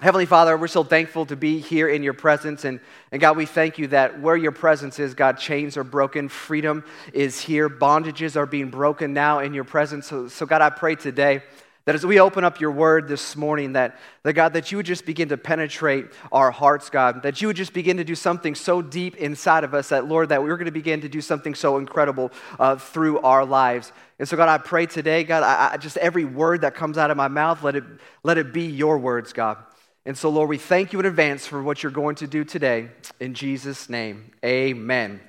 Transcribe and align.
Heavenly 0.00 0.26
Father, 0.26 0.56
we're 0.56 0.68
so 0.68 0.84
thankful 0.84 1.26
to 1.26 1.34
be 1.34 1.58
here 1.58 1.88
in 1.88 2.04
your 2.04 2.12
presence. 2.12 2.64
And, 2.64 2.78
and 3.10 3.20
God, 3.20 3.36
we 3.36 3.46
thank 3.46 3.78
you 3.78 3.88
that 3.88 4.20
where 4.20 4.36
your 4.36 4.52
presence 4.52 5.00
is, 5.00 5.12
God, 5.14 5.38
chains 5.38 5.76
are 5.76 5.82
broken, 5.82 6.28
freedom 6.28 6.84
is 7.12 7.40
here, 7.40 7.68
bondages 7.68 8.36
are 8.36 8.46
being 8.46 8.70
broken 8.70 9.12
now 9.12 9.40
in 9.40 9.54
your 9.54 9.64
presence. 9.64 10.06
So, 10.06 10.28
so 10.28 10.46
God, 10.46 10.62
I 10.62 10.70
pray 10.70 10.94
today 10.94 11.42
that 11.84 11.96
as 11.96 12.06
we 12.06 12.20
open 12.20 12.44
up 12.44 12.60
your 12.60 12.70
word 12.70 13.08
this 13.08 13.34
morning, 13.34 13.72
that, 13.72 13.98
that 14.22 14.34
God, 14.34 14.52
that 14.52 14.70
you 14.70 14.76
would 14.76 14.86
just 14.86 15.04
begin 15.04 15.30
to 15.30 15.36
penetrate 15.36 16.06
our 16.30 16.52
hearts, 16.52 16.90
God, 16.90 17.24
that 17.24 17.42
you 17.42 17.48
would 17.48 17.56
just 17.56 17.72
begin 17.72 17.96
to 17.96 18.04
do 18.04 18.14
something 18.14 18.54
so 18.54 18.80
deep 18.80 19.16
inside 19.16 19.64
of 19.64 19.74
us 19.74 19.88
that, 19.88 20.06
Lord, 20.06 20.28
that 20.28 20.44
we're 20.44 20.58
going 20.58 20.66
to 20.66 20.70
begin 20.70 21.00
to 21.00 21.08
do 21.08 21.20
something 21.20 21.56
so 21.56 21.76
incredible 21.76 22.30
uh, 22.60 22.76
through 22.76 23.18
our 23.22 23.44
lives. 23.44 23.90
And 24.20 24.28
so, 24.28 24.36
God, 24.36 24.48
I 24.48 24.58
pray 24.58 24.86
today, 24.86 25.24
God, 25.24 25.42
I, 25.42 25.72
I, 25.72 25.76
just 25.76 25.96
every 25.96 26.24
word 26.24 26.60
that 26.60 26.76
comes 26.76 26.98
out 26.98 27.10
of 27.10 27.16
my 27.16 27.26
mouth, 27.26 27.64
let 27.64 27.74
it, 27.74 27.82
let 28.22 28.38
it 28.38 28.52
be 28.52 28.62
your 28.62 28.98
words, 28.98 29.32
God. 29.32 29.56
And 30.04 30.16
so, 30.16 30.30
Lord, 30.30 30.48
we 30.48 30.58
thank 30.58 30.92
you 30.92 31.00
in 31.00 31.06
advance 31.06 31.46
for 31.46 31.62
what 31.62 31.82
you're 31.82 31.92
going 31.92 32.16
to 32.16 32.26
do 32.26 32.44
today. 32.44 32.88
In 33.20 33.34
Jesus' 33.34 33.88
name, 33.88 34.32
amen. 34.44 35.20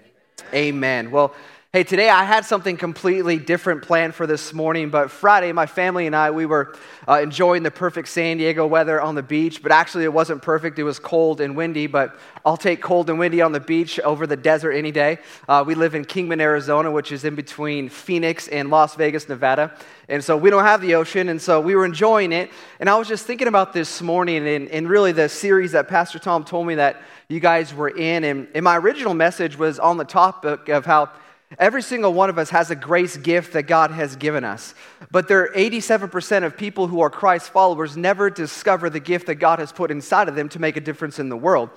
Amen. 0.54 1.12
Well, 1.12 1.34
Hey, 1.72 1.84
today 1.84 2.10
I 2.10 2.24
had 2.24 2.46
something 2.46 2.78
completely 2.78 3.38
different 3.38 3.84
planned 3.84 4.16
for 4.16 4.26
this 4.26 4.56
morning, 4.56 4.90
but 4.90 5.12
Friday, 5.12 5.52
my 5.52 5.68
family 5.68 6.08
and 6.08 6.16
I, 6.16 6.32
we 6.32 6.48
were 6.48 6.76
uh, 7.08 7.20
enjoying 7.22 7.62
the 7.62 7.70
perfect 7.70 8.08
San 8.08 8.38
Diego 8.38 8.66
weather 8.66 9.00
on 9.00 9.14
the 9.14 9.22
beach, 9.22 9.62
but 9.62 9.72
actually 9.72 10.04
it 10.04 10.12
wasn't 10.12 10.42
perfect. 10.42 10.80
It 10.80 10.84
was 10.84 10.98
cold 10.98 11.42
and 11.42 11.56
windy, 11.56 11.86
but 11.86 12.18
I'll 12.44 12.58
take 12.58 12.82
cold 12.82 13.08
and 13.12 13.20
windy 13.20 13.44
on 13.44 13.52
the 13.52 13.60
beach 13.60 14.00
over 14.00 14.26
the 14.26 14.36
desert 14.36 14.72
any 14.72 14.92
day. 14.92 15.20
Uh, 15.48 15.64
we 15.64 15.76
live 15.76 15.94
in 15.94 16.06
Kingman, 16.06 16.42
Arizona, 16.42 16.90
which 16.90 17.12
is 17.12 17.24
in 17.24 17.36
between 17.36 17.88
Phoenix 17.88 18.48
and 18.48 18.72
Las 18.72 18.96
Vegas, 18.96 19.30
Nevada. 19.30 19.72
And 20.08 20.24
so 20.24 20.36
we 20.36 20.50
don't 20.50 20.64
have 20.64 20.82
the 20.82 20.96
ocean, 20.96 21.30
and 21.30 21.40
so 21.40 21.62
we 21.62 21.76
were 21.76 21.86
enjoying 21.86 22.32
it. 22.32 22.50
And 22.80 22.90
I 22.90 22.98
was 22.98 23.08
just 23.08 23.28
thinking 23.28 23.48
about 23.48 23.74
this 23.74 24.02
morning 24.02 24.48
and, 24.48 24.70
and 24.70 24.90
really 24.90 25.12
the 25.12 25.30
series 25.30 25.74
that 25.74 25.88
Pastor 25.88 26.18
Tom 26.18 26.46
told 26.46 26.66
me 26.66 26.74
that 26.74 27.00
you 27.28 27.40
guys 27.40 27.76
were 27.76 27.90
in. 27.90 28.24
And, 28.24 28.48
and 28.56 28.64
my 28.64 28.76
original 28.76 29.14
message 29.14 29.56
was 29.56 29.78
on 29.78 29.98
the 29.98 30.04
topic 30.04 30.68
of 30.70 30.88
how 30.88 31.12
Every 31.58 31.82
single 31.82 32.14
one 32.14 32.30
of 32.30 32.38
us 32.38 32.52
has 32.52 32.70
a 32.70 32.76
grace 32.76 33.18
gift 33.18 33.54
that 33.54 33.64
God 33.64 33.90
has 33.90 34.16
given 34.16 34.44
us. 34.44 34.76
But 35.10 35.28
there 35.28 35.42
are 35.42 35.54
87% 35.54 36.44
of 36.44 36.56
people 36.56 36.88
who 36.88 37.02
are 37.02 37.10
Christ 37.10 37.50
followers 37.50 37.98
never 37.98 38.30
discover 38.30 38.90
the 38.90 39.00
gift 39.00 39.26
that 39.28 39.36
God 39.36 39.58
has 39.58 39.72
put 39.72 39.90
inside 39.90 40.28
of 40.30 40.36
them 40.36 40.50
to 40.50 40.60
make 40.60 40.78
a 40.78 40.82
difference 40.82 41.18
in 41.18 41.30
the 41.30 41.38
world. 41.38 41.72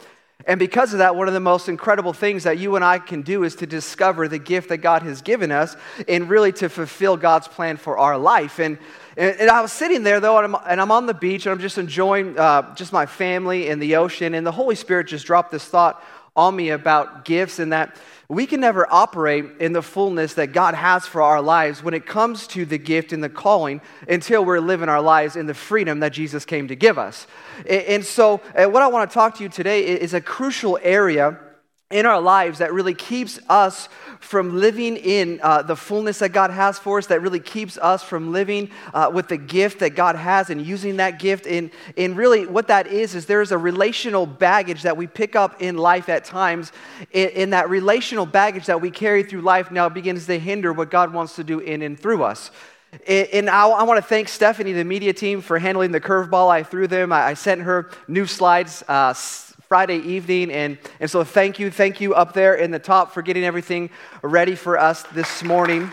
And 0.47 0.59
because 0.59 0.93
of 0.93 0.99
that, 0.99 1.15
one 1.15 1.29
of 1.29 1.35
the 1.35 1.41
most 1.41 1.69
incredible 1.69 2.13
things 2.13 2.45
that 2.45 2.59
you 2.59 2.75
and 2.77 2.85
I 2.85 2.99
can 2.99 3.23
do 3.23 3.45
is 3.45 3.55
to 3.57 3.67
discover 3.67 4.29
the 4.29 4.39
gift 4.39 4.71
that 4.71 4.79
God 4.79 5.03
has 5.03 5.23
given 5.23 5.53
us 5.53 5.77
and 6.09 6.29
really 6.29 6.53
to 6.55 6.69
fulfill 6.69 7.17
God's 7.17 7.49
plan 7.49 7.77
for 7.77 7.97
our 7.97 8.19
life. 8.19 8.59
And, 8.59 8.79
and, 9.17 9.49
I 9.49 9.61
was 9.61 9.73
sitting 9.73 10.03
there, 10.03 10.21
though, 10.21 10.39
and 10.39 10.55
I'm, 10.55 10.63
and 10.69 10.81
I'm 10.81 10.91
on 10.91 11.07
the 11.07 11.15
beach, 11.15 11.47
and 11.47 11.53
I'm 11.53 11.61
just 11.61 11.79
enjoying 11.79 12.37
uh, 12.39 12.75
just 12.75 12.93
my 12.93 13.07
family 13.07 13.69
and 13.69 13.81
the 13.81 13.97
ocean. 13.97 14.35
And 14.35 14.45
the 14.45 14.53
Holy 14.53 14.75
Spirit 14.75 15.07
just 15.07 15.27
dropped 15.27 15.53
this 15.53 15.65
thought 15.65 16.03
on 16.35 16.57
me 16.57 16.71
about 16.71 17.25
gifts 17.25 17.59
and 17.59 17.73
that 17.73 17.97
we 18.29 18.47
can 18.47 18.61
never 18.61 18.91
operate 18.91 19.45
in 19.61 19.75
the 19.75 19.83
fullness 19.83 20.35
that 20.35 20.53
God 20.53 20.75
has 20.75 21.07
for 21.07 21.21
our 21.21 21.43
lives 21.43 21.83
when 21.83 21.93
it 21.93 22.07
comes 22.07 22.47
to 22.49 22.65
the 22.65 22.79
gift 22.79 23.13
and 23.13 23.23
the 23.23 23.29
calling 23.29 23.83
until 24.09 24.43
we're 24.43 24.61
living 24.61 24.89
our 24.89 25.03
lives 25.03 25.37
in 25.37 25.47
the 25.47 25.55
freedom 25.55 26.01
that 26.01 26.13
Jesus 26.15 26.47
came 26.47 26.69
to 26.69 26.75
give 26.75 26.97
us. 26.97 27.27
And 27.69 28.03
so, 28.05 28.41
uh, 28.57 28.65
what 28.67 28.83
I 28.83 28.87
want 28.87 29.11
to 29.11 29.15
talk 29.15 29.37
to 29.37 29.43
you 29.43 29.51
today 29.51 29.85
is 29.85 30.15
a 30.15 30.21
crucial 30.21 30.79
area 30.83 31.39
in 31.93 32.07
our 32.07 32.21
lives 32.21 32.59
that 32.59 32.73
really 32.73 32.95
keeps 32.95 33.39
us 33.49 33.89
from 34.21 34.59
living 34.59 34.97
in 34.97 35.41
uh, 35.43 35.63
the 35.63 35.77
fullness 35.77 36.21
that 36.21 36.31
God 36.31 36.51
has 36.51 36.79
for 36.79 36.99
us, 36.99 37.07
that 37.09 37.21
really 37.21 37.41
keeps 37.41 37.77
us 37.77 38.03
from 38.03 38.33
living 38.33 38.71
uh, 38.95 39.11
with 39.13 39.29
the 39.29 39.37
gift 39.37 39.81
that 39.81 39.91
God 39.91 40.17
has 40.17 40.49
and 40.49 40.65
using 40.65 40.97
that 40.97 41.19
gift. 41.19 41.47
In, 41.47 41.71
in 41.97 42.15
really, 42.15 42.47
what 42.47 42.69
that 42.69 42.87
is, 42.87 43.15
is 43.15 43.27
there's 43.27 43.53
a 43.53 43.59
relational 43.59 44.27
baggage 44.27 44.83
that 44.83 44.97
we 44.97 45.07
pick 45.07 45.37
up 45.37 45.61
in 45.61 45.77
life 45.77 46.09
at 46.09 46.25
times. 46.25 46.73
In, 47.13 47.29
in 47.31 47.51
that 47.51 47.69
relational 47.69 48.27
baggage 48.27 48.67
that 48.67 48.81
we 48.81 48.91
carry 48.91 49.23
through 49.23 49.43
life 49.43 49.71
now 49.71 49.89
begins 49.89 50.27
to 50.27 50.39
hinder 50.39 50.73
what 50.73 50.91
God 50.91 51.13
wants 51.13 51.37
to 51.37 51.45
do 51.45 51.59
in 51.59 51.83
and 51.83 51.99
through 51.99 52.23
us. 52.23 52.51
And 53.07 53.49
I, 53.49 53.83
want 53.85 53.97
to 53.97 54.07
thank 54.07 54.29
Stephanie, 54.29 54.73
the 54.73 54.85
media 54.85 55.15
team, 55.15 55.41
for 55.41 55.59
handling 55.59 55.93
the 55.93 56.01
curveball 56.01 56.51
I 56.51 56.63
threw 56.63 56.87
them. 56.87 57.11
I, 57.11 57.33
sent 57.33 57.63
her 57.63 57.91
new 58.07 58.27
slides 58.27 58.85
uh, 58.87 59.15
Friday 59.73 60.01
evening. 60.01 60.53
And, 60.53 60.77
and 61.01 61.11
so 61.11 61.25
thank 61.25 61.59
you, 61.59 61.71
thank 61.71 61.99
you 61.99 62.13
up 62.13 62.35
there 62.35 62.57
in 62.57 62.71
the 62.71 62.79
top 62.79 63.15
for 63.15 63.23
getting 63.23 63.43
everything 63.43 63.89
ready 64.21 64.55
for 64.55 64.79
us 64.79 65.03
this 65.15 65.43
morning. 65.43 65.91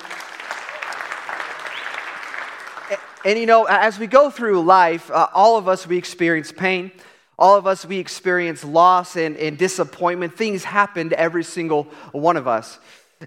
And, 3.24 3.40
you 3.40 3.46
know, 3.46 3.64
as 3.70 3.98
we 3.98 4.06
go 4.06 4.30
through 4.30 4.64
life, 4.64 5.10
uh, 5.10 5.28
all 5.34 5.56
of 5.56 5.70
us, 5.70 5.88
we 5.88 5.98
experience 5.98 6.52
pain. 6.52 6.92
All 7.38 7.56
of 7.56 7.66
us, 7.66 7.86
we 7.86 8.00
experience 8.00 8.66
loss 8.66 9.16
and, 9.16 9.38
and 9.38 9.58
disappointment. 9.58 10.36
Things 10.36 10.66
happen 10.66 11.12
to 11.12 11.18
every 11.18 11.46
single 11.46 11.84
one 12.12 12.36
of 12.36 12.50
us. 12.50 12.80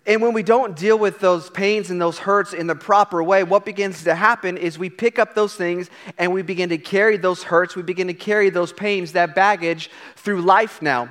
And 0.07 0.23
when 0.23 0.33
we 0.33 0.43
don't 0.43 0.75
deal 0.75 0.99
with 0.99 1.21
those 1.21 1.51
pains 1.51 1.91
and 1.91 2.01
those 2.01 2.19
hurts 2.19 2.55
in 2.55 2.67
the 2.67 2.75
proper 2.75 3.23
way, 3.23 3.45
what 3.45 3.67
begins 3.67 4.05
to 4.05 4.15
happen 4.15 4.57
is 4.57 4.79
we 4.79 4.89
pick 4.89 5.19
up 5.19 5.35
those 5.35 5.55
things 5.55 5.91
and 6.17 6.33
we 6.33 6.41
begin 6.41 6.71
to 6.71 6.79
carry 6.79 7.19
those 7.19 7.43
hurts, 7.43 7.77
we 7.77 7.83
begin 7.83 8.07
to 8.07 8.15
carry 8.15 8.49
those 8.49 8.73
pains, 8.73 9.13
that 9.13 9.35
baggage 9.35 9.91
through 10.17 10.41
life 10.41 10.81
now. 10.81 11.11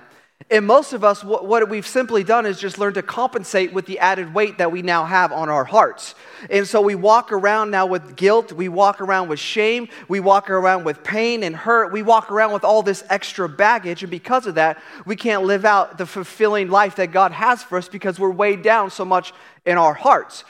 And 0.50 0.66
most 0.66 0.94
of 0.94 1.04
us, 1.04 1.24
what 1.24 1.70
we've 1.70 1.88
simply 1.88 2.24
done 2.24 2.46
is 2.46 2.60
just 2.60 2.78
learn 2.78 2.94
to 2.96 3.02
compensate 3.02 3.74
with 3.74 3.86
the 3.86 4.00
added 4.00 4.34
weight 4.34 4.58
that 4.58 4.72
we 4.72 4.82
now 4.82 5.06
have 5.06 5.32
on 5.32 5.50
our 5.50 5.64
hearts. 5.64 6.16
And 6.50 6.68
so 6.68 6.82
we 6.82 6.96
walk 6.96 7.32
around 7.32 7.72
now 7.72 7.86
with 7.86 8.16
guilt, 8.16 8.52
we 8.52 8.68
walk 8.68 9.02
around 9.02 9.30
with 9.30 9.40
shame, 9.40 9.88
we 10.08 10.20
walk 10.20 10.50
around 10.50 10.84
with 10.84 11.04
pain 11.04 11.44
and 11.44 11.56
hurt, 11.56 11.92
we 11.92 12.02
walk 12.02 12.32
around 12.32 12.54
with 12.54 12.64
all 12.64 12.82
this 12.82 13.04
extra 13.10 13.48
baggage. 13.48 14.04
And 14.04 14.12
because 14.12 14.48
of 14.48 14.56
that, 14.56 14.82
we 15.06 15.16
can't 15.16 15.44
live 15.44 15.64
out 15.64 15.98
the 15.98 16.06
fulfilling 16.06 16.70
life 16.70 16.96
that 16.96 17.12
God 17.12 17.32
has 17.32 17.62
for 17.62 17.78
us 17.78 17.88
because 17.88 18.20
we're 18.20 18.32
weighed 18.32 18.64
down 18.64 18.90
so 18.90 19.06
much 19.06 19.34
in 19.66 19.78
our 19.78 19.94
hearts. 19.94 20.44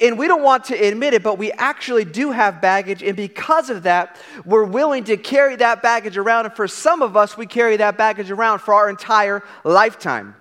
And 0.00 0.18
we 0.18 0.28
don't 0.28 0.42
want 0.42 0.64
to 0.66 0.74
admit 0.74 1.14
it, 1.14 1.22
but 1.22 1.38
we 1.38 1.50
actually 1.52 2.04
do 2.04 2.30
have 2.30 2.60
baggage. 2.60 3.02
And 3.02 3.16
because 3.16 3.70
of 3.70 3.84
that, 3.84 4.16
we're 4.44 4.64
willing 4.64 5.04
to 5.04 5.16
carry 5.16 5.56
that 5.56 5.82
baggage 5.82 6.16
around. 6.16 6.46
And 6.46 6.54
for 6.54 6.68
some 6.68 7.02
of 7.02 7.16
us, 7.16 7.36
we 7.36 7.46
carry 7.46 7.76
that 7.78 7.96
baggage 7.96 8.30
around 8.30 8.60
for 8.60 8.74
our 8.74 8.88
entire 8.88 9.42
lifetime. 9.64 10.36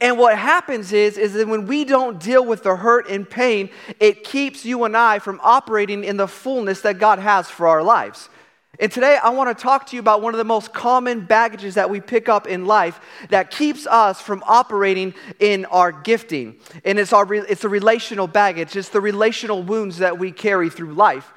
And 0.00 0.16
what 0.16 0.38
happens 0.38 0.92
is, 0.92 1.18
is 1.18 1.32
that 1.32 1.48
when 1.48 1.66
we 1.66 1.84
don't 1.84 2.20
deal 2.20 2.44
with 2.44 2.62
the 2.62 2.76
hurt 2.76 3.08
and 3.08 3.28
pain, 3.28 3.68
it 3.98 4.22
keeps 4.22 4.64
you 4.64 4.84
and 4.84 4.96
I 4.96 5.18
from 5.18 5.40
operating 5.42 6.04
in 6.04 6.16
the 6.16 6.28
fullness 6.28 6.82
that 6.82 6.98
God 6.98 7.18
has 7.18 7.48
for 7.48 7.66
our 7.66 7.82
lives. 7.82 8.28
And 8.78 8.90
today 8.90 9.18
I 9.22 9.28
want 9.30 9.56
to 9.56 9.62
talk 9.62 9.86
to 9.88 9.96
you 9.96 10.00
about 10.00 10.22
one 10.22 10.32
of 10.32 10.38
the 10.38 10.44
most 10.44 10.72
common 10.72 11.26
baggages 11.26 11.74
that 11.74 11.90
we 11.90 12.00
pick 12.00 12.30
up 12.30 12.46
in 12.46 12.64
life 12.64 13.00
that 13.28 13.50
keeps 13.50 13.86
us 13.86 14.18
from 14.18 14.42
operating 14.46 15.12
in 15.38 15.66
our 15.66 15.92
gifting. 15.92 16.56
And 16.82 16.98
it's, 16.98 17.12
our, 17.12 17.32
it's 17.34 17.64
a 17.64 17.68
relational 17.68 18.26
baggage, 18.26 18.74
it's 18.74 18.88
the 18.88 19.00
relational 19.00 19.62
wounds 19.62 19.98
that 19.98 20.18
we 20.18 20.32
carry 20.32 20.70
through 20.70 20.94
life. 20.94 21.34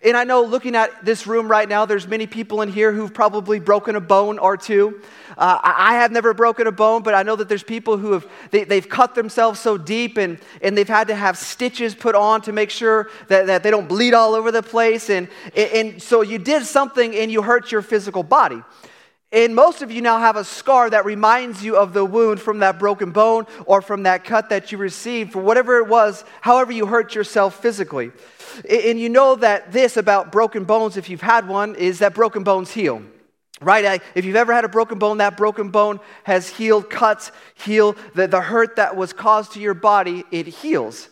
And 0.00 0.16
I 0.16 0.24
know 0.24 0.42
looking 0.42 0.74
at 0.74 1.04
this 1.04 1.26
room 1.26 1.48
right 1.48 1.68
now, 1.68 1.84
there's 1.84 2.08
many 2.08 2.26
people 2.26 2.62
in 2.62 2.70
here 2.70 2.92
who've 2.92 3.12
probably 3.12 3.60
broken 3.60 3.94
a 3.94 4.00
bone 4.00 4.38
or 4.38 4.56
two. 4.56 5.02
Uh, 5.36 5.60
I 5.62 5.96
have 5.96 6.10
never 6.10 6.32
broken 6.32 6.66
a 6.66 6.72
bone, 6.72 7.02
but 7.02 7.12
I 7.12 7.22
know 7.22 7.36
that 7.36 7.46
there's 7.46 7.62
people 7.62 7.98
who 7.98 8.12
have, 8.12 8.26
they, 8.52 8.64
have 8.64 8.88
cut 8.88 9.14
themselves 9.14 9.60
so 9.60 9.76
deep 9.76 10.16
and, 10.16 10.38
and 10.62 10.78
they've 10.78 10.88
had 10.88 11.08
to 11.08 11.14
have 11.14 11.36
stitches 11.36 11.94
put 11.94 12.14
on 12.14 12.40
to 12.42 12.52
make 12.52 12.70
sure 12.70 13.10
that, 13.28 13.46
that 13.48 13.62
they 13.62 13.70
don't 13.70 13.86
bleed 13.86 14.14
all 14.14 14.34
over 14.34 14.50
the 14.50 14.62
place. 14.62 15.10
And, 15.10 15.28
and 15.54 16.02
so 16.02 16.22
you 16.22 16.38
did 16.38 16.64
something 16.64 17.14
and 17.14 17.30
you 17.30 17.42
hurt 17.42 17.70
your 17.70 17.82
physical 17.82 18.22
body. 18.22 18.62
And 19.32 19.54
most 19.54 19.80
of 19.80 19.90
you 19.90 20.02
now 20.02 20.18
have 20.18 20.36
a 20.36 20.44
scar 20.44 20.90
that 20.90 21.06
reminds 21.06 21.64
you 21.64 21.76
of 21.76 21.94
the 21.94 22.04
wound 22.04 22.38
from 22.38 22.58
that 22.58 22.78
broken 22.78 23.12
bone 23.12 23.46
or 23.64 23.80
from 23.80 24.02
that 24.02 24.24
cut 24.24 24.50
that 24.50 24.70
you 24.70 24.76
received 24.76 25.32
for 25.32 25.40
whatever 25.40 25.78
it 25.78 25.88
was, 25.88 26.22
however 26.42 26.70
you 26.70 26.84
hurt 26.84 27.14
yourself 27.14 27.60
physically. 27.60 28.12
And 28.68 29.00
you 29.00 29.08
know 29.08 29.36
that 29.36 29.72
this 29.72 29.96
about 29.96 30.30
broken 30.30 30.64
bones, 30.64 30.98
if 30.98 31.08
you've 31.08 31.22
had 31.22 31.48
one, 31.48 31.74
is 31.76 32.00
that 32.00 32.12
broken 32.12 32.44
bones 32.44 32.70
heal. 32.70 33.02
Right? 33.62 34.02
If 34.14 34.24
you've 34.24 34.36
ever 34.36 34.52
had 34.52 34.64
a 34.64 34.68
broken 34.68 34.98
bone, 34.98 35.18
that 35.18 35.36
broken 35.36 35.70
bone 35.70 36.00
has 36.24 36.48
healed, 36.48 36.90
cuts 36.90 37.30
heal. 37.54 37.96
The, 38.14 38.26
the 38.26 38.40
hurt 38.40 38.76
that 38.76 38.96
was 38.96 39.12
caused 39.12 39.52
to 39.52 39.60
your 39.60 39.74
body, 39.74 40.24
it 40.30 40.46
heals. 40.48 41.08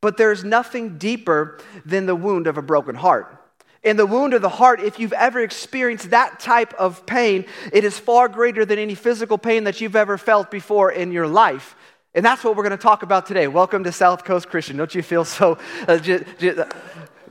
But 0.00 0.16
there's 0.16 0.42
nothing 0.42 0.98
deeper 0.98 1.60
than 1.86 2.06
the 2.06 2.16
wound 2.16 2.48
of 2.48 2.58
a 2.58 2.62
broken 2.62 2.96
heart. 2.96 3.41
In 3.82 3.96
the 3.96 4.06
wound 4.06 4.32
of 4.32 4.42
the 4.42 4.48
heart, 4.48 4.80
if 4.80 5.00
you've 5.00 5.12
ever 5.12 5.40
experienced 5.40 6.10
that 6.10 6.38
type 6.38 6.72
of 6.74 7.04
pain, 7.04 7.46
it 7.72 7.82
is 7.82 7.98
far 7.98 8.28
greater 8.28 8.64
than 8.64 8.78
any 8.78 8.94
physical 8.94 9.38
pain 9.38 9.64
that 9.64 9.80
you've 9.80 9.96
ever 9.96 10.16
felt 10.16 10.52
before 10.52 10.92
in 10.92 11.10
your 11.10 11.26
life. 11.26 11.74
And 12.14 12.24
that's 12.24 12.44
what 12.44 12.54
we're 12.54 12.62
going 12.62 12.78
to 12.78 12.82
talk 12.82 13.02
about 13.02 13.26
today. 13.26 13.48
Welcome 13.48 13.82
to 13.84 13.90
South 13.90 14.24
Coast 14.24 14.48
Christian. 14.48 14.76
Don't 14.76 14.94
you 14.94 15.02
feel 15.02 15.24
so? 15.24 15.58
Uh, 15.88 15.98
j- 15.98 16.22
j- 16.38 16.54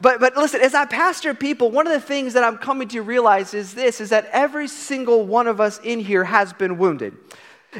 but, 0.01 0.19
but 0.19 0.35
listen, 0.35 0.59
as 0.59 0.73
I 0.73 0.85
pastor 0.85 1.33
people, 1.33 1.71
one 1.71 1.87
of 1.87 1.93
the 1.93 2.01
things 2.01 2.33
that 2.33 2.43
I'm 2.43 2.57
coming 2.57 2.89
to 2.89 3.01
realize 3.01 3.53
is 3.53 3.73
this 3.73 4.01
is 4.01 4.09
that 4.09 4.27
every 4.33 4.67
single 4.67 5.25
one 5.25 5.47
of 5.47 5.61
us 5.61 5.79
in 5.83 5.99
here 5.99 6.25
has 6.25 6.51
been 6.51 6.77
wounded. 6.77 7.15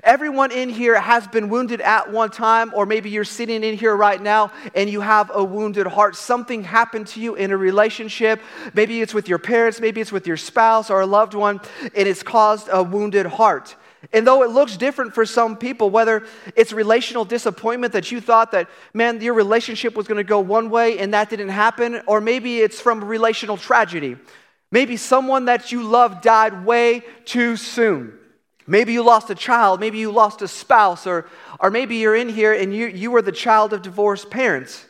Everyone 0.04 0.52
in 0.52 0.70
here 0.70 1.00
has 1.00 1.28
been 1.28 1.50
wounded 1.50 1.82
at 1.82 2.10
one 2.10 2.30
time, 2.30 2.72
or 2.74 2.86
maybe 2.86 3.10
you're 3.10 3.26
sitting 3.26 3.62
in 3.62 3.76
here 3.76 3.94
right 3.94 4.22
now 4.22 4.52
and 4.74 4.90
you 4.90 5.02
have 5.02 5.30
a 5.34 5.44
wounded 5.44 5.86
heart. 5.86 6.16
Something 6.16 6.64
happened 6.64 7.08
to 7.08 7.20
you 7.20 7.36
in 7.36 7.52
a 7.52 7.58
relationship. 7.58 8.40
Maybe 8.74 9.02
it's 9.02 9.14
with 9.14 9.28
your 9.28 9.38
parents, 9.38 9.82
maybe 9.82 10.00
it's 10.00 10.12
with 10.12 10.28
your 10.28 10.38
spouse 10.38 10.90
or 10.90 11.02
a 11.02 11.06
loved 11.06 11.34
one, 11.34 11.60
and 11.82 12.08
it's 12.08 12.24
caused 12.24 12.70
a 12.72 12.82
wounded 12.82 13.26
heart. 13.26 13.76
And 14.14 14.26
though 14.26 14.44
it 14.44 14.50
looks 14.50 14.78
different 14.78 15.14
for 15.14 15.26
some 15.26 15.58
people, 15.58 15.90
whether 15.90 16.26
it's 16.56 16.72
relational 16.72 17.26
disappointment 17.26 17.92
that 17.92 18.14
you 18.14 18.22
thought 18.22 18.54
that, 18.54 18.70
man, 18.94 19.20
your 19.22 19.34
relationship 19.34 19.96
was 19.96 20.08
going 20.08 20.18
to 20.18 20.24
go 20.24 20.40
one 20.40 20.70
way 20.70 21.00
and 21.00 21.14
that 21.14 21.30
didn't 21.30 21.50
happen, 21.50 22.02
or 22.08 22.22
maybe 22.22 22.62
it's 22.62 22.80
from 22.80 23.04
relational 23.04 23.58
tragedy. 23.58 24.16
Maybe 24.72 24.96
someone 24.96 25.46
that 25.46 25.74
you 25.74 25.84
love 25.84 26.22
died 26.22 26.66
way 26.66 27.04
too 27.26 27.58
soon. 27.58 28.18
Maybe 28.72 28.94
you 28.94 29.04
lost 29.04 29.30
a 29.30 29.36
child, 29.36 29.82
maybe 29.82 29.98
you 29.98 30.14
lost 30.14 30.42
a 30.42 30.48
spouse, 30.48 31.06
or, 31.06 31.28
or 31.60 31.70
maybe 31.70 31.98
you're 31.98 32.16
in 32.16 32.30
here 32.30 32.54
and 32.54 32.74
you, 32.74 32.88
you 32.88 33.12
were 33.12 33.22
the 33.22 33.34
child 33.34 33.74
of 33.74 33.82
divorced 33.82 34.30
parents. 34.30 34.86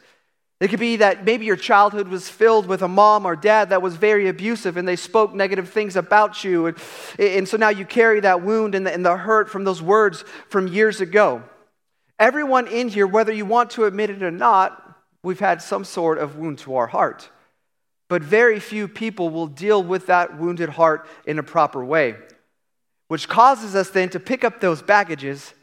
It 0.60 0.68
could 0.68 0.80
be 0.80 0.98
that 0.98 1.26
maybe 1.26 1.48
your 1.48 1.56
childhood 1.56 2.08
was 2.08 2.30
filled 2.30 2.68
with 2.68 2.84
a 2.84 2.88
mom 2.88 3.26
or 3.26 3.36
dad 3.36 3.70
that 3.70 3.82
was 3.82 3.96
very 3.96 4.28
abusive 4.28 4.78
and 4.78 4.88
they 4.88 4.96
spoke 4.96 5.34
negative 5.34 5.70
things 5.70 5.96
about 5.96 6.44
you. 6.44 6.68
And, 6.68 6.78
and 7.18 7.50
so 7.50 7.58
now 7.58 7.70
you 7.70 7.84
carry 7.84 8.20
that 8.20 8.44
wound 8.44 8.76
and 8.76 8.86
the, 8.86 8.94
and 8.94 9.04
the 9.04 9.18
hurt 9.18 9.50
from 9.50 9.64
those 9.64 9.82
words 9.82 10.24
from 10.50 10.68
years 10.68 11.02
ago. 11.02 11.42
Everyone 12.20 12.68
in 12.68 12.88
here, 12.88 13.08
whether 13.08 13.34
you 13.34 13.48
want 13.48 13.72
to 13.72 13.86
admit 13.86 14.12
it 14.12 14.22
or 14.22 14.30
not, 14.30 14.96
we've 15.24 15.40
had 15.40 15.60
some 15.60 15.86
sort 15.86 16.20
of 16.20 16.38
wound 16.38 16.60
to 16.60 16.76
our 16.76 16.86
heart. 16.86 17.32
But 18.10 18.22
very 18.22 18.60
few 18.60 18.88
people 18.88 19.32
will 19.32 19.48
deal 19.48 19.82
with 19.82 20.06
that 20.06 20.38
wounded 20.38 20.70
heart 20.70 21.08
in 21.26 21.40
a 21.40 21.44
proper 21.44 21.84
way 21.84 22.18
which 23.12 23.28
causes 23.28 23.76
us 23.76 23.90
then 23.90 24.08
to 24.08 24.22
pick 24.22 24.46
up 24.46 24.62
those 24.62 24.82
baggages, 24.82 25.54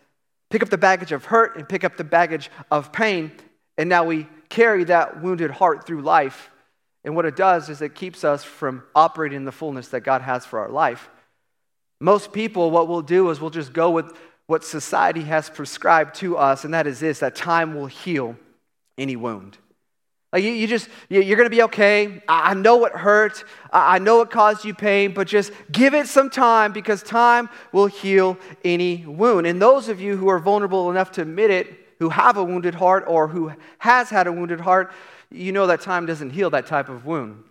pick 0.51 0.63
up 0.63 0.69
the 0.69 0.77
baggage 0.77 1.13
of 1.13 1.25
hurt 1.25 1.57
and 1.57 1.67
pick 1.67 1.83
up 1.83 1.97
the 1.97 2.05
baggage 2.05 2.51
of 2.71 2.93
pain, 2.93 3.33
and 3.79 3.89
now 3.89 4.05
we 4.05 4.27
carry 4.51 4.85
that 4.85 5.23
wounded 5.23 5.51
heart 5.51 5.87
through 5.87 6.03
life. 6.03 6.51
And 7.05 7.17
what 7.17 7.25
it 7.25 7.37
does 7.37 7.71
is 7.71 7.81
it 7.81 7.95
keeps 7.95 8.23
us 8.23 8.45
from 8.45 8.83
operating 8.95 9.37
in 9.37 9.45
the 9.47 9.51
fullness 9.51 9.89
that 9.89 10.03
God 10.03 10.21
has 10.21 10.45
for 10.45 10.59
our 10.59 10.69
life. 10.69 11.09
Most 12.03 12.35
people, 12.35 12.71
what 12.71 12.87
we'll 12.87 13.01
do 13.01 13.31
is 13.31 13.41
we'll 13.41 13.49
just 13.49 13.73
go 13.73 13.93
with 13.93 14.15
what 14.47 14.63
society 14.63 15.23
has 15.23 15.49
prescribed 15.49 16.17
to 16.17 16.37
us, 16.37 16.67
and 16.67 16.75
that 16.75 16.87
is 16.87 17.01
this 17.01 17.21
that 17.21 17.35
time 17.35 17.75
will 17.75 17.87
heal 17.87 18.37
any 18.99 19.17
wound. 19.17 19.57
Like 20.33 20.45
you, 20.45 20.51
you 20.51 20.67
just, 20.67 20.89
you're 21.09 21.37
going 21.37 21.47
to 21.47 21.57
be 21.57 21.63
okay. 21.63 22.23
I 22.29 22.53
know 22.53 22.85
it 22.85 22.93
hurt. 22.93 23.45
I 23.73 23.99
know 23.99 24.21
it 24.21 24.31
caused 24.31 24.65
you 24.65 24.75
pain, 24.75 25.15
but 25.15 25.27
just 25.27 25.53
give 25.73 25.95
it 25.95 26.07
some 26.07 26.29
time 26.29 26.73
because 26.73 27.03
time 27.03 27.49
will 27.73 27.87
heal 27.87 28.37
any 28.63 29.07
wound. 29.07 29.47
And 29.47 29.61
those 29.61 29.89
of 29.89 30.01
you 30.01 30.17
who 30.17 30.29
are 30.29 30.39
vulnerable 30.39 30.91
enough 30.91 31.13
to 31.13 31.23
admit 31.23 31.51
it, 31.51 31.75
who 31.99 32.11
have 32.11 32.37
a 32.37 32.45
wounded 32.45 32.75
heart 32.75 33.05
or 33.07 33.27
who 33.27 33.53
has 33.79 34.11
had 34.11 34.27
a 34.27 34.33
wounded 34.33 34.61
heart, 34.61 34.93
you 35.31 35.51
know 35.51 35.67
that 35.67 35.81
time 35.81 36.05
doesn't 36.05 36.31
heal 36.31 36.51
that 36.51 36.67
type 36.67 36.89
of 36.89 37.07
wound. 37.07 37.45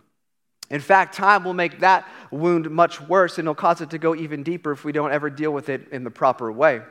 In 0.69 0.79
fact, 0.79 1.15
time 1.15 1.43
will 1.43 1.53
make 1.53 1.79
that 1.79 2.07
wound 2.29 2.69
much 2.69 3.01
worse 3.01 3.37
and 3.37 3.45
it'll 3.45 3.55
cause 3.55 3.81
it 3.81 3.89
to 3.91 3.97
go 3.97 4.13
even 4.13 4.43
deeper 4.43 4.71
if 4.71 4.83
we 4.83 4.91
don't 4.91 5.11
ever 5.11 5.29
deal 5.29 5.51
with 5.51 5.69
it 5.69 5.87
in 5.91 6.03
the 6.03 6.11
proper 6.11 6.51
way. 6.51 6.81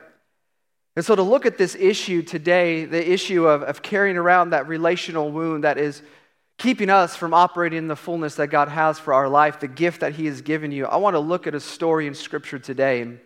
And 0.97 1.05
so, 1.05 1.15
to 1.15 1.21
look 1.21 1.45
at 1.45 1.59
this 1.59 1.75
issue 1.75 2.23
today, 2.23 2.85
the 2.85 3.11
issue 3.11 3.45
of, 3.45 3.61
of 3.61 3.83
carrying 3.83 4.17
around 4.17 4.49
that 4.49 4.67
relational 4.67 5.31
wound 5.31 5.63
that 5.63 5.77
is 5.77 6.01
keeping 6.57 6.89
us 6.89 7.15
from 7.15 7.35
operating 7.35 7.77
in 7.77 7.87
the 7.87 7.95
fullness 7.95 8.33
that 8.37 8.47
God 8.47 8.67
has 8.67 8.97
for 8.97 9.13
our 9.13 9.29
life, 9.29 9.59
the 9.59 9.67
gift 9.67 9.99
that 9.99 10.15
He 10.15 10.25
has 10.25 10.41
given 10.41 10.71
you, 10.71 10.87
I 10.87 10.97
want 10.97 11.13
to 11.13 11.19
look 11.19 11.45
at 11.45 11.53
a 11.53 11.59
story 11.59 12.07
in 12.07 12.15
Scripture 12.15 12.57
today. 12.57 13.01
And 13.01 13.21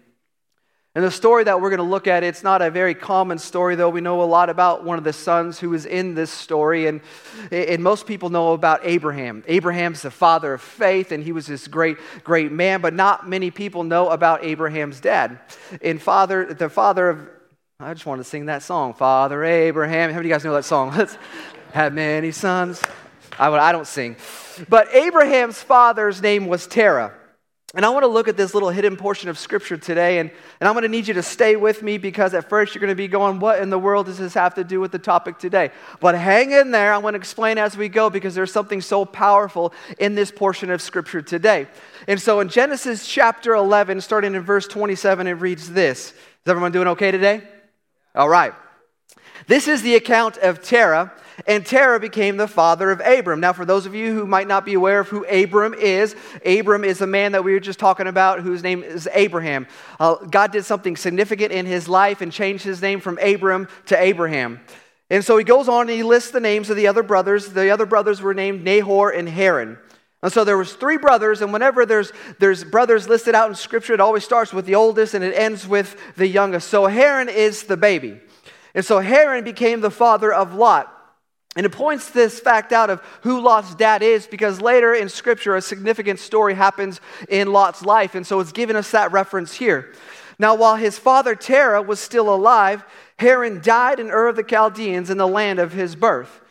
the 0.93 1.09
story 1.09 1.45
that 1.45 1.61
we're 1.61 1.69
going 1.69 1.77
to 1.77 1.83
look 1.83 2.07
at, 2.07 2.23
it's 2.23 2.43
not 2.43 2.61
a 2.61 2.69
very 2.69 2.93
common 2.93 3.37
story, 3.37 3.75
though. 3.75 3.89
We 3.89 4.01
know 4.01 4.21
a 4.21 4.25
lot 4.25 4.49
about 4.49 4.83
one 4.83 4.97
of 4.97 5.05
the 5.05 5.13
sons 5.13 5.57
who 5.57 5.73
is 5.73 5.85
in 5.85 6.13
this 6.13 6.29
story. 6.29 6.87
And, 6.87 6.99
and 7.53 7.81
most 7.81 8.05
people 8.05 8.29
know 8.29 8.51
about 8.51 8.81
Abraham. 8.83 9.45
Abraham's 9.47 10.01
the 10.01 10.11
father 10.11 10.53
of 10.55 10.61
faith, 10.61 11.13
and 11.13 11.23
he 11.23 11.31
was 11.31 11.47
this 11.47 11.69
great, 11.69 11.95
great 12.25 12.51
man. 12.51 12.81
But 12.81 12.93
not 12.93 13.29
many 13.29 13.49
people 13.49 13.85
know 13.85 14.09
about 14.09 14.43
Abraham's 14.43 14.99
dad. 14.99 15.39
And 15.81 16.01
father, 16.01 16.53
the 16.53 16.67
father 16.67 17.07
of 17.07 17.29
I 17.83 17.95
just 17.95 18.05
wanted 18.05 18.23
to 18.23 18.29
sing 18.29 18.45
that 18.45 18.61
song, 18.61 18.93
Father 18.93 19.43
Abraham. 19.43 20.11
How 20.11 20.17
many 20.17 20.19
of 20.19 20.25
you 20.25 20.31
guys 20.31 20.45
know 20.45 20.53
that 20.53 20.65
song? 20.65 20.91
Let's 20.95 21.17
have 21.73 21.93
many 21.93 22.31
sons. 22.31 22.79
I, 23.39 23.49
would, 23.49 23.59
I 23.59 23.71
don't 23.71 23.87
sing. 23.87 24.17
But 24.69 24.93
Abraham's 24.93 25.59
father's 25.63 26.21
name 26.21 26.45
was 26.45 26.67
Terah. 26.67 27.11
And 27.73 27.83
I 27.83 27.89
want 27.89 28.03
to 28.03 28.07
look 28.07 28.27
at 28.27 28.37
this 28.37 28.53
little 28.53 28.69
hidden 28.69 28.97
portion 28.97 29.29
of 29.29 29.39
scripture 29.39 29.77
today, 29.77 30.19
and, 30.19 30.29
and 30.59 30.67
I'm 30.67 30.75
going 30.75 30.83
to 30.83 30.89
need 30.89 31.07
you 31.07 31.15
to 31.15 31.23
stay 31.23 31.55
with 31.55 31.81
me 31.81 31.97
because 31.97 32.35
at 32.35 32.49
first 32.49 32.75
you're 32.75 32.81
going 32.81 32.89
to 32.89 32.95
be 32.95 33.07
going, 33.07 33.39
What 33.39 33.61
in 33.61 33.71
the 33.71 33.79
world 33.79 34.05
does 34.05 34.19
this 34.19 34.35
have 34.35 34.53
to 34.55 34.63
do 34.63 34.79
with 34.79 34.91
the 34.91 34.99
topic 34.99 35.39
today? 35.39 35.71
But 35.99 36.13
hang 36.13 36.51
in 36.51 36.69
there. 36.69 36.93
I'm 36.93 37.01
going 37.01 37.13
to 37.13 37.19
explain 37.19 37.57
as 37.57 37.75
we 37.75 37.89
go 37.89 38.11
because 38.11 38.35
there's 38.35 38.51
something 38.51 38.81
so 38.81 39.05
powerful 39.05 39.73
in 39.97 40.13
this 40.13 40.29
portion 40.29 40.69
of 40.69 40.83
scripture 40.83 41.23
today. 41.23 41.65
And 42.07 42.21
so 42.21 42.41
in 42.41 42.49
Genesis 42.49 43.07
chapter 43.07 43.55
11, 43.55 44.01
starting 44.01 44.35
in 44.35 44.41
verse 44.43 44.67
27, 44.67 45.25
it 45.25 45.31
reads 45.31 45.71
this 45.71 46.11
Is 46.11 46.15
everyone 46.45 46.73
doing 46.73 46.89
okay 46.89 47.09
today? 47.09 47.41
All 48.13 48.29
right. 48.29 48.53
This 49.47 49.67
is 49.67 49.81
the 49.81 49.95
account 49.95 50.37
of 50.37 50.61
Terah, 50.61 51.13
and 51.47 51.65
Terah 51.65 51.99
became 51.99 52.37
the 52.37 52.47
father 52.47 52.91
of 52.91 52.99
Abram. 52.99 53.39
Now, 53.39 53.53
for 53.53 53.65
those 53.65 53.85
of 53.85 53.95
you 53.95 54.13
who 54.13 54.27
might 54.27 54.47
not 54.47 54.65
be 54.65 54.73
aware 54.73 54.99
of 54.99 55.07
who 55.07 55.25
Abram 55.25 55.73
is, 55.73 56.15
Abram 56.45 56.83
is 56.83 57.01
a 57.01 57.07
man 57.07 57.31
that 57.31 57.43
we 57.43 57.53
were 57.53 57.59
just 57.59 57.79
talking 57.79 58.07
about 58.07 58.41
whose 58.41 58.63
name 58.63 58.83
is 58.83 59.09
Abraham. 59.13 59.67
Uh, 59.99 60.15
God 60.15 60.51
did 60.51 60.65
something 60.65 60.95
significant 60.95 61.51
in 61.51 61.65
his 61.65 61.87
life 61.87 62.21
and 62.21 62.31
changed 62.31 62.63
his 62.63 62.81
name 62.81 62.99
from 62.99 63.17
Abram 63.19 63.67
to 63.87 63.99
Abraham. 63.99 64.59
And 65.09 65.25
so 65.25 65.37
he 65.37 65.43
goes 65.43 65.67
on 65.67 65.81
and 65.81 65.97
he 65.97 66.03
lists 66.03 66.31
the 66.31 66.39
names 66.39 66.69
of 66.69 66.77
the 66.77 66.87
other 66.87 67.03
brothers. 67.03 67.47
The 67.47 67.69
other 67.69 67.85
brothers 67.85 68.21
were 68.21 68.33
named 68.33 68.63
Nahor 68.63 69.09
and 69.09 69.27
Haran. 69.27 69.77
And 70.23 70.31
so 70.31 70.43
there 70.43 70.57
was 70.57 70.73
three 70.73 70.97
brothers, 70.97 71.41
and 71.41 71.51
whenever 71.51 71.85
there's, 71.85 72.11
there's 72.37 72.63
brothers 72.63 73.07
listed 73.07 73.33
out 73.33 73.49
in 73.49 73.55
Scripture, 73.55 73.93
it 73.93 73.99
always 73.99 74.23
starts 74.23 74.53
with 74.53 74.65
the 74.65 74.75
oldest 74.75 75.15
and 75.15 75.23
it 75.23 75.33
ends 75.35 75.67
with 75.67 75.95
the 76.15 76.27
youngest. 76.27 76.67
So 76.67 76.85
Haran 76.85 77.27
is 77.27 77.63
the 77.63 77.77
baby. 77.77 78.19
And 78.75 78.85
so 78.85 78.99
Haran 78.99 79.43
became 79.43 79.81
the 79.81 79.89
father 79.89 80.31
of 80.31 80.53
Lot. 80.53 80.95
And 81.55 81.65
it 81.65 81.71
points 81.71 82.11
this 82.11 82.39
fact 82.39 82.71
out 82.71 82.89
of 82.89 83.01
who 83.23 83.41
Lot's 83.41 83.75
dad 83.75 84.01
is 84.03 84.25
because 84.25 84.61
later 84.61 84.93
in 84.93 85.09
Scripture, 85.09 85.55
a 85.55 85.61
significant 85.61 86.19
story 86.19 86.53
happens 86.53 87.01
in 87.27 87.51
Lot's 87.51 87.81
life. 87.81 88.15
And 88.15 88.25
so 88.25 88.39
it's 88.39 88.53
giving 88.53 88.75
us 88.75 88.91
that 88.91 89.11
reference 89.11 89.53
here. 89.53 89.93
Now, 90.39 90.55
while 90.55 90.75
his 90.75 90.97
father 90.97 91.35
Terah 91.35 91.81
was 91.81 91.99
still 91.99 92.33
alive, 92.33 92.85
Haran 93.19 93.61
died 93.61 93.99
in 93.99 94.09
Ur 94.09 94.29
of 94.29 94.35
the 94.35 94.43
Chaldeans 94.43 95.09
in 95.09 95.17
the 95.17 95.27
land 95.27 95.59
of 95.59 95.73
his 95.73 95.95
birth. 95.95 96.41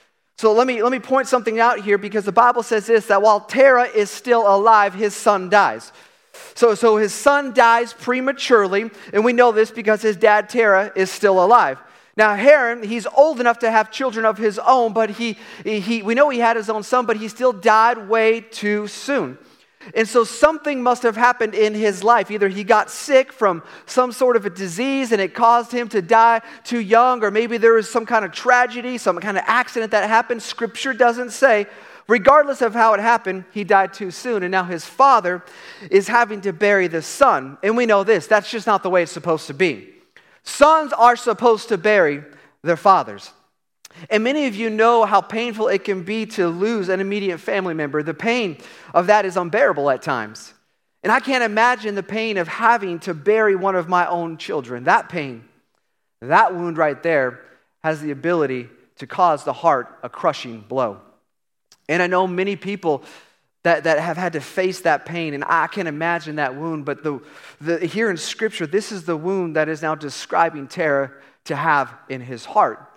So 0.41 0.55
let 0.55 0.67
me, 0.67 0.83
let 0.83 0.91
me 0.91 1.01
point 1.01 1.29
something 1.29 1.61
out 1.61 1.81
here 1.81 1.99
because 1.99 2.25
the 2.25 2.33
Bible 2.33 2.63
says 2.63 2.87
this 2.87 3.09
that 3.09 3.21
while 3.21 3.41
Terah 3.41 3.85
is 3.85 4.09
still 4.09 4.41
alive, 4.41 4.95
his 4.95 5.15
son 5.15 5.51
dies. 5.51 5.93
So, 6.55 6.75
so 6.75 6.97
his 6.97 7.13
son 7.13 7.53
dies 7.53 7.93
prematurely, 7.93 8.91
and 9.13 9.23
we 9.23 9.35
know 9.35 9.53
this 9.53 9.71
because 9.71 10.01
his 10.01 10.17
dad 10.17 10.49
Terah 10.49 10.93
is 10.97 11.11
still 11.11 11.45
alive. 11.45 11.79
Now, 12.17 12.35
Haran, 12.37 12.83
he's 12.83 13.07
old 13.07 13.39
enough 13.39 13.59
to 13.59 13.71
have 13.71 13.91
children 13.91 14.25
of 14.25 14.39
his 14.39 14.59
own, 14.59 14.95
but 14.95 15.11
he, 15.11 15.37
he, 15.63 16.01
we 16.01 16.15
know 16.15 16.31
he 16.31 16.39
had 16.39 16.57
his 16.57 16.71
own 16.71 16.85
son, 16.85 17.05
but 17.05 17.19
he 17.19 17.29
still 17.29 17.53
died 17.53 18.09
way 18.09 18.41
too 18.41 18.87
soon. 18.87 19.37
And 19.95 20.07
so 20.07 20.25
something 20.25 20.83
must 20.83 21.03
have 21.05 21.17
happened 21.17 21.55
in 21.55 21.75
his 21.75 22.05
life. 22.05 22.31
Either 22.31 22.49
he 22.49 22.65
got 22.65 22.91
sick 22.91 23.33
from 23.33 23.63
some 23.87 24.13
sort 24.13 24.37
of 24.37 24.45
a 24.45 24.51
disease 24.51 25.11
and 25.11 25.21
it 25.21 25.35
caused 25.35 25.73
him 25.73 25.89
to 25.89 26.03
die 26.03 26.43
too 26.65 26.81
young, 26.81 27.25
or 27.25 27.31
maybe 27.31 27.57
there 27.57 27.73
was 27.73 27.91
some 27.91 28.05
kind 28.05 28.25
of 28.25 28.33
tragedy, 28.33 28.99
some 28.99 29.19
kind 29.19 29.39
of 29.39 29.45
accident 29.47 29.93
that 29.93 30.09
happened. 30.09 30.43
Scripture 30.43 30.93
doesn't 30.93 31.31
say. 31.31 31.67
Regardless 32.09 32.61
of 32.61 32.75
how 32.75 32.93
it 32.95 33.01
happened, 33.01 33.45
he 33.53 33.63
died 33.63 33.95
too 33.95 34.11
soon. 34.11 34.43
And 34.43 34.51
now 34.51 34.65
his 34.65 34.85
father 34.85 35.45
is 35.91 36.09
having 36.09 36.41
to 36.41 36.53
bury 36.53 36.89
the 36.89 37.03
son. 37.03 37.57
And 37.63 37.77
we 37.77 37.87
know 37.87 38.05
this 38.05 38.27
that's 38.27 38.51
just 38.51 38.67
not 38.67 38.83
the 38.83 38.91
way 38.91 39.05
it's 39.05 39.13
supposed 39.13 39.47
to 39.47 39.55
be. 39.55 39.95
Sons 40.43 40.93
are 40.93 41.17
supposed 41.17 41.69
to 41.69 41.79
bury 41.79 42.25
their 42.63 42.77
fathers. 42.77 43.33
And 44.09 44.25
many 44.25 44.47
of 44.47 44.55
you 44.55 44.71
know 44.71 45.05
how 45.05 45.21
painful 45.21 45.69
it 45.69 45.85
can 45.85 46.05
be 46.05 46.27
to 46.27 46.49
lose 46.49 46.89
an 46.89 47.01
immediate 47.01 47.39
family 47.39 47.75
member. 47.75 48.03
The 48.03 48.15
pain 48.15 48.59
of 48.95 49.09
that 49.09 49.25
is 49.25 49.37
unbearable 49.37 49.91
at 49.91 50.03
times. 50.03 50.55
And 51.03 51.13
I 51.13 51.21
can't 51.21 51.45
imagine 51.45 51.95
the 51.95 52.03
pain 52.03 52.37
of 52.37 52.47
having 52.47 52.99
to 53.01 53.15
bury 53.15 53.57
one 53.57 53.75
of 53.75 53.89
my 53.89 54.07
own 54.07 54.37
children. 54.37 54.85
That 54.85 55.09
pain, 55.09 55.45
that 56.21 56.55
wound 56.55 56.77
right 56.79 57.03
there, 57.03 57.41
has 57.83 58.01
the 58.01 58.11
ability 58.11 58.69
to 58.97 59.07
cause 59.07 59.45
the 59.45 59.53
heart 59.53 59.99
a 60.03 60.09
crushing 60.09 60.61
blow. 60.61 61.01
And 61.89 62.03
I 62.03 62.07
know 62.07 62.27
many 62.27 62.55
people 62.55 63.03
that, 63.63 63.85
that 63.85 63.99
have 63.99 64.17
had 64.17 64.35
to 64.35 64.41
face 64.41 64.83
that 64.83 65.07
pain, 65.07 65.35
and 65.35 65.45
I 65.47 65.67
can 65.67 65.87
imagine 65.87 66.37
that 66.37 66.55
wound. 66.55 66.85
But 66.85 67.03
the, 67.03 67.21
the, 67.61 67.79
here 67.79 68.11
in 68.11 68.17
Scripture, 68.17 68.67
this 68.67 68.93
is 68.93 69.05
the 69.05 69.17
wound 69.17 69.57
that 69.57 69.69
is 69.69 69.83
now 69.83 69.95
describing 69.95 70.69
Terah 70.69 71.13
to 71.45 71.57
have 71.57 71.93
in 72.09 72.21
his 72.21 72.45
heart. 72.45 72.90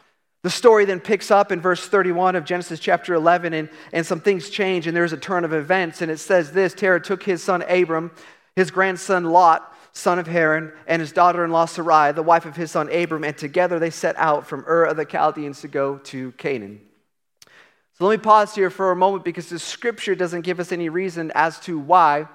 The 0.43 0.49
story 0.49 0.83
then 0.83 0.99
picks 0.99 1.31
up 1.31 1.53
in 1.53 1.61
verse 1.61 1.87
31 1.87 2.35
of 2.35 2.43
Genesis 2.43 2.79
chapter 2.79 3.13
11, 3.13 3.53
and, 3.53 3.69
and 3.93 4.05
some 4.05 4.19
things 4.19 4.49
change, 4.49 4.87
and 4.87 4.95
there's 4.95 5.13
a 5.13 5.17
turn 5.17 5.45
of 5.45 5.53
events. 5.53 6.01
And 6.01 6.11
it 6.11 6.19
says 6.19 6.51
this 6.51 6.73
Terah 6.73 7.01
took 7.01 7.23
his 7.23 7.41
son 7.41 7.61
Abram, 7.63 8.11
his 8.55 8.69
grandson 8.69 9.23
Lot, 9.23 9.73
son 9.93 10.19
of 10.19 10.27
Haran, 10.27 10.73
and 10.85 10.99
his 10.99 11.13
daughter 11.13 11.45
in 11.45 11.51
law 11.51 11.65
Sarai, 11.65 12.11
the 12.11 12.21
wife 12.21 12.45
of 12.45 12.57
his 12.57 12.71
son 12.71 12.91
Abram, 12.91 13.23
and 13.23 13.37
together 13.37 13.79
they 13.79 13.89
set 13.89 14.17
out 14.17 14.45
from 14.45 14.65
Ur 14.67 14.83
of 14.83 14.97
the 14.97 15.05
Chaldeans 15.05 15.61
to 15.61 15.69
go 15.69 15.97
to 15.99 16.33
Canaan. 16.33 16.81
So 17.97 18.05
let 18.05 18.19
me 18.19 18.21
pause 18.21 18.53
here 18.53 18.69
for 18.69 18.91
a 18.91 18.95
moment 18.97 19.23
because 19.23 19.47
the 19.47 19.59
scripture 19.59 20.13
doesn't 20.13 20.41
give 20.41 20.59
us 20.59 20.73
any 20.73 20.89
reason 20.89 21.31
as 21.35 21.57
to 21.61 21.79
why. 21.79 22.27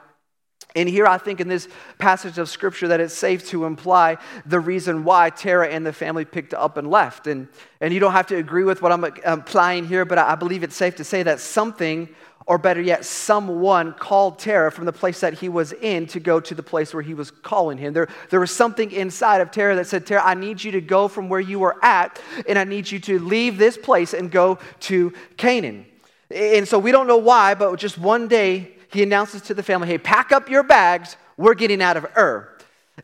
And 0.77 0.89
here, 0.89 1.07
I 1.07 1.19
think 1.19 1.41
in 1.41 1.49
this 1.49 1.67
passage 1.99 2.39
of 2.39 2.49
scripture, 2.49 2.89
that 2.89 3.01
it's 3.01 3.15
safe 3.15 3.49
to 3.49 3.65
imply 3.65 4.19
the 4.45 4.61
reason 4.61 5.03
why 5.03 5.31
Terah 5.31 5.69
and 5.69 5.85
the 5.85 5.93
family 5.93 6.25
picked 6.25 6.53
up 6.53 6.77
and 6.77 6.91
left. 6.91 7.27
And, 7.27 7.49
and 7.81 7.93
you 7.93 8.01
don't 8.01 8.13
have 8.13 8.27
to 8.29 8.37
agree 8.37 8.65
with 8.65 8.83
what 8.83 8.93
I'm 8.93 9.03
uh, 9.03 9.11
implying 9.27 9.87
here, 9.87 10.05
but 10.05 10.19
I 10.19 10.35
believe 10.35 10.63
it's 10.63 10.77
safe 10.77 10.97
to 10.97 11.05
say 11.05 11.23
that 11.23 11.41
something 11.41 12.09
or 12.49 12.57
better 12.57 12.81
yet, 12.81 13.05
someone 13.05 13.93
called 13.93 14.39
Terah 14.39 14.73
from 14.73 14.87
the 14.87 14.93
place 14.93 15.21
that 15.21 15.35
he 15.35 15.51
was 15.51 15.73
in 15.73 16.07
to 16.07 16.19
go 16.19 16.41
to 16.41 16.55
the 16.55 16.63
place 16.63 16.95
where 16.95 17.03
he 17.03 17.13
was 17.13 17.31
calling 17.31 17.77
him. 17.77 17.93
There, 17.93 18.09
there 18.31 18.41
was 18.41 18.51
something 18.51 18.91
inside 18.91 19.43
of 19.43 19.51
Terah 19.51 19.77
that 19.77 19.87
said, 19.87 20.07
Terah, 20.07 20.25
I 20.25 20.33
need 20.33 20.65
you 20.65 20.73
to 20.73 20.81
go 20.81 21.09
from 21.09 21.29
where 21.29 21.41
you 21.41 21.59
were 21.59 21.77
at, 21.85 22.19
and 22.49 22.59
I 22.59 22.65
need 22.65 22.91
you 22.91 23.01
to 23.01 23.19
leave 23.19 23.59
this 23.59 23.77
place 23.77 24.15
and 24.15 24.31
go 24.31 24.59
to 24.81 25.13
Canaan. 25.37 25.85
And 26.31 26.67
so 26.67 26.79
we 26.79 26.91
don't 26.91 27.07
know 27.07 27.19
why, 27.19 27.55
but 27.55 27.77
just 27.79 27.99
one 27.99 28.29
day 28.29 28.78
he 28.91 29.03
announces 29.03 29.43
to 29.43 29.55
the 29.55 29.63
family, 29.63 29.89
hey, 29.89 29.99
pack 29.99 30.33
up 30.33 30.49
your 30.49 30.63
bags, 30.63 31.17
we're 31.37 31.55
getting 31.55 31.83
out 31.83 31.97
of 31.97 32.07
Ur. 32.17 32.49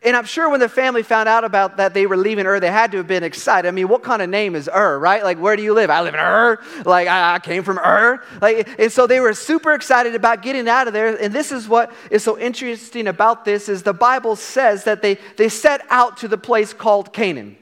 And 0.02 0.16
I'm 0.16 0.24
sure 0.24 0.50
when 0.50 0.60
the 0.60 0.68
family 0.68 1.02
found 1.02 1.28
out 1.28 1.44
about 1.44 1.76
that 1.76 1.94
they 1.94 2.06
were 2.06 2.16
leaving 2.16 2.46
Ur, 2.46 2.58
they 2.58 2.70
had 2.70 2.90
to 2.92 2.96
have 2.96 3.06
been 3.06 3.22
excited. 3.22 3.68
I 3.68 3.70
mean, 3.70 3.88
what 3.88 4.02
kind 4.02 4.22
of 4.22 4.28
name 4.28 4.56
is 4.56 4.68
Ur, 4.68 4.98
right? 4.98 5.22
Like, 5.22 5.38
where 5.38 5.54
do 5.54 5.62
you 5.62 5.72
live? 5.72 5.88
I 5.88 6.00
live 6.02 6.14
in 6.14 6.20
Ur. 6.20 6.58
Like, 6.84 7.06
I, 7.06 7.34
I 7.34 7.38
came 7.38 7.62
from 7.62 7.78
Ur. 7.78 8.22
Like, 8.40 8.68
and 8.78 8.90
so 8.90 9.06
they 9.06 9.20
were 9.20 9.34
super 9.34 9.72
excited 9.72 10.14
about 10.14 10.42
getting 10.42 10.68
out 10.68 10.88
of 10.88 10.92
there. 10.92 11.14
And 11.16 11.32
this 11.32 11.52
is 11.52 11.68
what 11.68 11.92
is 12.10 12.24
so 12.24 12.38
interesting 12.38 13.06
about 13.06 13.44
this 13.44 13.68
is 13.68 13.82
the 13.84 13.92
Bible 13.92 14.34
says 14.34 14.84
that 14.84 15.00
they, 15.00 15.18
they 15.36 15.48
set 15.48 15.82
out 15.90 16.16
to 16.18 16.28
the 16.28 16.38
place 16.38 16.72
called 16.72 17.12
Canaan. 17.12 17.56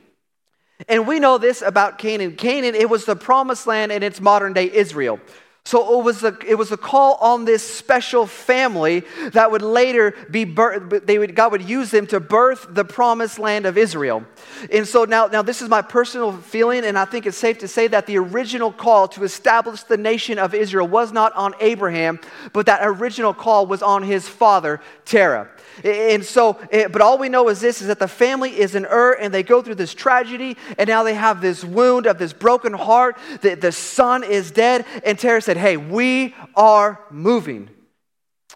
And 0.88 1.06
we 1.06 1.20
know 1.20 1.38
this 1.38 1.62
about 1.62 1.98
Canaan. 1.98 2.36
Canaan, 2.36 2.74
it 2.74 2.88
was 2.88 3.04
the 3.04 3.14
promised 3.14 3.66
land 3.66 3.92
in 3.92 4.02
its 4.02 4.20
modern 4.20 4.52
day 4.52 4.70
Israel. 4.72 5.20
So 5.64 6.00
it 6.00 6.04
was, 6.04 6.24
a, 6.24 6.36
it 6.46 6.56
was 6.56 6.72
a 6.72 6.76
call 6.76 7.14
on 7.20 7.44
this 7.44 7.62
special 7.62 8.26
family 8.26 9.04
that 9.32 9.52
would 9.52 9.62
later 9.62 10.12
be 10.28 10.44
birth, 10.44 11.06
they 11.06 11.18
would, 11.18 11.36
God 11.36 11.52
would 11.52 11.62
use 11.62 11.92
them 11.92 12.06
to 12.08 12.18
birth 12.18 12.66
the 12.68 12.84
promised 12.84 13.38
land 13.38 13.64
of 13.64 13.78
Israel. 13.78 14.24
And 14.72 14.86
so 14.86 15.04
now, 15.04 15.26
now 15.26 15.40
this 15.40 15.62
is 15.62 15.68
my 15.68 15.80
personal 15.80 16.32
feeling, 16.32 16.84
and 16.84 16.98
I 16.98 17.04
think 17.04 17.26
it's 17.26 17.38
safe 17.38 17.58
to 17.58 17.68
say 17.68 17.86
that 17.88 18.08
the 18.08 18.18
original 18.18 18.72
call 18.72 19.06
to 19.08 19.22
establish 19.22 19.84
the 19.84 19.96
nation 19.96 20.36
of 20.36 20.52
Israel 20.52 20.88
was 20.88 21.12
not 21.12 21.32
on 21.34 21.54
Abraham, 21.60 22.18
but 22.52 22.66
that 22.66 22.80
original 22.82 23.32
call 23.32 23.66
was 23.66 23.82
on 23.82 24.02
his 24.02 24.28
father, 24.28 24.80
Terah. 25.04 25.48
And 25.84 26.24
so, 26.24 26.58
eh, 26.70 26.88
but 26.88 27.02
all 27.02 27.18
we 27.18 27.28
know 27.28 27.48
is 27.48 27.60
this 27.60 27.80
is 27.80 27.88
that 27.88 27.98
the 27.98 28.08
family 28.08 28.58
is 28.58 28.74
in 28.74 28.84
Ur 28.84 29.12
and 29.12 29.32
they 29.32 29.42
go 29.42 29.62
through 29.62 29.76
this 29.76 29.94
tragedy, 29.94 30.56
and 30.78 30.88
now 30.88 31.02
they 31.02 31.14
have 31.14 31.40
this 31.40 31.64
wound 31.64 32.06
of 32.06 32.18
this 32.18 32.32
broken 32.32 32.72
heart. 32.72 33.18
The, 33.40 33.54
the 33.54 33.72
son 33.72 34.24
is 34.24 34.50
dead, 34.50 34.84
and 35.04 35.18
Terah 35.18 35.40
said, 35.40 35.56
Hey, 35.56 35.76
we 35.76 36.34
are 36.54 37.00
moving. 37.10 37.70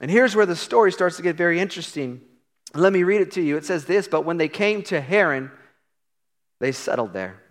And 0.01 0.11
here's 0.11 0.37
where 0.37 0.47
the 0.47 0.57
story 0.57 0.93
starts 0.93 1.17
to 1.17 1.23
get 1.23 1.37
very 1.37 1.59
interesting. 1.59 2.21
Let 2.75 2.93
me 2.93 3.03
read 3.03 3.23
it 3.23 3.33
to 3.33 3.43
you. 3.43 3.57
It 3.57 3.65
says 3.65 3.85
this 3.85 4.09
But 4.09 4.25
when 4.25 4.37
they 4.37 4.49
came 4.49 4.83
to 4.85 5.01
Haran, 5.01 5.51
they 6.61 6.73
settled 6.73 7.13
there. 7.13 7.43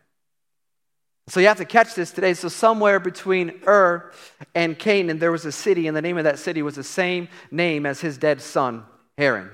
So 1.27 1.39
you 1.39 1.47
have 1.47 1.57
to 1.57 1.65
catch 1.65 1.95
this 1.95 2.11
today. 2.11 2.35
So 2.35 2.49
somewhere 2.49 2.99
between 2.99 3.61
Ur 3.67 4.11
and 4.53 4.77
Canaan, 4.77 5.17
there 5.17 5.31
was 5.31 5.45
a 5.45 5.51
city, 5.51 5.87
and 5.87 5.97
the 5.97 6.01
name 6.01 6.17
of 6.17 6.23
that 6.25 6.37
city 6.37 6.61
was 6.61 6.75
the 6.75 6.83
same 6.83 7.27
name 7.49 7.85
as 7.85 7.99
his 7.99 8.17
dead 8.17 8.41
son, 8.41 8.85
Haran. 9.17 9.49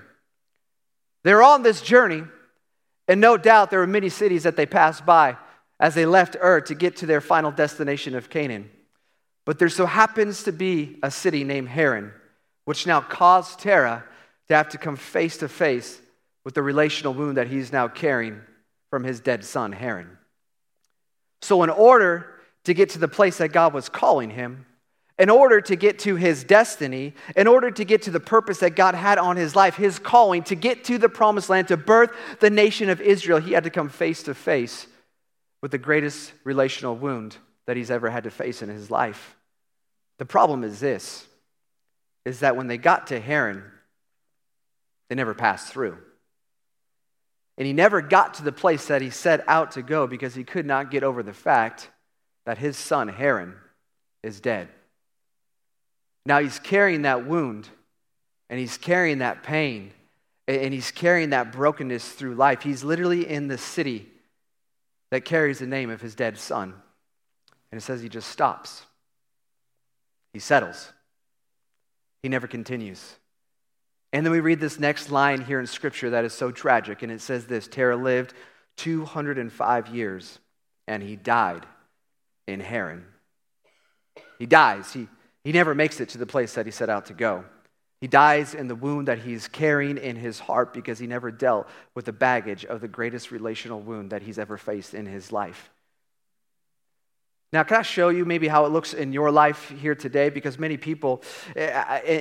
They're 1.24 1.44
on 1.44 1.64
this 1.64 1.82
journey, 1.82 2.24
and 3.08 3.22
no 3.22 3.38
doubt 3.38 3.70
there 3.70 3.80
were 3.80 3.88
many 3.88 4.10
cities 4.10 4.44
that 4.44 4.56
they 4.56 4.66
passed 4.66 5.06
by 5.06 5.38
as 5.80 5.96
they 5.96 6.06
left 6.06 6.36
Ur 6.42 6.62
to 6.62 6.76
get 6.76 6.98
to 6.98 7.06
their 7.06 7.22
final 7.22 7.52
destination 7.52 8.16
of 8.16 8.30
Canaan. 8.30 8.70
But 9.46 9.60
there 9.60 9.70
so 9.70 9.86
happens 9.86 10.44
to 10.44 10.52
be 10.52 10.98
a 11.04 11.12
city 11.12 11.44
named 11.44 11.70
Haran, 11.70 12.12
which 12.66 12.88
now 12.88 13.02
caused 13.02 13.60
Terah 13.60 14.04
to 14.48 14.56
have 14.56 14.70
to 14.70 14.78
come 14.78 14.96
face 14.96 15.38
to 15.38 15.48
face 15.48 16.00
with 16.44 16.54
the 16.54 16.62
relational 16.62 17.14
wound 17.14 17.38
that 17.38 17.48
he's 17.48 17.72
now 17.72 17.88
carrying 17.88 18.42
from 18.90 19.04
his 19.04 19.20
dead 19.20 19.44
son, 19.44 19.72
Haran. 19.72 20.18
So, 21.42 21.64
in 21.64 21.70
order 21.70 22.28
to 22.66 22.74
get 22.74 22.92
to 22.92 23.00
the 23.00 23.08
place 23.08 23.38
that 23.38 23.50
God 23.50 23.74
was 23.74 23.90
calling 23.90 24.30
him, 24.30 24.66
in 25.22 25.30
order 25.30 25.62
to 25.62 25.76
get 25.76 26.00
to 26.00 26.16
his 26.16 26.44
destiny, 26.44 27.14
in 27.36 27.46
order 27.46 27.70
to 27.70 27.86
get 27.86 28.02
to 28.02 28.10
the 28.10 28.20
purpose 28.20 28.58
that 28.58 28.76
God 28.76 28.96
had 28.96 29.20
on 29.20 29.38
his 29.38 29.56
life, 29.56 29.76
his 29.76 30.00
calling, 30.00 30.42
to 30.46 30.56
get 30.56 30.84
to 30.86 30.98
the 30.98 31.10
promised 31.10 31.48
land, 31.48 31.68
to 31.68 31.78
birth 31.78 32.10
the 32.40 32.50
nation 32.50 32.90
of 32.90 33.00
Israel, 33.00 33.40
he 33.40 33.52
had 33.52 33.66
to 33.66 33.70
come 33.70 33.88
face 33.88 34.24
to 34.24 34.34
face 34.34 34.88
with 35.62 35.70
the 35.70 35.78
greatest 35.78 36.34
relational 36.44 36.96
wound 36.96 37.38
that 37.68 37.78
he's 37.78 37.92
ever 37.92 38.10
had 38.10 38.24
to 38.24 38.32
face 38.32 38.64
in 38.64 38.70
his 38.70 38.90
life. 38.90 39.36
The 40.18 40.26
problem 40.26 40.64
is 40.64 40.80
this 40.80 41.28
is 42.26 42.40
that 42.40 42.56
when 42.56 42.66
they 42.66 42.80
got 42.80 43.08
to 43.08 43.20
Haran, 43.20 43.64
they 45.08 45.16
never 45.16 45.36
passed 45.36 45.72
through. 45.72 46.00
And 47.60 47.68
he 47.68 47.74
never 47.74 48.02
got 48.02 48.36
to 48.36 48.44
the 48.44 48.52
place 48.52 48.88
that 48.88 49.04
he 49.04 49.12
set 49.12 49.44
out 49.48 49.74
to 49.74 49.84
go 49.84 50.08
because 50.08 50.34
he 50.34 50.44
could 50.44 50.66
not 50.66 50.90
get 50.90 51.04
over 51.04 51.22
the 51.22 51.32
fact 51.32 51.92
that 52.48 52.58
his 52.58 52.76
son, 52.76 53.08
Haran, 53.08 53.54
is 54.24 54.40
dead. 54.40 54.68
Now 56.26 56.40
he's 56.40 56.60
carrying 56.60 57.04
that 57.04 57.26
wound 57.26 57.68
and 58.50 58.60
he's 58.60 58.78
carrying 58.78 59.20
that 59.20 59.44
pain 59.44 59.92
and 60.48 60.74
he's 60.74 60.92
carrying 60.92 61.32
that 61.32 61.52
brokenness 61.52 62.10
through 62.10 62.36
life. 62.36 62.62
He's 62.62 62.84
literally 62.84 63.28
in 63.28 63.48
the 63.48 63.58
city 63.58 64.08
that 65.10 65.26
carries 65.26 65.60
the 65.60 65.68
name 65.68 65.90
of 65.90 66.02
his 66.02 66.16
dead 66.16 66.38
son. 66.38 66.74
And 67.72 67.80
it 67.80 67.84
says 67.84 68.02
he 68.02 68.10
just 68.10 68.30
stops. 68.30 68.84
He 70.34 70.40
settles. 70.40 70.92
He 72.22 72.30
never 72.30 72.48
continues. 72.48 73.16
And 74.14 74.26
then 74.26 74.32
we 74.32 74.42
read 74.42 74.60
this 74.60 74.80
next 74.80 75.10
line 75.10 75.42
here 75.42 75.60
in 75.60 75.68
Scripture 75.68 76.10
that 76.12 76.26
is 76.26 76.34
so 76.34 76.52
tragic. 76.52 77.02
And 77.02 77.12
it 77.12 77.22
says 77.22 77.46
this 77.46 77.68
Terah 77.68 77.96
lived 77.96 78.34
205 78.78 79.88
years 79.88 80.40
and 80.88 81.02
he 81.02 81.16
died 81.16 81.66
in 82.48 82.60
Haran. 82.60 83.06
He 84.38 84.46
dies. 84.46 84.92
He, 84.92 85.08
he 85.44 85.52
never 85.52 85.74
makes 85.74 86.00
it 86.00 86.10
to 86.10 86.18
the 86.18 86.26
place 86.26 86.54
that 86.54 86.66
he 86.66 86.72
set 86.72 86.90
out 86.90 87.08
to 87.08 87.14
go. 87.14 87.44
He 88.00 88.08
dies 88.08 88.56
in 88.56 88.68
the 88.68 88.76
wound 88.76 89.08
that 89.08 89.20
he's 89.20 89.48
carrying 89.48 89.98
in 89.98 90.16
his 90.16 90.40
heart 90.40 90.74
because 90.74 90.98
he 90.98 91.06
never 91.06 91.32
dealt 91.32 91.68
with 91.94 92.06
the 92.06 92.14
baggage 92.14 92.66
of 92.66 92.82
the 92.82 92.88
greatest 92.88 93.30
relational 93.30 93.80
wound 93.80 94.10
that 94.10 94.24
he's 94.24 94.40
ever 94.40 94.58
faced 94.58 94.94
in 94.94 95.06
his 95.06 95.32
life. 95.32 95.70
Now, 97.54 97.64
can 97.64 97.78
I 97.78 97.82
show 97.82 98.08
you 98.08 98.24
maybe 98.24 98.48
how 98.48 98.66
it 98.66 98.70
looks 98.70 98.94
in 98.94 99.12
your 99.12 99.30
life 99.30 99.74
here 99.82 99.94
today? 99.94 100.30
Because 100.30 100.58
many 100.58 100.78
people, 100.78 101.22
eh, 101.58 101.68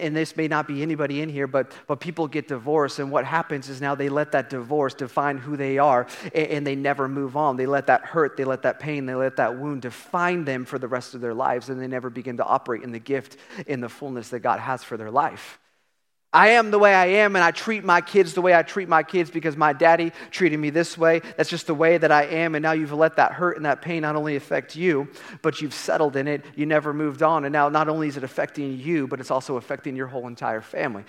and 0.03 0.17
this 0.17 0.37
may 0.37 0.49
not 0.49 0.67
be 0.67 0.83
anybody 0.83 1.23
in 1.23 1.29
here, 1.29 1.47
but, 1.47 1.71
but 1.87 2.01
people 2.01 2.27
get 2.27 2.49
divorced, 2.49 2.99
and 2.99 3.13
what 3.13 3.25
happens 3.25 3.69
is 3.69 3.81
now 3.81 3.95
they 3.95 4.09
let 4.09 4.33
that 4.33 4.51
divorce 4.51 4.93
define 4.93 5.39
who 5.39 5.57
they 5.57 5.79
are, 5.79 6.09
and 6.35 6.67
they 6.67 6.75
never 6.75 7.09
move 7.09 7.37
on. 7.37 7.57
They 7.57 7.67
let 7.67 7.87
that 7.87 8.05
hurt, 8.05 8.37
they 8.37 8.45
let 8.45 8.63
that 8.63 8.81
pain, 8.81 9.07
they 9.07 9.15
let 9.15 9.37
that 9.37 9.57
wound 9.57 9.83
define 9.83 10.45
them 10.45 10.65
for 10.65 10.81
the 10.81 10.89
rest 10.89 11.15
of 11.15 11.21
their 11.21 11.35
lives, 11.35 11.69
and 11.69 11.81
they 11.81 11.87
never 11.87 12.11
begin 12.11 12.37
to 12.39 12.45
operate 12.45 12.83
in 12.83 12.91
the 12.91 12.99
gift, 12.99 13.37
in 13.69 13.81
the 13.81 13.89
fullness 13.89 14.31
that 14.31 14.41
God 14.41 14.59
has 14.59 14.83
for 14.83 14.97
their 14.97 15.13
life. 15.13 15.61
I 16.33 16.51
am 16.51 16.71
the 16.71 16.79
way 16.79 16.95
I 16.95 17.07
am, 17.07 17.35
and 17.35 17.45
I 17.45 17.51
treat 17.51 17.83
my 17.83 18.01
kids 18.01 18.35
the 18.35 18.41
way 18.41 18.55
I 18.55 18.63
treat 18.63 18.89
my 18.89 19.03
kids 19.03 19.31
because 19.31 19.57
my 19.57 19.73
daddy 19.73 20.13
treated 20.31 20.61
me 20.61 20.71
this 20.71 20.97
way. 20.97 21.23
That's 21.37 21.51
just 21.51 21.67
the 21.67 21.75
way 21.75 21.99
that 21.99 22.13
I 22.13 22.25
am. 22.25 22.55
And 22.55 22.63
now 22.63 22.71
you've 22.71 22.93
let 22.93 23.17
that 23.17 23.33
hurt 23.33 23.57
and 23.57 23.67
that 23.67 23.83
pain 23.83 24.03
not 24.03 24.15
only 24.15 24.37
affect 24.37 24.77
you, 24.77 25.09
but 25.43 25.61
you've 25.61 25.75
settled 25.75 26.15
in 26.15 26.29
it. 26.29 26.45
You 26.55 26.67
never 26.67 26.93
moved 26.93 27.23
on. 27.23 27.45
And 27.45 27.53
now 27.53 27.69
not 27.69 27.89
only 27.89 28.07
is 28.07 28.17
it 28.17 28.23
affecting 28.23 28.79
you, 28.79 29.09
but 29.09 29.19
it's 29.19 29.33
also 29.33 29.57
affecting 29.57 29.97
your 29.97 30.07
whole 30.07 30.29
entire 30.29 30.61
family. 30.61 31.05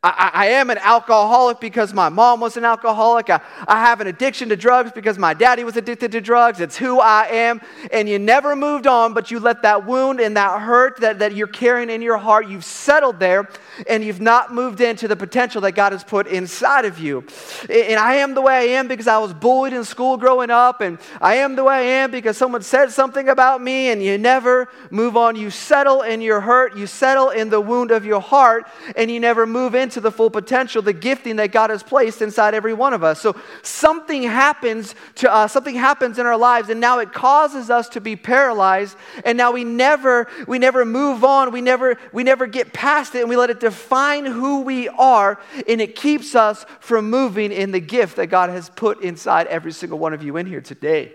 I, 0.00 0.30
I, 0.32 0.46
am 0.50 0.70
an 0.70 0.78
alcoholic 0.78 1.58
because 1.58 1.92
my 1.92 2.08
mom 2.08 2.38
was 2.38 2.56
an 2.56 2.64
alcoholic. 2.64 3.30
I, 3.30 3.40
I 3.66 3.80
have 3.80 4.00
an 4.00 4.06
addiction 4.06 4.48
to 4.50 4.56
drugs 4.56 4.92
because 4.92 5.18
my 5.18 5.34
daddy 5.34 5.64
was 5.64 5.76
addicted 5.76 6.12
to 6.12 6.20
drugs. 6.20 6.60
It's 6.60 6.76
who 6.76 7.00
I 7.00 7.26
am. 7.26 7.60
And 7.90 8.08
you 8.08 8.20
never 8.20 8.54
moved 8.54 8.86
on, 8.86 9.12
but 9.12 9.32
you 9.32 9.40
let 9.40 9.62
that 9.62 9.86
wound 9.86 10.20
and 10.20 10.36
that 10.36 10.60
hurt 10.60 11.00
that, 11.00 11.18
that 11.18 11.34
you're 11.34 11.48
carrying 11.48 11.90
in 11.90 12.00
your 12.00 12.16
heart, 12.16 12.46
you've 12.46 12.64
settled 12.64 13.18
there 13.18 13.48
and 13.88 14.04
you've 14.04 14.20
not 14.20 14.54
moved 14.54 14.80
into 14.80 15.08
the 15.08 15.16
potential 15.16 15.62
that 15.62 15.72
God 15.72 15.90
has 15.90 16.04
put 16.04 16.28
inside 16.28 16.84
of 16.84 17.00
you. 17.00 17.24
And 17.68 17.98
I 17.98 18.16
am 18.16 18.34
the 18.34 18.40
way 18.40 18.54
I 18.54 18.78
am 18.78 18.86
because 18.86 19.08
I 19.08 19.18
was 19.18 19.34
bullied 19.34 19.72
in 19.72 19.82
school 19.82 20.16
growing 20.16 20.50
up. 20.50 20.80
And 20.80 21.00
I 21.20 21.36
am 21.36 21.56
the 21.56 21.64
way 21.64 21.74
I 21.74 22.02
am 22.02 22.12
because 22.12 22.36
someone 22.36 22.62
said 22.62 22.92
something 22.92 23.28
about 23.28 23.60
me 23.60 23.90
and 23.90 24.00
you 24.00 24.16
never 24.16 24.68
move 24.92 25.16
on. 25.16 25.34
You 25.34 25.50
settle 25.50 26.02
in 26.02 26.20
your 26.20 26.40
hurt, 26.40 26.76
you 26.76 26.86
settle 26.86 27.30
in 27.30 27.50
the 27.50 27.60
wound 27.60 27.90
of 27.90 28.04
your 28.04 28.20
heart, 28.20 28.68
and 28.94 29.10
you 29.10 29.18
never 29.18 29.44
move 29.44 29.74
in 29.74 29.87
into 29.88 30.02
the 30.02 30.12
full 30.12 30.28
potential, 30.28 30.82
the 30.82 30.92
gifting 30.92 31.36
that 31.36 31.50
God 31.50 31.70
has 31.70 31.82
placed 31.82 32.20
inside 32.20 32.52
every 32.52 32.74
one 32.74 32.92
of 32.92 33.02
us. 33.02 33.22
So 33.22 33.34
something 33.62 34.22
happens 34.22 34.94
to 35.14 35.32
us, 35.32 35.50
something 35.50 35.74
happens 35.74 36.18
in 36.18 36.26
our 36.26 36.36
lives, 36.36 36.68
and 36.68 36.78
now 36.78 36.98
it 36.98 37.14
causes 37.14 37.70
us 37.70 37.88
to 37.90 38.02
be 38.02 38.14
paralyzed, 38.14 38.98
and 39.24 39.38
now 39.38 39.50
we 39.50 39.64
never, 39.64 40.28
we 40.46 40.58
never 40.58 40.84
move 40.84 41.24
on, 41.24 41.52
we 41.52 41.62
never, 41.62 41.96
we 42.12 42.22
never 42.22 42.46
get 42.46 42.74
past 42.74 43.14
it, 43.14 43.20
and 43.20 43.30
we 43.30 43.36
let 43.36 43.48
it 43.48 43.60
define 43.60 44.26
who 44.26 44.60
we 44.60 44.90
are, 44.90 45.40
and 45.66 45.80
it 45.80 45.96
keeps 45.96 46.34
us 46.34 46.66
from 46.80 47.08
moving 47.08 47.50
in 47.50 47.70
the 47.70 47.80
gift 47.80 48.16
that 48.16 48.26
God 48.26 48.50
has 48.50 48.68
put 48.68 49.00
inside 49.00 49.46
every 49.46 49.72
single 49.72 49.98
one 49.98 50.12
of 50.12 50.22
you 50.22 50.36
in 50.36 50.44
here 50.44 50.60
today. 50.60 51.14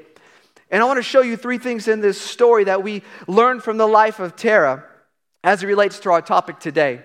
And 0.71 0.81
I 0.81 0.85
want 0.85 0.97
to 0.97 1.03
show 1.03 1.21
you 1.21 1.37
three 1.37 1.59
things 1.59 1.87
in 1.87 2.01
this 2.01 2.19
story 2.19 2.63
that 2.63 2.81
we 2.81 3.03
learned 3.27 3.61
from 3.61 3.77
the 3.77 3.85
life 3.85 4.19
of 4.19 4.35
Terah 4.35 4.83
as 5.43 5.61
it 5.61 5.67
relates 5.67 5.99
to 5.99 6.11
our 6.11 6.23
topic 6.23 6.59
today. 6.59 7.03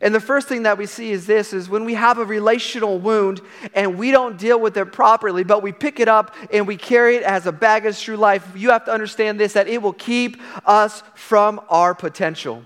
And 0.00 0.14
the 0.14 0.20
first 0.20 0.48
thing 0.48 0.62
that 0.62 0.78
we 0.78 0.86
see 0.86 1.10
is 1.10 1.26
this 1.26 1.52
is 1.52 1.68
when 1.68 1.84
we 1.84 1.94
have 1.94 2.18
a 2.18 2.24
relational 2.24 2.98
wound 2.98 3.40
and 3.74 3.98
we 3.98 4.10
don't 4.10 4.38
deal 4.38 4.60
with 4.60 4.76
it 4.76 4.92
properly, 4.92 5.44
but 5.44 5.62
we 5.62 5.72
pick 5.72 5.98
it 5.98 6.08
up 6.08 6.34
and 6.52 6.66
we 6.66 6.76
carry 6.76 7.16
it 7.16 7.22
as 7.22 7.46
a 7.46 7.52
baggage 7.52 7.96
through 7.96 8.16
life, 8.16 8.48
you 8.54 8.70
have 8.70 8.84
to 8.84 8.92
understand 8.92 9.40
this 9.40 9.54
that 9.54 9.66
it 9.66 9.82
will 9.82 9.92
keep 9.92 10.40
us 10.64 11.02
from 11.14 11.60
our 11.68 11.94
potential. 11.94 12.64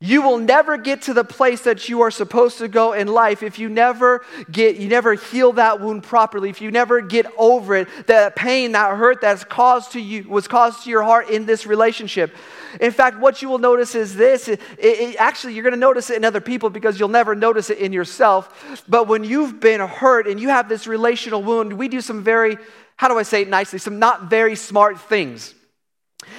You 0.00 0.22
will 0.22 0.38
never 0.38 0.76
get 0.76 1.02
to 1.02 1.12
the 1.12 1.24
place 1.24 1.62
that 1.62 1.88
you 1.88 2.02
are 2.02 2.12
supposed 2.12 2.58
to 2.58 2.68
go 2.68 2.92
in 2.92 3.08
life 3.08 3.42
if 3.42 3.58
you 3.58 3.68
never 3.68 4.24
get, 4.48 4.76
you 4.76 4.88
never 4.88 5.14
heal 5.14 5.52
that 5.54 5.80
wound 5.80 6.04
properly, 6.04 6.50
if 6.50 6.60
you 6.60 6.70
never 6.70 7.00
get 7.00 7.26
over 7.36 7.74
it, 7.74 7.88
that 8.06 8.36
pain, 8.36 8.72
that 8.72 8.96
hurt 8.96 9.20
that's 9.20 9.42
caused 9.42 9.92
to 9.92 10.00
you, 10.00 10.28
was 10.28 10.46
caused 10.46 10.84
to 10.84 10.90
your 10.90 11.02
heart 11.02 11.30
in 11.30 11.46
this 11.46 11.66
relationship. 11.66 12.32
In 12.80 12.92
fact, 12.92 13.18
what 13.18 13.42
you 13.42 13.48
will 13.48 13.58
notice 13.58 13.96
is 13.96 14.14
this. 14.14 14.46
It, 14.46 14.60
it, 14.78 15.16
actually, 15.18 15.54
you're 15.54 15.64
going 15.64 15.74
to 15.74 15.80
notice 15.80 16.10
it 16.10 16.16
in 16.16 16.24
other 16.24 16.40
people 16.40 16.70
because 16.70 17.00
you'll 17.00 17.08
never 17.08 17.34
notice 17.34 17.68
it 17.68 17.78
in 17.78 17.92
yourself. 17.92 18.84
But 18.86 19.08
when 19.08 19.24
you've 19.24 19.58
been 19.58 19.80
hurt 19.80 20.28
and 20.28 20.38
you 20.38 20.50
have 20.50 20.68
this 20.68 20.86
relational 20.86 21.42
wound, 21.42 21.72
we 21.72 21.88
do 21.88 22.00
some 22.00 22.22
very, 22.22 22.56
how 22.94 23.08
do 23.08 23.18
I 23.18 23.24
say 23.24 23.42
it 23.42 23.48
nicely, 23.48 23.80
some 23.80 23.98
not 23.98 24.30
very 24.30 24.54
smart 24.54 25.00
things. 25.00 25.54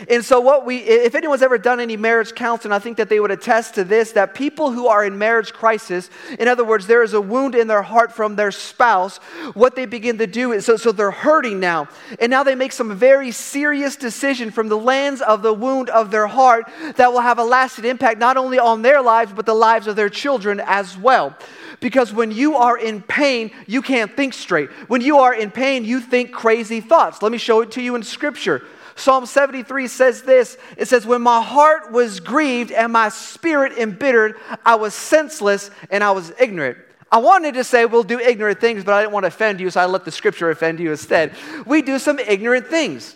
And 0.07 0.23
so, 0.23 0.39
what 0.39 0.65
we, 0.65 0.77
if 0.77 1.15
anyone's 1.15 1.41
ever 1.41 1.57
done 1.57 1.79
any 1.79 1.97
marriage 1.97 2.33
counseling, 2.35 2.71
I 2.71 2.79
think 2.79 2.97
that 2.97 3.09
they 3.09 3.19
would 3.19 3.31
attest 3.31 3.75
to 3.75 3.83
this 3.83 4.13
that 4.13 4.33
people 4.33 4.71
who 4.71 4.87
are 4.87 5.03
in 5.03 5.17
marriage 5.17 5.53
crisis, 5.53 6.09
in 6.37 6.47
other 6.47 6.63
words, 6.63 6.87
there 6.87 7.03
is 7.03 7.13
a 7.13 7.21
wound 7.21 7.55
in 7.55 7.67
their 7.67 7.81
heart 7.81 8.11
from 8.11 8.35
their 8.35 8.51
spouse, 8.51 9.17
what 9.53 9.75
they 9.75 9.85
begin 9.85 10.17
to 10.19 10.27
do 10.27 10.51
is 10.51 10.65
so, 10.65 10.77
so 10.77 10.91
they're 10.91 11.11
hurting 11.11 11.59
now. 11.59 11.87
And 12.19 12.29
now 12.29 12.43
they 12.43 12.55
make 12.55 12.71
some 12.71 12.95
very 12.95 13.31
serious 13.31 13.95
decision 13.95 14.51
from 14.51 14.69
the 14.69 14.77
lens 14.77 15.21
of 15.21 15.41
the 15.41 15.53
wound 15.53 15.89
of 15.89 16.11
their 16.11 16.27
heart 16.27 16.69
that 16.95 17.11
will 17.11 17.21
have 17.21 17.39
a 17.39 17.43
lasting 17.43 17.85
impact 17.85 18.19
not 18.19 18.37
only 18.37 18.59
on 18.59 18.81
their 18.81 19.01
lives, 19.01 19.33
but 19.33 19.45
the 19.45 19.53
lives 19.53 19.87
of 19.87 19.95
their 19.95 20.09
children 20.09 20.61
as 20.65 20.97
well. 20.97 21.35
Because 21.79 22.13
when 22.13 22.31
you 22.31 22.55
are 22.55 22.77
in 22.77 23.01
pain, 23.01 23.51
you 23.65 23.81
can't 23.81 24.15
think 24.15 24.33
straight. 24.33 24.69
When 24.87 25.01
you 25.01 25.19
are 25.19 25.33
in 25.33 25.49
pain, 25.51 25.85
you 25.85 26.01
think 26.01 26.31
crazy 26.31 26.81
thoughts. 26.81 27.21
Let 27.21 27.31
me 27.31 27.37
show 27.37 27.61
it 27.61 27.71
to 27.71 27.81
you 27.81 27.95
in 27.95 28.03
Scripture. 28.03 28.65
Psalm 28.99 29.25
73 29.25 29.87
says 29.87 30.23
this 30.23 30.57
it 30.77 30.87
says, 30.87 31.05
When 31.05 31.21
my 31.21 31.41
heart 31.41 31.91
was 31.91 32.19
grieved 32.19 32.71
and 32.71 32.91
my 32.91 33.09
spirit 33.09 33.77
embittered, 33.77 34.35
I 34.65 34.75
was 34.75 34.93
senseless 34.93 35.71
and 35.89 36.03
I 36.03 36.11
was 36.11 36.33
ignorant. 36.39 36.77
I 37.11 37.17
wanted 37.19 37.55
to 37.55 37.63
say 37.63 37.85
we'll 37.85 38.03
do 38.03 38.19
ignorant 38.19 38.59
things, 38.59 38.83
but 38.83 38.93
I 38.93 39.01
didn't 39.01 39.13
want 39.13 39.23
to 39.23 39.29
offend 39.29 39.61
you, 39.61 39.69
so 39.69 39.79
I 39.79 39.85
let 39.85 40.05
the 40.05 40.11
scripture 40.11 40.49
offend 40.51 40.79
you 40.79 40.91
instead. 40.91 41.33
We 41.65 41.81
do 41.81 41.97
some 41.97 42.19
ignorant 42.19 42.67
things. 42.67 43.15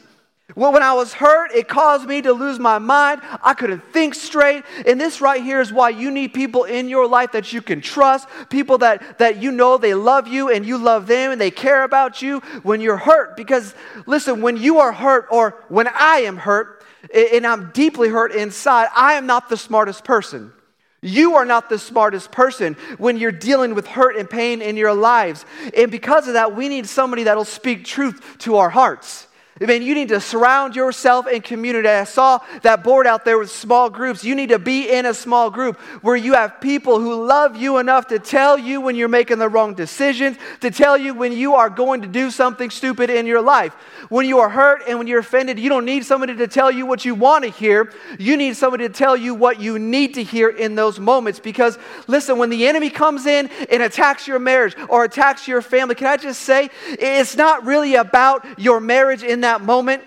Well, 0.55 0.71
when 0.71 0.83
I 0.83 0.93
was 0.93 1.13
hurt, 1.13 1.51
it 1.53 1.67
caused 1.67 2.07
me 2.07 2.21
to 2.21 2.31
lose 2.31 2.59
my 2.59 2.77
mind. 2.77 3.21
I 3.41 3.53
couldn't 3.53 3.83
think 3.91 4.13
straight. 4.13 4.63
And 4.85 5.01
this 5.01 5.19
right 5.19 5.41
here 5.41 5.61
is 5.61 5.73
why 5.73 5.89
you 5.89 6.11
need 6.11 6.33
people 6.33 6.65
in 6.65 6.89
your 6.89 7.07
life 7.07 7.31
that 7.31 7.51
you 7.53 7.61
can 7.61 7.81
trust, 7.81 8.27
people 8.49 8.77
that, 8.79 9.17
that 9.17 9.41
you 9.41 9.51
know 9.51 9.77
they 9.77 9.95
love 9.95 10.27
you 10.27 10.49
and 10.49 10.65
you 10.65 10.77
love 10.77 11.07
them 11.07 11.31
and 11.31 11.41
they 11.41 11.49
care 11.49 11.83
about 11.83 12.21
you 12.21 12.39
when 12.61 12.81
you're 12.81 12.97
hurt. 12.97 13.35
Because 13.35 13.73
listen, 14.05 14.41
when 14.41 14.57
you 14.57 14.79
are 14.79 14.91
hurt 14.91 15.27
or 15.31 15.63
when 15.69 15.87
I 15.87 16.17
am 16.19 16.37
hurt 16.37 16.83
and 17.13 17.47
I'm 17.47 17.71
deeply 17.71 18.09
hurt 18.09 18.31
inside, 18.31 18.89
I 18.95 19.13
am 19.13 19.25
not 19.25 19.49
the 19.49 19.57
smartest 19.57 20.03
person. 20.03 20.53
You 21.01 21.35
are 21.35 21.45
not 21.45 21.67
the 21.67 21.79
smartest 21.79 22.31
person 22.31 22.75
when 22.97 23.17
you're 23.17 23.31
dealing 23.31 23.75
with 23.75 23.87
hurt 23.87 24.15
and 24.15 24.29
pain 24.29 24.61
in 24.61 24.77
your 24.77 24.93
lives. 24.93 25.45
And 25.75 25.91
because 25.91 26.27
of 26.27 26.35
that, 26.35 26.55
we 26.55 26.69
need 26.69 26.87
somebody 26.87 27.23
that'll 27.23 27.43
speak 27.43 27.83
truth 27.83 28.37
to 28.39 28.57
our 28.57 28.69
hearts. 28.69 29.27
I 29.61 29.65
mean, 29.65 29.83
you 29.83 29.93
need 29.93 30.09
to 30.09 30.19
surround 30.19 30.75
yourself 30.75 31.27
in 31.27 31.43
community. 31.43 31.87
I 31.87 32.05
saw 32.05 32.39
that 32.63 32.83
board 32.83 33.05
out 33.05 33.23
there 33.23 33.37
with 33.37 33.51
small 33.51 33.87
groups. 33.87 34.23
You 34.23 34.33
need 34.33 34.49
to 34.49 34.57
be 34.57 34.89
in 34.89 35.05
a 35.05 35.13
small 35.13 35.51
group 35.51 35.79
where 36.01 36.15
you 36.15 36.33
have 36.33 36.59
people 36.59 36.99
who 36.99 37.23
love 37.23 37.55
you 37.55 37.77
enough 37.77 38.07
to 38.07 38.17
tell 38.17 38.57
you 38.57 38.81
when 38.81 38.95
you're 38.95 39.07
making 39.07 39.37
the 39.37 39.47
wrong 39.47 39.75
decisions, 39.75 40.37
to 40.61 40.71
tell 40.71 40.97
you 40.97 41.13
when 41.13 41.33
you 41.33 41.53
are 41.53 41.69
going 41.69 42.01
to 42.01 42.07
do 42.07 42.31
something 42.31 42.71
stupid 42.71 43.11
in 43.11 43.27
your 43.27 43.41
life. 43.41 43.75
When 44.09 44.25
you 44.25 44.39
are 44.39 44.49
hurt 44.49 44.81
and 44.87 44.97
when 44.97 45.05
you're 45.05 45.19
offended, 45.19 45.59
you 45.59 45.69
don't 45.69 45.85
need 45.85 46.03
somebody 46.03 46.35
to 46.35 46.47
tell 46.47 46.71
you 46.71 46.87
what 46.87 47.05
you 47.05 47.13
want 47.13 47.43
to 47.43 47.51
hear. 47.51 47.93
You 48.17 48.37
need 48.37 48.57
somebody 48.57 48.87
to 48.87 48.93
tell 48.93 49.15
you 49.15 49.35
what 49.35 49.59
you 49.59 49.77
need 49.77 50.15
to 50.15 50.23
hear 50.23 50.49
in 50.49 50.73
those 50.73 50.99
moments. 50.99 51.39
Because, 51.39 51.77
listen, 52.07 52.39
when 52.39 52.49
the 52.49 52.67
enemy 52.67 52.89
comes 52.89 53.27
in 53.27 53.51
and 53.69 53.83
attacks 53.83 54.27
your 54.27 54.39
marriage 54.39 54.75
or 54.89 55.03
attacks 55.03 55.47
your 55.47 55.61
family, 55.61 55.93
can 55.93 56.07
I 56.07 56.17
just 56.17 56.41
say, 56.41 56.71
it's 56.87 57.37
not 57.37 57.65
really 57.65 57.95
about 57.95 58.45
your 58.59 58.79
marriage 58.79 59.21
in 59.21 59.42
that 59.43 59.61
moment, 59.61 60.03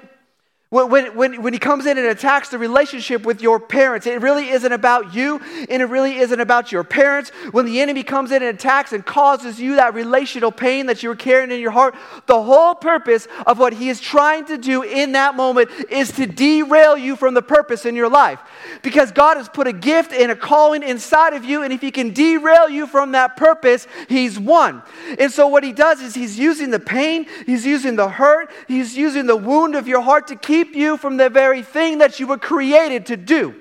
when, 0.70 1.14
when, 1.14 1.42
when 1.42 1.52
he 1.52 1.60
comes 1.60 1.86
in 1.86 1.96
and 1.96 2.08
attacks 2.08 2.48
the 2.48 2.58
relationship 2.58 3.24
with 3.24 3.40
your 3.40 3.60
parents, 3.60 4.04
it 4.04 4.20
really 4.20 4.48
isn't 4.48 4.72
about 4.72 5.14
you 5.14 5.40
and 5.70 5.80
it 5.80 5.84
really 5.84 6.16
isn't 6.16 6.40
about 6.40 6.72
your 6.72 6.82
parents. 6.82 7.30
When 7.52 7.66
the 7.66 7.80
enemy 7.80 8.02
comes 8.02 8.32
in 8.32 8.42
and 8.42 8.56
attacks 8.58 8.92
and 8.92 9.06
causes 9.06 9.60
you 9.60 9.76
that 9.76 9.94
relational 9.94 10.50
pain 10.50 10.86
that 10.86 11.04
you 11.04 11.08
were 11.08 11.16
carrying 11.16 11.52
in 11.52 11.60
your 11.60 11.70
heart, 11.70 11.94
the 12.26 12.42
whole 12.42 12.74
purpose 12.74 13.28
of 13.46 13.60
what 13.60 13.74
he 13.74 13.88
is 13.88 14.00
trying 14.00 14.44
to 14.46 14.58
do 14.58 14.82
in 14.82 15.12
that 15.12 15.36
moment 15.36 15.70
is 15.88 16.10
to 16.12 16.26
derail 16.26 16.98
you 16.98 17.14
from 17.14 17.34
the 17.34 17.42
purpose 17.42 17.86
in 17.86 17.94
your 17.94 18.08
life. 18.08 18.40
Because 18.82 19.12
God 19.12 19.36
has 19.36 19.48
put 19.48 19.68
a 19.68 19.72
gift 19.72 20.12
and 20.12 20.32
a 20.32 20.36
calling 20.36 20.82
inside 20.82 21.34
of 21.34 21.44
you, 21.44 21.62
and 21.62 21.72
if 21.72 21.80
he 21.80 21.92
can 21.92 22.12
derail 22.12 22.68
you 22.68 22.88
from 22.88 23.12
that 23.12 23.36
purpose, 23.36 23.86
he's 24.08 24.36
won. 24.36 24.82
And 25.20 25.30
so 25.30 25.46
what 25.46 25.62
he 25.62 25.72
does 25.72 26.00
is 26.00 26.16
he's 26.16 26.36
using 26.36 26.70
the 26.70 26.80
pain, 26.80 27.26
he's 27.46 27.64
using 27.64 27.94
the 27.94 28.08
hurt, 28.08 28.50
he's 28.66 28.96
using 28.96 29.26
the 29.26 29.36
wound 29.36 29.76
of 29.76 29.86
your 29.86 30.00
heart 30.00 30.26
to 30.26 30.34
keep 30.34 30.55
keep 30.56 30.74
you 30.74 30.96
from 30.96 31.16
the 31.16 31.28
very 31.28 31.62
thing 31.62 31.98
that 31.98 32.18
you 32.18 32.26
were 32.26 32.38
created 32.38 33.06
to 33.06 33.16
do. 33.16 33.54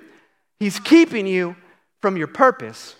He's 0.59 0.79
keeping 0.79 1.27
you 1.27 1.55
from 2.01 2.15
your 2.15 2.27
purpose. 2.27 2.95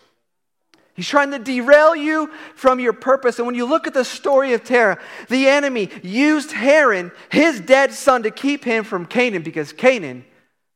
He's 0.95 1.07
trying 1.07 1.31
to 1.31 1.39
derail 1.39 1.95
you 1.95 2.29
from 2.55 2.79
your 2.79 2.93
purpose. 2.93 3.37
And 3.37 3.45
when 3.45 3.55
you 3.55 3.65
look 3.65 3.87
at 3.87 3.93
the 3.93 4.05
story 4.05 4.53
of 4.53 4.63
Terah, 4.63 4.97
the 5.29 5.47
enemy 5.47 5.89
used 6.03 6.51
Haran, 6.51 7.11
his 7.29 7.59
dead 7.59 7.93
son, 7.93 8.23
to 8.23 8.31
keep 8.31 8.63
him 8.63 8.83
from 8.83 9.05
Canaan 9.05 9.41
because 9.41 9.73
Canaan 9.73 10.25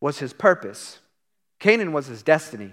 was 0.02 0.20
his 0.20 0.34
purpose. 0.34 1.00
Canaan 1.60 1.94
was 1.94 2.08
his 2.08 2.22
destiny. 2.22 2.72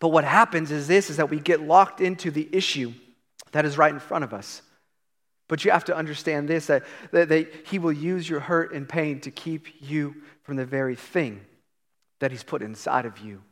But 0.00 0.08
what 0.08 0.24
happens 0.24 0.70
is 0.70 0.86
this 0.86 1.08
is 1.08 1.16
that 1.16 1.30
we 1.30 1.40
get 1.40 1.60
locked 1.60 2.00
into 2.00 2.30
the 2.30 2.48
issue 2.52 2.92
that 3.52 3.64
is 3.64 3.78
right 3.78 3.92
in 3.92 4.00
front 4.00 4.24
of 4.24 4.34
us. 4.34 4.60
But 5.48 5.64
you 5.64 5.70
have 5.70 5.84
to 5.84 5.96
understand 5.96 6.48
this 6.48 6.66
that, 6.66 6.84
that, 7.12 7.28
that, 7.28 7.66
He 7.66 7.78
will 7.78 7.92
use 7.92 8.28
your 8.28 8.40
hurt 8.40 8.72
and 8.72 8.88
pain 8.88 9.20
to 9.20 9.30
keep 9.30 9.66
you 9.80 10.16
from 10.42 10.56
the 10.56 10.66
very 10.66 10.96
thing 10.96 11.40
that 12.20 12.30
He's 12.30 12.42
put 12.42 12.62
inside 12.62 13.06
of 13.06 13.18
you. 13.18 13.42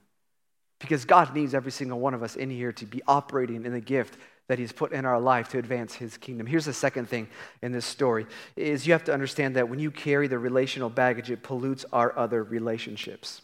Because 0.80 1.04
God 1.04 1.34
needs 1.34 1.54
every 1.54 1.72
single 1.72 2.00
one 2.00 2.14
of 2.14 2.22
us 2.22 2.36
in 2.36 2.50
here 2.50 2.72
to 2.72 2.84
be 2.84 3.00
operating 3.06 3.64
in 3.64 3.72
the 3.72 3.80
gift 3.80 4.18
that 4.48 4.58
He's 4.58 4.72
put 4.72 4.92
in 4.92 5.04
our 5.04 5.20
life 5.20 5.48
to 5.50 5.58
advance 5.58 5.94
His 5.94 6.16
kingdom. 6.16 6.46
Here's 6.46 6.64
the 6.64 6.72
second 6.72 7.08
thing 7.08 7.28
in 7.62 7.72
this 7.72 7.86
story 7.86 8.26
is 8.56 8.86
you 8.86 8.92
have 8.92 9.04
to 9.04 9.14
understand 9.14 9.56
that 9.56 9.68
when 9.68 9.78
you 9.78 9.90
carry 9.90 10.26
the 10.26 10.38
relational 10.38 10.90
baggage, 10.90 11.30
it 11.30 11.42
pollutes 11.42 11.84
our 11.92 12.16
other 12.18 12.42
relationships. 12.42 13.40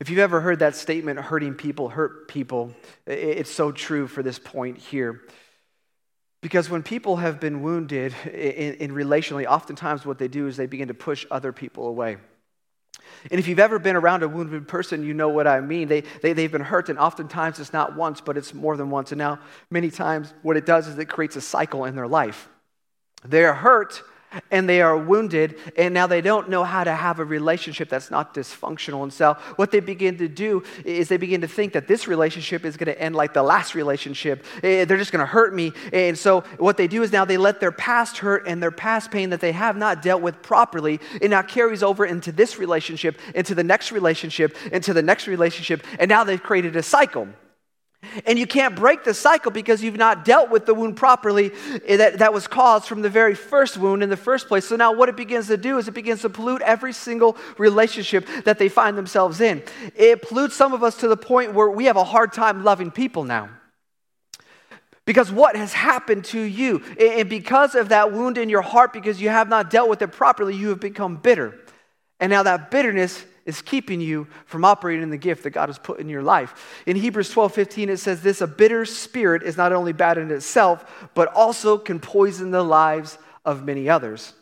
If 0.00 0.10
you've 0.10 0.18
ever 0.18 0.40
heard 0.40 0.58
that 0.58 0.74
statement, 0.74 1.20
hurting 1.20 1.54
people 1.54 1.88
hurt 1.88 2.28
people, 2.28 2.74
it's 3.06 3.50
so 3.50 3.70
true 3.70 4.06
for 4.06 4.22
this 4.22 4.38
point 4.38 4.78
here. 4.78 5.22
Because 6.44 6.68
when 6.68 6.82
people 6.82 7.16
have 7.16 7.40
been 7.40 7.62
wounded 7.62 8.14
in, 8.26 8.74
in, 8.74 8.90
relationally, 8.90 9.46
oftentimes 9.46 10.04
what 10.04 10.18
they 10.18 10.28
do 10.28 10.46
is 10.46 10.58
they 10.58 10.66
begin 10.66 10.88
to 10.88 10.94
push 10.94 11.24
other 11.30 11.54
people 11.54 11.88
away. 11.88 12.18
And 13.30 13.40
if 13.40 13.48
you've 13.48 13.58
ever 13.58 13.78
been 13.78 13.96
around 13.96 14.22
a 14.22 14.28
wounded 14.28 14.68
person, 14.68 15.06
you 15.06 15.14
know 15.14 15.30
what 15.30 15.46
I 15.46 15.62
mean. 15.62 15.88
They, 15.88 16.02
they, 16.20 16.34
they've 16.34 16.52
been 16.52 16.60
hurt, 16.60 16.90
and 16.90 16.98
oftentimes 16.98 17.60
it's 17.60 17.72
not 17.72 17.96
once, 17.96 18.20
but 18.20 18.36
it's 18.36 18.52
more 18.52 18.76
than 18.76 18.90
once. 18.90 19.10
And 19.10 19.18
now, 19.18 19.38
many 19.70 19.90
times, 19.90 20.34
what 20.42 20.58
it 20.58 20.66
does 20.66 20.86
is 20.86 20.98
it 20.98 21.06
creates 21.06 21.34
a 21.36 21.40
cycle 21.40 21.86
in 21.86 21.96
their 21.96 22.06
life. 22.06 22.46
They're 23.24 23.54
hurt, 23.54 24.02
and 24.50 24.68
they 24.68 24.80
are 24.82 24.96
wounded, 24.96 25.56
and 25.76 25.94
now 25.94 26.06
they 26.06 26.20
don't 26.20 26.48
know 26.48 26.64
how 26.64 26.84
to 26.84 26.94
have 26.94 27.18
a 27.18 27.24
relationship 27.24 27.88
that's 27.88 28.10
not 28.10 28.34
dysfunctional. 28.34 29.02
And 29.02 29.12
so, 29.12 29.34
what 29.56 29.70
they 29.70 29.80
begin 29.80 30.18
to 30.18 30.28
do 30.28 30.62
is 30.84 31.08
they 31.08 31.16
begin 31.16 31.40
to 31.40 31.48
think 31.48 31.72
that 31.72 31.86
this 31.86 32.06
relationship 32.06 32.64
is 32.64 32.76
going 32.76 32.86
to 32.86 33.00
end 33.00 33.14
like 33.14 33.34
the 33.34 33.42
last 33.42 33.74
relationship. 33.74 34.44
Eh, 34.62 34.84
they're 34.84 34.96
just 34.96 35.12
going 35.12 35.20
to 35.20 35.26
hurt 35.26 35.54
me. 35.54 35.72
And 35.92 36.18
so, 36.18 36.40
what 36.58 36.76
they 36.76 36.86
do 36.86 37.02
is 37.02 37.12
now 37.12 37.24
they 37.24 37.36
let 37.36 37.60
their 37.60 37.72
past 37.72 38.18
hurt 38.18 38.46
and 38.46 38.62
their 38.62 38.70
past 38.70 39.10
pain 39.10 39.30
that 39.30 39.40
they 39.40 39.52
have 39.52 39.76
not 39.76 40.02
dealt 40.02 40.22
with 40.22 40.42
properly, 40.42 41.00
it 41.20 41.30
now 41.30 41.42
carries 41.42 41.82
over 41.82 42.04
into 42.04 42.32
this 42.32 42.58
relationship, 42.58 43.18
into 43.34 43.54
the 43.54 43.64
next 43.64 43.92
relationship, 43.92 44.56
into 44.72 44.92
the 44.92 45.02
next 45.02 45.26
relationship, 45.26 45.84
and 45.98 46.08
now 46.08 46.24
they've 46.24 46.42
created 46.42 46.76
a 46.76 46.82
cycle. 46.82 47.28
And 48.26 48.38
you 48.38 48.46
can't 48.46 48.76
break 48.76 49.04
the 49.04 49.14
cycle 49.14 49.50
because 49.50 49.82
you've 49.82 49.96
not 49.96 50.24
dealt 50.24 50.50
with 50.50 50.66
the 50.66 50.74
wound 50.74 50.96
properly 50.96 51.52
eh, 51.86 51.96
that, 51.96 52.18
that 52.18 52.32
was 52.32 52.46
caused 52.46 52.86
from 52.86 53.02
the 53.02 53.08
very 53.08 53.34
first 53.34 53.76
wound 53.76 54.02
in 54.02 54.10
the 54.10 54.16
first 54.16 54.48
place. 54.48 54.66
So 54.66 54.76
now, 54.76 54.92
what 54.92 55.08
it 55.08 55.16
begins 55.16 55.46
to 55.48 55.56
do 55.56 55.78
is 55.78 55.88
it 55.88 55.94
begins 55.94 56.22
to 56.22 56.30
pollute 56.30 56.62
every 56.62 56.92
single 56.92 57.36
relationship 57.58 58.26
that 58.44 58.58
they 58.58 58.68
find 58.68 58.96
themselves 58.96 59.40
in. 59.40 59.62
It 59.94 60.22
pollutes 60.22 60.54
some 60.54 60.72
of 60.72 60.82
us 60.82 60.96
to 60.98 61.08
the 61.08 61.16
point 61.16 61.54
where 61.54 61.70
we 61.70 61.86
have 61.86 61.96
a 61.96 62.04
hard 62.04 62.32
time 62.32 62.64
loving 62.64 62.90
people 62.90 63.24
now. 63.24 63.50
Because 65.06 65.30
what 65.30 65.54
has 65.54 65.72
happened 65.72 66.24
to 66.26 66.40
you? 66.40 66.82
And 66.98 67.28
because 67.28 67.74
of 67.74 67.90
that 67.90 68.12
wound 68.12 68.38
in 68.38 68.48
your 68.48 68.62
heart, 68.62 68.92
because 68.92 69.20
you 69.20 69.28
have 69.28 69.48
not 69.48 69.70
dealt 69.70 69.90
with 69.90 70.00
it 70.00 70.12
properly, 70.12 70.56
you 70.56 70.70
have 70.70 70.80
become 70.80 71.16
bitter. 71.16 71.58
And 72.20 72.30
now 72.30 72.42
that 72.44 72.70
bitterness 72.70 73.22
is 73.46 73.62
keeping 73.62 74.00
you 74.00 74.26
from 74.46 74.64
operating 74.64 75.02
in 75.02 75.10
the 75.10 75.16
gift 75.16 75.42
that 75.42 75.50
God 75.50 75.68
has 75.68 75.78
put 75.78 76.00
in 76.00 76.08
your 76.08 76.22
life. 76.22 76.82
In 76.86 76.96
Hebrews 76.96 77.30
12 77.30 77.52
15, 77.52 77.88
it 77.90 77.96
says 77.98 78.22
this 78.22 78.40
a 78.40 78.46
bitter 78.46 78.84
spirit 78.84 79.42
is 79.42 79.56
not 79.56 79.72
only 79.72 79.92
bad 79.92 80.18
in 80.18 80.30
itself, 80.30 81.08
but 81.14 81.32
also 81.34 81.78
can 81.78 82.00
poison 82.00 82.50
the 82.50 82.62
lives 82.62 83.18
of 83.44 83.64
many 83.64 83.88
others. 83.88 84.32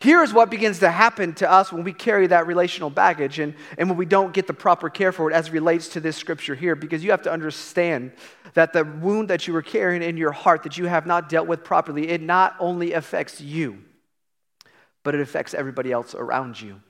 Here's 0.00 0.32
what 0.32 0.50
begins 0.50 0.80
to 0.80 0.90
happen 0.90 1.32
to 1.34 1.50
us 1.50 1.72
when 1.72 1.82
we 1.82 1.92
carry 1.92 2.26
that 2.26 2.46
relational 2.46 2.90
baggage 2.90 3.38
and, 3.38 3.54
and 3.78 3.88
when 3.88 3.96
we 3.96 4.04
don't 4.04 4.34
get 4.34 4.46
the 4.46 4.52
proper 4.52 4.90
care 4.90 5.10
for 5.10 5.30
it 5.30 5.34
as 5.34 5.48
it 5.48 5.52
relates 5.52 5.88
to 5.88 6.00
this 6.00 6.16
scripture 6.16 6.54
here, 6.54 6.76
because 6.76 7.02
you 7.02 7.12
have 7.12 7.22
to 7.22 7.32
understand 7.32 8.12
that 8.52 8.74
the 8.74 8.84
wound 8.84 9.30
that 9.30 9.46
you 9.46 9.54
were 9.54 9.62
carrying 9.62 10.02
in 10.02 10.18
your 10.18 10.32
heart 10.32 10.64
that 10.64 10.76
you 10.76 10.84
have 10.84 11.06
not 11.06 11.30
dealt 11.30 11.48
with 11.48 11.64
properly, 11.64 12.08
it 12.08 12.20
not 12.20 12.54
only 12.60 12.92
affects 12.92 13.40
you, 13.40 13.82
but 15.02 15.14
it 15.14 15.22
affects 15.22 15.54
everybody 15.54 15.92
else 15.92 16.14
around 16.14 16.60
you. 16.60 16.80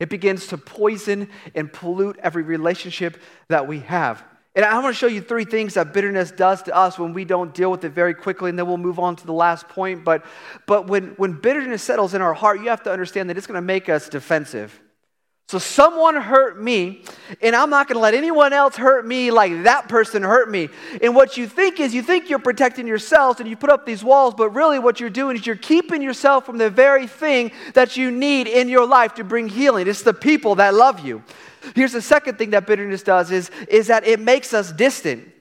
It 0.00 0.08
begins 0.08 0.46
to 0.48 0.58
poison 0.58 1.28
and 1.54 1.72
pollute 1.72 2.18
every 2.22 2.42
relationship 2.42 3.20
that 3.48 3.66
we 3.66 3.80
have. 3.80 4.22
And 4.54 4.64
I 4.64 4.78
want 4.80 4.94
to 4.94 4.98
show 4.98 5.06
you 5.06 5.20
three 5.20 5.44
things 5.44 5.74
that 5.74 5.92
bitterness 5.92 6.30
does 6.30 6.62
to 6.64 6.74
us 6.74 6.98
when 6.98 7.12
we 7.12 7.24
don't 7.24 7.54
deal 7.54 7.70
with 7.70 7.84
it 7.84 7.90
very 7.90 8.14
quickly, 8.14 8.50
and 8.50 8.58
then 8.58 8.66
we'll 8.66 8.76
move 8.76 8.98
on 8.98 9.14
to 9.16 9.26
the 9.26 9.32
last 9.32 9.68
point. 9.68 10.04
But, 10.04 10.24
but 10.66 10.88
when, 10.88 11.10
when 11.10 11.34
bitterness 11.40 11.82
settles 11.82 12.14
in 12.14 12.22
our 12.22 12.34
heart, 12.34 12.60
you 12.60 12.68
have 12.68 12.82
to 12.84 12.92
understand 12.92 13.30
that 13.30 13.36
it's 13.36 13.46
going 13.46 13.56
to 13.56 13.62
make 13.62 13.88
us 13.88 14.08
defensive. 14.08 14.80
So 15.48 15.58
someone 15.58 16.14
hurt 16.14 16.60
me, 16.60 17.04
and 17.40 17.56
I'm 17.56 17.70
not 17.70 17.88
going 17.88 17.96
to 17.96 18.00
let 18.00 18.12
anyone 18.12 18.52
else 18.52 18.76
hurt 18.76 19.06
me 19.06 19.30
like 19.30 19.62
that 19.62 19.88
person 19.88 20.22
hurt 20.22 20.50
me. 20.50 20.68
And 21.00 21.14
what 21.14 21.38
you 21.38 21.46
think 21.46 21.80
is 21.80 21.94
you 21.94 22.02
think 22.02 22.28
you're 22.28 22.38
protecting 22.38 22.86
yourselves 22.86 23.40
and 23.40 23.48
you 23.48 23.56
put 23.56 23.70
up 23.70 23.86
these 23.86 24.04
walls, 24.04 24.34
but 24.34 24.50
really 24.50 24.78
what 24.78 25.00
you're 25.00 25.08
doing 25.08 25.38
is 25.38 25.46
you're 25.46 25.56
keeping 25.56 26.02
yourself 26.02 26.44
from 26.44 26.58
the 26.58 26.68
very 26.68 27.06
thing 27.06 27.50
that 27.72 27.96
you 27.96 28.10
need 28.10 28.46
in 28.46 28.68
your 28.68 28.86
life 28.86 29.14
to 29.14 29.24
bring 29.24 29.48
healing. 29.48 29.88
It's 29.88 30.02
the 30.02 30.12
people 30.12 30.54
that 30.56 30.74
love 30.74 31.00
you. 31.00 31.22
Here's 31.74 31.92
the 31.92 32.02
second 32.02 32.36
thing 32.36 32.50
that 32.50 32.66
bitterness 32.66 33.02
does 33.02 33.30
is, 33.30 33.50
is 33.68 33.86
that 33.86 34.06
it 34.06 34.20
makes 34.20 34.52
us 34.52 34.70
distant. 34.70 35.32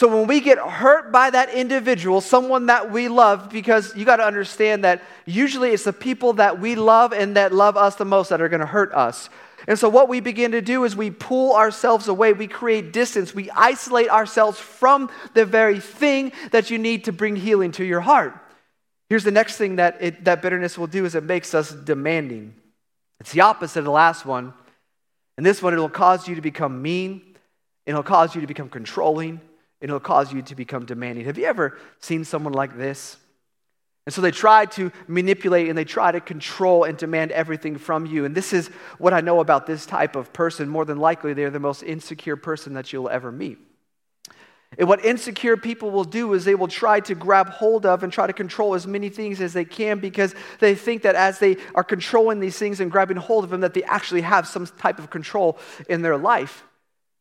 So 0.00 0.08
when 0.08 0.26
we 0.26 0.40
get 0.40 0.56
hurt 0.56 1.12
by 1.12 1.28
that 1.28 1.52
individual, 1.52 2.22
someone 2.22 2.64
that 2.68 2.90
we 2.90 3.08
love, 3.08 3.50
because 3.50 3.94
you 3.94 4.06
got 4.06 4.16
to 4.16 4.24
understand 4.24 4.82
that 4.82 5.02
usually 5.26 5.72
it's 5.72 5.84
the 5.84 5.92
people 5.92 6.32
that 6.32 6.58
we 6.58 6.74
love 6.74 7.12
and 7.12 7.36
that 7.36 7.52
love 7.52 7.76
us 7.76 7.96
the 7.96 8.06
most 8.06 8.30
that 8.30 8.40
are 8.40 8.48
going 8.48 8.60
to 8.60 8.66
hurt 8.66 8.94
us. 8.94 9.28
And 9.68 9.78
so 9.78 9.90
what 9.90 10.08
we 10.08 10.20
begin 10.20 10.52
to 10.52 10.62
do 10.62 10.84
is 10.84 10.96
we 10.96 11.10
pull 11.10 11.54
ourselves 11.54 12.08
away, 12.08 12.32
we 12.32 12.46
create 12.46 12.94
distance, 12.94 13.34
we 13.34 13.50
isolate 13.50 14.08
ourselves 14.08 14.58
from 14.58 15.10
the 15.34 15.44
very 15.44 15.80
thing 15.80 16.32
that 16.50 16.70
you 16.70 16.78
need 16.78 17.04
to 17.04 17.12
bring 17.12 17.36
healing 17.36 17.72
to 17.72 17.84
your 17.84 18.00
heart. 18.00 18.34
Here's 19.10 19.24
the 19.24 19.30
next 19.30 19.58
thing 19.58 19.76
that, 19.76 19.98
it, 20.00 20.24
that 20.24 20.40
bitterness 20.40 20.78
will 20.78 20.86
do 20.86 21.04
is 21.04 21.14
it 21.14 21.24
makes 21.24 21.52
us 21.52 21.72
demanding. 21.72 22.54
It's 23.20 23.32
the 23.32 23.42
opposite 23.42 23.80
of 23.80 23.84
the 23.84 23.90
last 23.90 24.24
one. 24.24 24.54
And 25.36 25.44
this 25.44 25.62
one, 25.62 25.74
it'll 25.74 25.90
cause 25.90 26.26
you 26.26 26.36
to 26.36 26.40
become 26.40 26.80
mean, 26.80 27.36
it'll 27.84 28.02
cause 28.02 28.34
you 28.34 28.40
to 28.40 28.46
become 28.46 28.70
controlling, 28.70 29.42
it'll 29.80 30.00
cause 30.00 30.32
you 30.32 30.42
to 30.42 30.54
become 30.54 30.84
demanding. 30.84 31.24
Have 31.24 31.38
you 31.38 31.46
ever 31.46 31.78
seen 32.00 32.24
someone 32.24 32.52
like 32.52 32.76
this? 32.76 33.16
And 34.06 34.14
so 34.14 34.22
they 34.22 34.30
try 34.30 34.66
to 34.66 34.90
manipulate 35.06 35.68
and 35.68 35.76
they 35.76 35.84
try 35.84 36.10
to 36.10 36.20
control 36.20 36.84
and 36.84 36.96
demand 36.96 37.32
everything 37.32 37.76
from 37.76 38.06
you. 38.06 38.24
And 38.24 38.34
this 38.34 38.52
is 38.52 38.68
what 38.98 39.12
I 39.12 39.20
know 39.20 39.40
about 39.40 39.66
this 39.66 39.86
type 39.86 40.16
of 40.16 40.32
person. 40.32 40.68
More 40.68 40.84
than 40.84 40.98
likely, 40.98 41.32
they're 41.32 41.50
the 41.50 41.60
most 41.60 41.82
insecure 41.82 42.36
person 42.36 42.74
that 42.74 42.92
you'll 42.92 43.08
ever 43.08 43.30
meet. 43.30 43.58
And 44.78 44.88
what 44.88 45.04
insecure 45.04 45.56
people 45.56 45.90
will 45.90 46.04
do 46.04 46.32
is 46.32 46.44
they 46.44 46.54
will 46.54 46.68
try 46.68 47.00
to 47.00 47.14
grab 47.14 47.48
hold 47.48 47.84
of 47.84 48.02
and 48.02 48.12
try 48.12 48.26
to 48.26 48.32
control 48.32 48.74
as 48.74 48.86
many 48.86 49.08
things 49.08 49.40
as 49.40 49.52
they 49.52 49.64
can 49.64 49.98
because 49.98 50.34
they 50.60 50.76
think 50.76 51.02
that 51.02 51.16
as 51.16 51.40
they 51.40 51.56
are 51.74 51.82
controlling 51.82 52.38
these 52.38 52.56
things 52.56 52.80
and 52.80 52.90
grabbing 52.90 53.16
hold 53.16 53.42
of 53.42 53.50
them, 53.50 53.60
that 53.62 53.74
they 53.74 53.82
actually 53.82 54.20
have 54.20 54.46
some 54.46 54.66
type 54.66 54.98
of 55.00 55.10
control 55.10 55.58
in 55.88 56.02
their 56.02 56.16
life. 56.16 56.64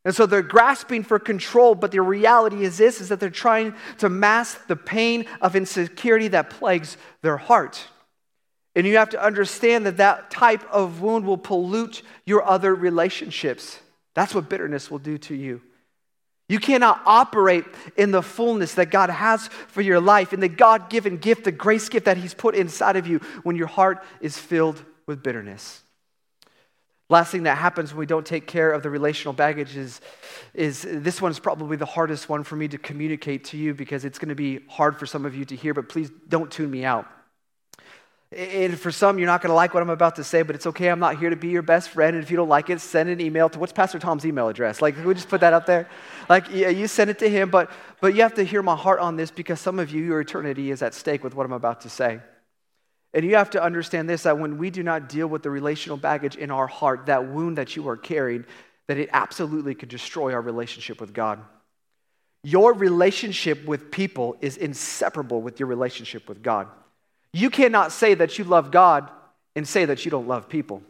And 0.05 0.15
so 0.15 0.25
they're 0.25 0.41
grasping 0.41 1.03
for 1.03 1.19
control, 1.19 1.75
but 1.75 1.91
the 1.91 2.01
reality 2.01 2.63
is 2.63 2.77
this 2.77 3.01
is 3.01 3.09
that 3.09 3.19
they're 3.19 3.29
trying 3.29 3.73
to 3.97 4.09
mask 4.09 4.67
the 4.67 4.75
pain 4.75 5.25
of 5.41 5.55
insecurity 5.55 6.29
that 6.29 6.49
plagues 6.49 6.97
their 7.21 7.37
heart. 7.37 7.85
And 8.75 8.87
you 8.87 8.97
have 8.97 9.09
to 9.09 9.23
understand 9.23 9.85
that 9.85 9.97
that 9.97 10.31
type 10.31 10.63
of 10.71 11.01
wound 11.01 11.25
will 11.25 11.37
pollute 11.37 12.01
your 12.25 12.47
other 12.47 12.73
relationships. 12.73 13.77
That's 14.13 14.33
what 14.33 14.47
bitterness 14.47 14.89
will 14.89 14.99
do 14.99 15.17
to 15.17 15.35
you. 15.35 15.61
You 16.47 16.59
cannot 16.59 17.01
operate 17.05 17.65
in 17.95 18.11
the 18.11 18.23
fullness 18.23 18.73
that 18.75 18.89
God 18.89 19.09
has 19.09 19.47
for 19.67 19.81
your 19.81 19.99
life, 19.99 20.33
in 20.33 20.39
the 20.39 20.47
God 20.47 20.89
given 20.89 21.17
gift, 21.17 21.43
the 21.43 21.51
grace 21.51 21.89
gift 21.89 22.05
that 22.05 22.17
He's 22.17 22.33
put 22.33 22.55
inside 22.55 22.95
of 22.95 23.05
you 23.05 23.19
when 23.43 23.55
your 23.55 23.67
heart 23.67 24.03
is 24.19 24.37
filled 24.37 24.83
with 25.05 25.21
bitterness. 25.21 25.83
Last 27.11 27.31
thing 27.31 27.43
that 27.43 27.57
happens 27.57 27.91
when 27.91 27.99
we 27.99 28.05
don't 28.05 28.25
take 28.25 28.45
care 28.45 28.71
of 28.71 28.83
the 28.83 28.89
relational 28.89 29.33
baggage 29.33 29.75
is, 29.75 29.99
is 30.53 30.85
this 30.87 31.19
one's 31.19 31.39
probably 31.39 31.75
the 31.75 31.85
hardest 31.85 32.29
one 32.29 32.43
for 32.43 32.55
me 32.55 32.67
to 32.67 32.77
communicate 32.77 33.45
to 33.45 33.57
you 33.57 33.73
because 33.73 34.05
it's 34.05 34.19
going 34.19 34.29
to 34.29 34.35
be 34.35 34.59
hard 34.69 34.99
for 34.99 35.07
some 35.07 35.25
of 35.25 35.35
you 35.35 35.43
to 35.45 35.55
hear, 35.55 35.73
but 35.73 35.89
please 35.89 36.11
don't 36.27 36.51
tune 36.51 36.69
me 36.69 36.85
out. 36.85 37.07
And 38.31 38.79
for 38.79 38.91
some, 38.91 39.17
you're 39.17 39.25
not 39.25 39.41
going 39.41 39.49
to 39.49 39.55
like 39.55 39.73
what 39.73 39.81
I'm 39.81 39.89
about 39.89 40.17
to 40.17 40.23
say, 40.23 40.43
but 40.43 40.55
it's 40.55 40.67
okay. 40.67 40.89
I'm 40.89 40.99
not 40.99 41.17
here 41.17 41.31
to 41.31 41.35
be 41.35 41.47
your 41.47 41.63
best 41.63 41.89
friend. 41.89 42.15
And 42.15 42.23
if 42.23 42.29
you 42.29 42.37
don't 42.37 42.47
like 42.47 42.69
it, 42.69 42.79
send 42.79 43.09
an 43.09 43.19
email 43.19 43.49
to 43.49 43.57
what's 43.57 43.73
Pastor 43.73 43.97
Tom's 43.97 44.23
email 44.23 44.47
address? 44.47 44.79
Like, 44.79 45.03
we 45.03 45.15
just 45.15 45.29
put 45.29 45.41
that 45.41 45.53
up 45.53 45.65
there? 45.65 45.89
Like, 46.29 46.45
yeah, 46.51 46.69
you 46.69 46.85
send 46.85 47.09
it 47.09 47.17
to 47.19 47.29
him, 47.29 47.49
but, 47.49 47.71
but 48.01 48.13
you 48.13 48.21
have 48.21 48.35
to 48.35 48.43
hear 48.43 48.61
my 48.61 48.75
heart 48.75 48.99
on 48.99 49.15
this 49.15 49.31
because 49.31 49.59
some 49.59 49.79
of 49.79 49.89
you, 49.89 50.03
your 50.03 50.21
eternity 50.21 50.69
is 50.69 50.83
at 50.83 50.93
stake 50.93 51.23
with 51.23 51.33
what 51.33 51.47
I'm 51.47 51.53
about 51.53 51.81
to 51.81 51.89
say. 51.89 52.19
And 53.13 53.25
you 53.25 53.35
have 53.35 53.49
to 53.51 53.63
understand 53.63 54.09
this 54.09 54.23
that 54.23 54.37
when 54.37 54.57
we 54.57 54.69
do 54.69 54.83
not 54.83 55.09
deal 55.09 55.27
with 55.27 55.43
the 55.43 55.49
relational 55.49 55.97
baggage 55.97 56.35
in 56.35 56.51
our 56.51 56.67
heart, 56.67 57.07
that 57.07 57.27
wound 57.27 57.57
that 57.57 57.75
you 57.75 57.87
are 57.89 57.97
carrying, 57.97 58.45
that 58.87 58.97
it 58.97 59.09
absolutely 59.11 59.75
could 59.75 59.89
destroy 59.89 60.33
our 60.33 60.41
relationship 60.41 61.01
with 61.01 61.13
God. 61.13 61.39
Your 62.43 62.73
relationship 62.73 63.65
with 63.65 63.91
people 63.91 64.37
is 64.41 64.57
inseparable 64.57 65.41
with 65.41 65.59
your 65.59 65.67
relationship 65.67 66.29
with 66.29 66.41
God. 66.41 66.67
You 67.33 67.49
cannot 67.49 67.91
say 67.91 68.13
that 68.13 68.37
you 68.37 68.45
love 68.45 68.71
God 68.71 69.09
and 69.55 69.67
say 69.67 69.85
that 69.85 70.05
you 70.05 70.11
don't 70.11 70.27
love 70.27 70.47
people. 70.47 70.81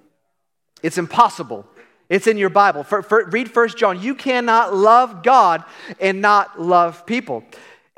It's 0.84 0.98
impossible. 0.98 1.66
It's 2.08 2.28
in 2.28 2.38
your 2.38 2.50
Bible. 2.50 2.84
For, 2.84 3.02
for, 3.02 3.26
read 3.26 3.52
First 3.52 3.78
John. 3.78 4.02
You 4.02 4.16
cannot 4.16 4.74
love 4.76 5.24
God 5.24 5.64
and 6.00 6.22
not 6.22 6.60
love 6.60 7.06
people. 7.06 7.44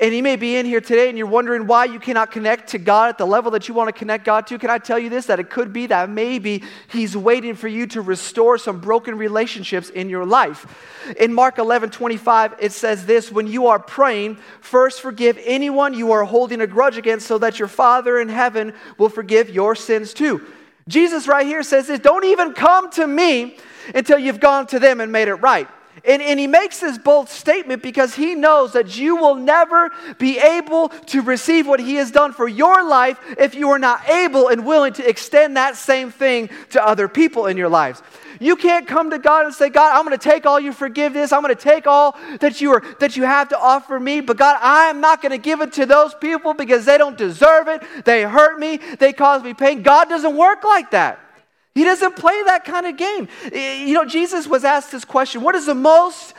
And 0.00 0.12
you 0.12 0.22
may 0.22 0.34
be 0.34 0.56
in 0.56 0.66
here 0.66 0.80
today 0.80 1.08
and 1.08 1.16
you're 1.16 1.28
wondering 1.28 1.68
why 1.68 1.84
you 1.84 2.00
cannot 2.00 2.32
connect 2.32 2.70
to 2.70 2.78
God 2.78 3.10
at 3.10 3.18
the 3.18 3.26
level 3.26 3.52
that 3.52 3.68
you 3.68 3.74
want 3.74 3.86
to 3.86 3.92
connect 3.92 4.24
God 4.24 4.48
to. 4.48 4.58
Can 4.58 4.68
I 4.68 4.78
tell 4.78 4.98
you 4.98 5.08
this? 5.08 5.26
That 5.26 5.38
it 5.38 5.48
could 5.48 5.72
be 5.72 5.86
that 5.86 6.10
maybe 6.10 6.64
He's 6.88 7.16
waiting 7.16 7.54
for 7.54 7.68
you 7.68 7.86
to 7.88 8.00
restore 8.00 8.58
some 8.58 8.80
broken 8.80 9.16
relationships 9.16 9.90
in 9.90 10.08
your 10.08 10.26
life. 10.26 10.66
In 11.20 11.32
Mark 11.32 11.58
11 11.58 11.90
25, 11.90 12.56
it 12.58 12.72
says 12.72 13.06
this 13.06 13.30
When 13.30 13.46
you 13.46 13.68
are 13.68 13.78
praying, 13.78 14.38
first 14.60 15.00
forgive 15.00 15.38
anyone 15.44 15.94
you 15.94 16.10
are 16.10 16.24
holding 16.24 16.60
a 16.60 16.66
grudge 16.66 16.96
against, 16.96 17.28
so 17.28 17.38
that 17.38 17.60
your 17.60 17.68
Father 17.68 18.20
in 18.20 18.28
heaven 18.28 18.74
will 18.98 19.08
forgive 19.08 19.50
your 19.50 19.76
sins 19.76 20.12
too. 20.12 20.44
Jesus, 20.88 21.28
right 21.28 21.46
here, 21.46 21.62
says 21.62 21.86
this 21.86 22.00
Don't 22.00 22.24
even 22.24 22.54
come 22.54 22.90
to 22.92 23.06
me 23.06 23.56
until 23.94 24.18
you've 24.18 24.40
gone 24.40 24.66
to 24.68 24.80
them 24.80 25.00
and 25.00 25.12
made 25.12 25.28
it 25.28 25.34
right. 25.34 25.68
And, 26.04 26.20
and 26.20 26.40
he 26.40 26.46
makes 26.46 26.80
this 26.80 26.98
bold 26.98 27.28
statement 27.28 27.82
because 27.82 28.14
he 28.14 28.34
knows 28.34 28.72
that 28.72 28.96
you 28.96 29.16
will 29.16 29.34
never 29.34 29.90
be 30.18 30.38
able 30.38 30.88
to 30.88 31.22
receive 31.22 31.66
what 31.66 31.80
he 31.80 31.96
has 31.96 32.10
done 32.10 32.32
for 32.32 32.48
your 32.48 32.86
life 32.88 33.20
if 33.38 33.54
you 33.54 33.70
are 33.70 33.78
not 33.78 34.08
able 34.08 34.48
and 34.48 34.66
willing 34.66 34.92
to 34.94 35.08
extend 35.08 35.56
that 35.56 35.76
same 35.76 36.10
thing 36.10 36.50
to 36.70 36.84
other 36.84 37.08
people 37.08 37.46
in 37.46 37.56
your 37.56 37.68
lives. 37.68 38.02
You 38.40 38.56
can't 38.56 38.88
come 38.88 39.10
to 39.10 39.18
God 39.18 39.44
and 39.44 39.54
say, 39.54 39.68
God, 39.68 39.96
I'm 39.96 40.04
going 40.04 40.18
to 40.18 40.28
take 40.30 40.46
all 40.46 40.58
your 40.58 40.72
forgiveness. 40.72 41.32
I'm 41.32 41.42
going 41.42 41.54
to 41.54 41.62
take 41.62 41.86
all 41.86 42.16
that 42.40 42.60
you, 42.60 42.72
are, 42.72 42.82
that 42.98 43.16
you 43.16 43.22
have 43.22 43.50
to 43.50 43.58
offer 43.58 44.00
me. 44.00 44.20
But 44.20 44.36
God, 44.36 44.58
I 44.60 44.86
am 44.86 45.00
not 45.00 45.22
going 45.22 45.30
to 45.30 45.38
give 45.38 45.60
it 45.60 45.72
to 45.74 45.86
those 45.86 46.14
people 46.14 46.52
because 46.52 46.84
they 46.84 46.98
don't 46.98 47.16
deserve 47.16 47.68
it. 47.68 47.82
They 48.04 48.22
hurt 48.22 48.58
me. 48.58 48.80
They 48.98 49.12
cause 49.12 49.44
me 49.44 49.54
pain. 49.54 49.82
God 49.82 50.08
doesn't 50.08 50.36
work 50.36 50.64
like 50.64 50.90
that. 50.90 51.20
He 51.74 51.84
doesn't 51.84 52.16
play 52.16 52.42
that 52.44 52.64
kind 52.64 52.86
of 52.86 52.96
game. 52.96 53.28
You 53.52 53.94
know, 53.94 54.04
Jesus 54.04 54.46
was 54.46 54.64
asked 54.64 54.92
this 54.92 55.04
question, 55.04 55.40
what 55.40 55.54
is 55.54 55.66
the 55.66 55.74
most 55.74 56.34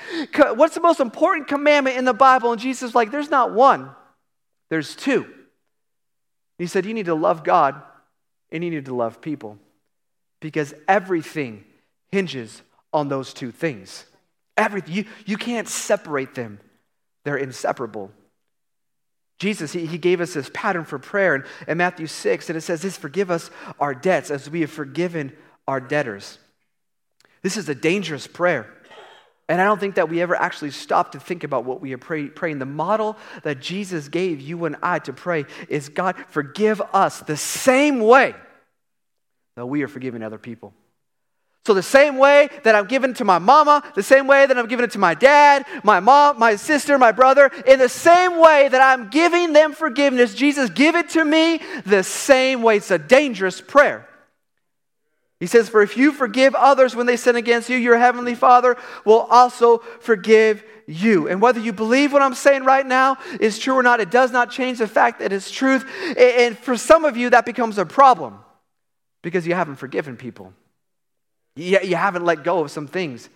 what's 0.55 0.75
the 0.75 0.81
most 0.81 0.99
important 0.99 1.47
commandment 1.47 1.97
in 1.97 2.05
the 2.05 2.13
Bible? 2.13 2.51
And 2.51 2.61
Jesus 2.61 2.83
was 2.83 2.95
like, 2.95 3.11
there's 3.11 3.31
not 3.31 3.51
one. 3.51 3.89
There's 4.69 4.95
two. 4.95 5.25
He 6.57 6.67
said, 6.67 6.85
you 6.85 6.93
need 6.93 7.07
to 7.07 7.15
love 7.15 7.43
God 7.43 7.81
and 8.51 8.63
you 8.63 8.69
need 8.69 8.85
to 8.85 8.95
love 8.95 9.21
people. 9.21 9.57
Because 10.39 10.73
everything 10.87 11.63
hinges 12.11 12.61
on 12.91 13.07
those 13.07 13.33
two 13.33 13.51
things. 13.51 14.05
Everything. 14.55 14.93
You, 14.93 15.05
you 15.25 15.37
can't 15.37 15.67
separate 15.67 16.35
them. 16.35 16.59
They're 17.23 17.37
inseparable. 17.37 18.11
Jesus, 19.43 19.73
he, 19.73 19.85
he 19.85 19.97
gave 19.97 20.21
us 20.21 20.35
this 20.35 20.49
pattern 20.53 20.85
for 20.85 20.97
prayer 20.97 21.35
in, 21.35 21.43
in 21.67 21.77
Matthew 21.77 22.07
6, 22.07 22.49
and 22.49 22.55
it 22.55 22.61
says 22.61 22.81
this 22.81 22.95
forgive 22.95 23.29
us 23.29 23.51
our 23.77 23.93
debts 23.93 24.31
as 24.31 24.49
we 24.49 24.61
have 24.61 24.71
forgiven 24.71 25.33
our 25.67 25.81
debtors. 25.81 26.37
This 27.41 27.57
is 27.57 27.67
a 27.67 27.75
dangerous 27.75 28.25
prayer. 28.25 28.73
And 29.49 29.59
I 29.59 29.65
don't 29.65 29.81
think 29.81 29.95
that 29.95 30.07
we 30.07 30.21
ever 30.21 30.33
actually 30.33 30.71
stop 30.71 31.11
to 31.11 31.19
think 31.19 31.43
about 31.43 31.65
what 31.65 31.81
we 31.81 31.91
are 31.91 31.97
pray, 31.97 32.27
praying. 32.27 32.59
The 32.59 32.65
model 32.65 33.17
that 33.43 33.59
Jesus 33.59 34.07
gave 34.07 34.39
you 34.39 34.63
and 34.63 34.77
I 34.81 34.99
to 34.99 35.11
pray 35.11 35.43
is 35.67 35.89
God, 35.89 36.15
forgive 36.29 36.79
us 36.93 37.19
the 37.19 37.35
same 37.35 37.99
way 37.99 38.33
that 39.57 39.65
we 39.65 39.83
are 39.83 39.89
forgiving 39.89 40.23
other 40.23 40.37
people. 40.37 40.73
So, 41.65 41.73
the 41.73 41.81
same 41.81 42.17
way 42.17 42.49
that 42.63 42.75
I'm 42.75 42.87
giving 42.87 43.13
to 43.15 43.23
my 43.23 43.39
mama, 43.39 43.83
the 43.95 44.03
same 44.03 44.27
way 44.27 44.45
that 44.45 44.57
I'm 44.57 44.67
giving 44.67 44.83
it 44.83 44.91
to 44.91 44.99
my 44.99 45.13
dad, 45.13 45.65
my 45.81 46.01
mom, 46.01 46.37
my 46.37 46.57
sister, 46.57 46.97
my 46.97 47.13
brother, 47.13 47.49
in 47.65 47.79
the 47.79 47.87
same 47.87 48.37
way 48.37 48.67
that 48.67 48.81
I'm 48.81 49.09
giving 49.09 49.53
them 49.53 49.71
forgiveness, 49.71 50.35
Jesus, 50.35 50.69
give 50.69 50.95
it 50.95 51.09
to 51.11 51.23
me 51.23 51.61
the 51.85 52.03
same 52.03 52.63
way. 52.63 52.77
It's 52.77 52.91
a 52.91 52.97
dangerous 52.97 53.61
prayer. 53.61 54.09
He 55.39 55.47
says, 55.47 55.69
For 55.69 55.81
if 55.81 55.95
you 55.95 56.11
forgive 56.11 56.53
others 56.53 56.97
when 56.97 57.05
they 57.05 57.15
sin 57.15 57.37
against 57.37 57.69
you, 57.69 57.77
your 57.77 57.97
heavenly 57.97 58.35
Father 58.35 58.75
will 59.05 59.21
also 59.29 59.77
forgive 60.01 60.65
you. 60.85 61.29
And 61.29 61.41
whether 61.41 61.61
you 61.61 61.71
believe 61.71 62.11
what 62.11 62.21
I'm 62.21 62.33
saying 62.33 62.65
right 62.65 62.85
now 62.85 63.17
is 63.39 63.57
true 63.57 63.75
or 63.75 63.83
not, 63.83 64.01
it 64.01 64.11
does 64.11 64.33
not 64.33 64.51
change 64.51 64.79
the 64.79 64.87
fact 64.87 65.19
that 65.19 65.31
it's 65.31 65.49
truth. 65.49 65.85
And 66.17 66.57
for 66.57 66.75
some 66.75 67.05
of 67.05 67.15
you, 67.15 67.29
that 67.29 67.45
becomes 67.45 67.77
a 67.77 67.85
problem 67.85 68.39
because 69.21 69.47
you 69.47 69.53
haven't 69.53 69.77
forgiven 69.77 70.17
people. 70.17 70.53
You, 71.55 71.79
you 71.83 71.95
haven't 71.95 72.25
let 72.25 72.43
go 72.43 72.59
of 72.59 72.71
some 72.71 72.87
things. 72.87 73.29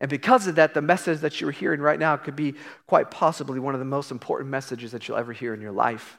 And 0.00 0.10
because 0.10 0.46
of 0.46 0.56
that, 0.56 0.74
the 0.74 0.82
message 0.82 1.20
that 1.20 1.40
you're 1.40 1.50
hearing 1.50 1.80
right 1.80 1.98
now 1.98 2.16
could 2.16 2.36
be 2.36 2.54
quite 2.86 3.10
possibly 3.10 3.58
one 3.58 3.74
of 3.74 3.78
the 3.78 3.86
most 3.86 4.10
important 4.10 4.50
messages 4.50 4.92
that 4.92 5.08
you'll 5.08 5.16
ever 5.16 5.32
hear 5.32 5.54
in 5.54 5.60
your 5.60 5.72
life. 5.72 6.18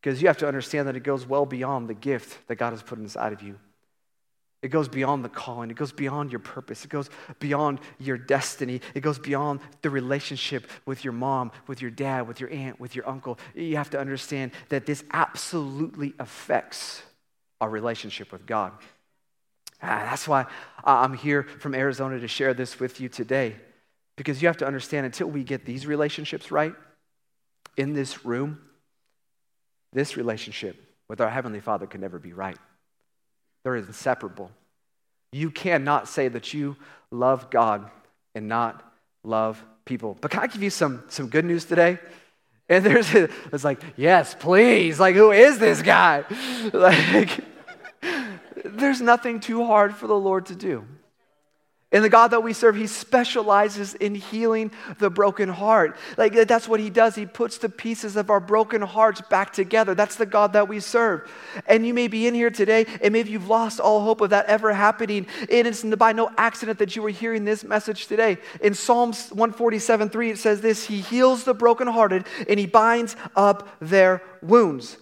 Because 0.00 0.20
you 0.20 0.28
have 0.28 0.38
to 0.38 0.48
understand 0.48 0.88
that 0.88 0.96
it 0.96 1.02
goes 1.02 1.26
well 1.26 1.46
beyond 1.46 1.88
the 1.88 1.94
gift 1.94 2.46
that 2.48 2.56
God 2.56 2.70
has 2.70 2.82
put 2.82 2.98
inside 2.98 3.32
of 3.32 3.42
you. 3.42 3.58
It 4.62 4.68
goes 4.68 4.88
beyond 4.88 5.24
the 5.24 5.28
calling. 5.28 5.70
It 5.70 5.76
goes 5.76 5.90
beyond 5.90 6.30
your 6.30 6.38
purpose. 6.38 6.84
It 6.84 6.88
goes 6.88 7.10
beyond 7.40 7.80
your 7.98 8.16
destiny. 8.16 8.80
It 8.94 9.00
goes 9.00 9.18
beyond 9.18 9.60
the 9.82 9.90
relationship 9.90 10.68
with 10.86 11.02
your 11.02 11.12
mom, 11.12 11.50
with 11.66 11.82
your 11.82 11.90
dad, 11.90 12.28
with 12.28 12.38
your 12.38 12.50
aunt, 12.50 12.78
with 12.78 12.94
your 12.94 13.08
uncle. 13.08 13.40
You 13.56 13.76
have 13.76 13.90
to 13.90 13.98
understand 13.98 14.52
that 14.68 14.86
this 14.86 15.02
absolutely 15.12 16.14
affects 16.20 17.02
our 17.60 17.68
relationship 17.68 18.30
with 18.30 18.46
God. 18.46 18.72
Ah, 19.82 20.06
that's 20.08 20.28
why 20.28 20.46
I'm 20.84 21.14
here 21.14 21.42
from 21.42 21.74
Arizona 21.74 22.20
to 22.20 22.28
share 22.28 22.54
this 22.54 22.78
with 22.78 23.00
you 23.00 23.08
today. 23.08 23.56
Because 24.16 24.40
you 24.40 24.48
have 24.48 24.58
to 24.58 24.66
understand 24.66 25.06
until 25.06 25.26
we 25.26 25.42
get 25.42 25.64
these 25.64 25.86
relationships 25.86 26.50
right 26.50 26.74
in 27.76 27.92
this 27.92 28.24
room, 28.24 28.60
this 29.92 30.16
relationship 30.16 30.76
with 31.08 31.20
our 31.20 31.30
Heavenly 31.30 31.60
Father 31.60 31.86
can 31.86 32.00
never 32.00 32.18
be 32.18 32.32
right. 32.32 32.56
They're 33.64 33.76
inseparable. 33.76 34.50
You 35.32 35.50
cannot 35.50 36.08
say 36.08 36.28
that 36.28 36.52
you 36.52 36.76
love 37.10 37.50
God 37.50 37.90
and 38.34 38.48
not 38.48 38.82
love 39.24 39.62
people. 39.84 40.16
But 40.20 40.30
can 40.30 40.40
I 40.40 40.46
give 40.46 40.62
you 40.62 40.70
some, 40.70 41.02
some 41.08 41.28
good 41.28 41.44
news 41.44 41.64
today? 41.64 41.98
And 42.68 42.84
there's 42.84 43.12
it's 43.14 43.64
like, 43.64 43.82
yes, 43.96 44.36
please. 44.38 45.00
Like, 45.00 45.14
who 45.14 45.32
is 45.32 45.58
this 45.58 45.82
guy? 45.82 46.24
Like, 46.72 47.40
there's 48.64 49.00
nothing 49.00 49.40
too 49.40 49.64
hard 49.64 49.94
for 49.94 50.06
the 50.06 50.18
Lord 50.18 50.46
to 50.46 50.54
do. 50.54 50.86
And 51.92 52.02
the 52.02 52.08
God 52.08 52.28
that 52.28 52.42
we 52.42 52.54
serve, 52.54 52.74
He 52.74 52.86
specializes 52.86 53.92
in 53.92 54.14
healing 54.14 54.72
the 54.98 55.10
broken 55.10 55.50
heart. 55.50 55.98
Like 56.16 56.32
that's 56.32 56.66
what 56.66 56.80
He 56.80 56.88
does. 56.88 57.14
He 57.14 57.26
puts 57.26 57.58
the 57.58 57.68
pieces 57.68 58.16
of 58.16 58.30
our 58.30 58.40
broken 58.40 58.80
hearts 58.80 59.20
back 59.20 59.52
together. 59.52 59.94
That's 59.94 60.16
the 60.16 60.24
God 60.24 60.54
that 60.54 60.68
we 60.68 60.80
serve. 60.80 61.30
And 61.66 61.86
you 61.86 61.92
may 61.92 62.08
be 62.08 62.26
in 62.26 62.32
here 62.32 62.50
today, 62.50 62.86
and 63.02 63.12
maybe 63.12 63.30
you've 63.30 63.48
lost 63.48 63.78
all 63.78 64.00
hope 64.00 64.22
of 64.22 64.30
that 64.30 64.46
ever 64.46 64.72
happening. 64.72 65.26
And 65.50 65.66
it's 65.68 65.84
by 65.84 66.12
no 66.12 66.30
accident 66.38 66.78
that 66.78 66.96
you 66.96 67.04
are 67.04 67.10
hearing 67.10 67.44
this 67.44 67.62
message 67.62 68.06
today. 68.06 68.38
In 68.62 68.72
Psalms 68.72 69.28
147 69.28 70.08
3, 70.08 70.30
it 70.30 70.38
says 70.38 70.62
this 70.62 70.86
He 70.86 71.02
heals 71.02 71.44
the 71.44 71.54
brokenhearted 71.54 72.26
and 72.48 72.58
He 72.58 72.66
binds 72.66 73.16
up 73.36 73.68
their 73.80 74.22
wounds. 74.40 74.96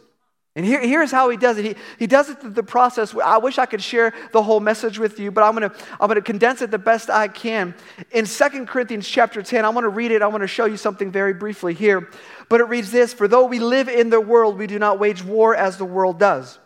And 0.57 0.67
here, 0.67 0.81
here's 0.81 1.13
how 1.13 1.31
he 1.31 1.37
does 1.37 1.59
it. 1.59 1.65
He, 1.65 1.75
he 2.01 2.07
does 2.09 2.29
it 2.29 2.41
through 2.41 2.51
the 2.51 2.63
process. 2.65 3.15
I 3.15 3.39
wish 3.39 3.57
I 3.57 3.67
could 3.67 3.83
share 3.83 4.13
the 4.33 4.43
whole 4.43 4.59
message 4.59 4.99
with 4.99 5.21
you, 5.21 5.31
but 5.31 5.45
I'm 5.45 5.55
going 5.55 5.71
to 5.71 5.77
I'm 6.01 6.09
to 6.13 6.21
condense 6.21 6.61
it 6.61 6.73
the 6.73 6.79
best 6.79 7.09
I 7.09 7.29
can. 7.29 7.75
In 8.11 8.27
2 8.27 8.67
Corinthians 8.67 9.07
chapter 9.07 9.43
10, 9.43 9.65
I 9.65 9.69
want 9.69 9.85
to 9.85 9.89
read 9.89 10.11
it. 10.11 10.23
I 10.23 10.27
want 10.27 10.43
to 10.43 10.49
show 10.49 10.65
you 10.65 10.77
something 10.77 11.13
very 11.13 11.35
briefly 11.35 11.73
here. 11.73 12.09
But 12.49 12.61
it 12.61 12.65
reads 12.65 12.91
this 12.91 13.15
For 13.15 13.29
though 13.29 13.47
we 13.47 13.61
live 13.61 13.89
in 13.89 14.11
the 14.11 14.21
world, 14.21 14.59
we 14.59 14.67
do 14.67 14.79
not 14.79 14.99
wage 14.99 15.23
war 15.23 15.55
as 15.55 15.77
the 15.77 15.85
world 15.85 16.19
does. 16.19 16.59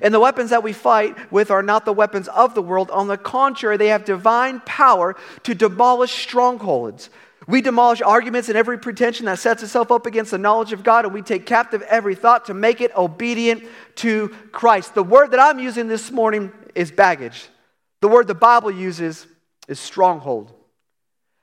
And 0.00 0.14
the 0.14 0.20
weapons 0.20 0.50
that 0.50 0.62
we 0.62 0.72
fight 0.72 1.30
with 1.30 1.50
are 1.50 1.62
not 1.62 1.84
the 1.84 1.92
weapons 1.92 2.28
of 2.28 2.54
the 2.54 2.62
world. 2.62 2.90
On 2.90 3.08
the 3.08 3.18
contrary, 3.18 3.76
they 3.76 3.88
have 3.88 4.06
divine 4.06 4.60
power 4.60 5.14
to 5.42 5.54
demolish 5.54 6.12
strongholds. 6.12 7.10
We 7.46 7.60
demolish 7.60 8.00
arguments 8.00 8.48
and 8.48 8.56
every 8.56 8.78
pretension 8.78 9.26
that 9.26 9.38
sets 9.38 9.62
itself 9.62 9.90
up 9.90 10.06
against 10.06 10.30
the 10.30 10.38
knowledge 10.38 10.72
of 10.72 10.82
God, 10.82 11.04
and 11.04 11.12
we 11.12 11.22
take 11.22 11.46
captive 11.46 11.82
every 11.82 12.14
thought 12.14 12.46
to 12.46 12.54
make 12.54 12.80
it 12.80 12.96
obedient 12.96 13.64
to 13.96 14.28
Christ. 14.50 14.94
The 14.94 15.02
word 15.02 15.32
that 15.32 15.40
I'm 15.40 15.58
using 15.58 15.88
this 15.88 16.10
morning 16.10 16.52
is 16.74 16.90
baggage. 16.90 17.48
The 18.00 18.08
word 18.08 18.26
the 18.26 18.34
Bible 18.34 18.70
uses 18.70 19.26
is 19.68 19.80
stronghold, 19.80 20.52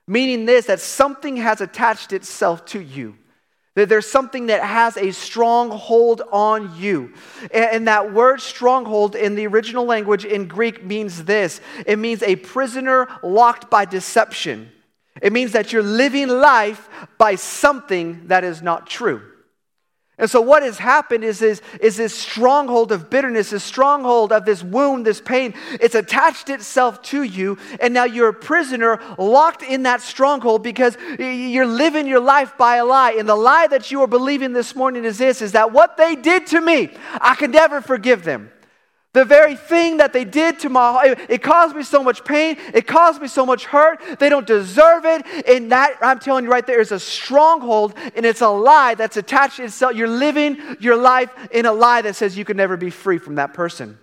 meaning 0.06 0.44
this 0.44 0.66
that 0.66 0.80
something 0.80 1.36
has 1.36 1.60
attached 1.60 2.12
itself 2.12 2.64
to 2.66 2.80
you. 2.80 3.16
That 3.74 3.88
there's 3.88 4.08
something 4.08 4.46
that 4.46 4.62
has 4.62 4.98
a 4.98 5.12
stronghold 5.12 6.20
on 6.30 6.76
you. 6.76 7.14
And 7.54 7.88
that 7.88 8.12
word 8.12 8.42
stronghold 8.42 9.16
in 9.16 9.34
the 9.34 9.46
original 9.46 9.86
language 9.86 10.26
in 10.26 10.46
Greek 10.46 10.84
means 10.84 11.24
this 11.24 11.60
it 11.86 11.98
means 11.98 12.22
a 12.22 12.36
prisoner 12.36 13.08
locked 13.22 13.70
by 13.70 13.86
deception. 13.86 14.70
It 15.20 15.32
means 15.32 15.52
that 15.52 15.72
you're 15.72 15.82
living 15.82 16.28
life 16.28 16.88
by 17.18 17.34
something 17.34 18.28
that 18.28 18.44
is 18.44 18.62
not 18.62 18.86
true. 18.86 19.22
And 20.18 20.30
so, 20.30 20.40
what 20.40 20.62
has 20.62 20.78
happened 20.78 21.24
is 21.24 21.40
this, 21.40 21.60
is 21.80 21.96
this 21.96 22.14
stronghold 22.14 22.92
of 22.92 23.10
bitterness, 23.10 23.50
this 23.50 23.64
stronghold 23.64 24.30
of 24.30 24.44
this 24.44 24.62
wound, 24.62 25.04
this 25.04 25.20
pain, 25.20 25.52
it's 25.80 25.96
attached 25.96 26.48
itself 26.48 27.02
to 27.04 27.24
you. 27.24 27.58
And 27.80 27.92
now 27.92 28.04
you're 28.04 28.28
a 28.28 28.34
prisoner 28.34 29.00
locked 29.18 29.64
in 29.64 29.82
that 29.82 30.00
stronghold 30.00 30.62
because 30.62 30.96
you're 31.18 31.66
living 31.66 32.06
your 32.06 32.20
life 32.20 32.56
by 32.56 32.76
a 32.76 32.84
lie. 32.84 33.16
And 33.18 33.28
the 33.28 33.34
lie 33.34 33.66
that 33.66 33.90
you 33.90 34.02
are 34.02 34.06
believing 34.06 34.52
this 34.52 34.76
morning 34.76 35.04
is 35.04 35.18
this 35.18 35.42
is 35.42 35.52
that 35.52 35.72
what 35.72 35.96
they 35.96 36.14
did 36.14 36.46
to 36.48 36.60
me, 36.60 36.90
I 37.14 37.34
can 37.34 37.50
never 37.50 37.80
forgive 37.80 38.22
them. 38.22 38.51
The 39.14 39.26
very 39.26 39.56
thing 39.56 39.98
that 39.98 40.14
they 40.14 40.24
did 40.24 40.58
to 40.60 40.70
my 40.70 41.14
it 41.28 41.42
caused 41.42 41.76
me 41.76 41.82
so 41.82 42.02
much 42.02 42.24
pain, 42.24 42.56
it 42.72 42.86
caused 42.86 43.20
me 43.20 43.28
so 43.28 43.44
much 43.44 43.66
hurt. 43.66 44.00
They 44.18 44.30
don't 44.30 44.46
deserve 44.46 45.04
it. 45.04 45.26
And 45.46 45.70
that 45.70 45.96
I'm 46.00 46.18
telling 46.18 46.44
you 46.44 46.50
right 46.50 46.66
there 46.66 46.80
is 46.80 46.92
a 46.92 47.00
stronghold 47.00 47.94
and 48.16 48.24
it's 48.24 48.40
a 48.40 48.48
lie 48.48 48.94
that's 48.94 49.18
attached 49.18 49.58
to 49.58 49.64
itself. 49.64 49.94
You're 49.94 50.08
living 50.08 50.56
your 50.80 50.96
life 50.96 51.30
in 51.50 51.66
a 51.66 51.72
lie 51.72 52.00
that 52.02 52.16
says 52.16 52.38
you 52.38 52.46
can 52.46 52.56
never 52.56 52.78
be 52.78 52.88
free 52.88 53.18
from 53.18 53.34
that 53.34 53.52
person. 53.52 53.98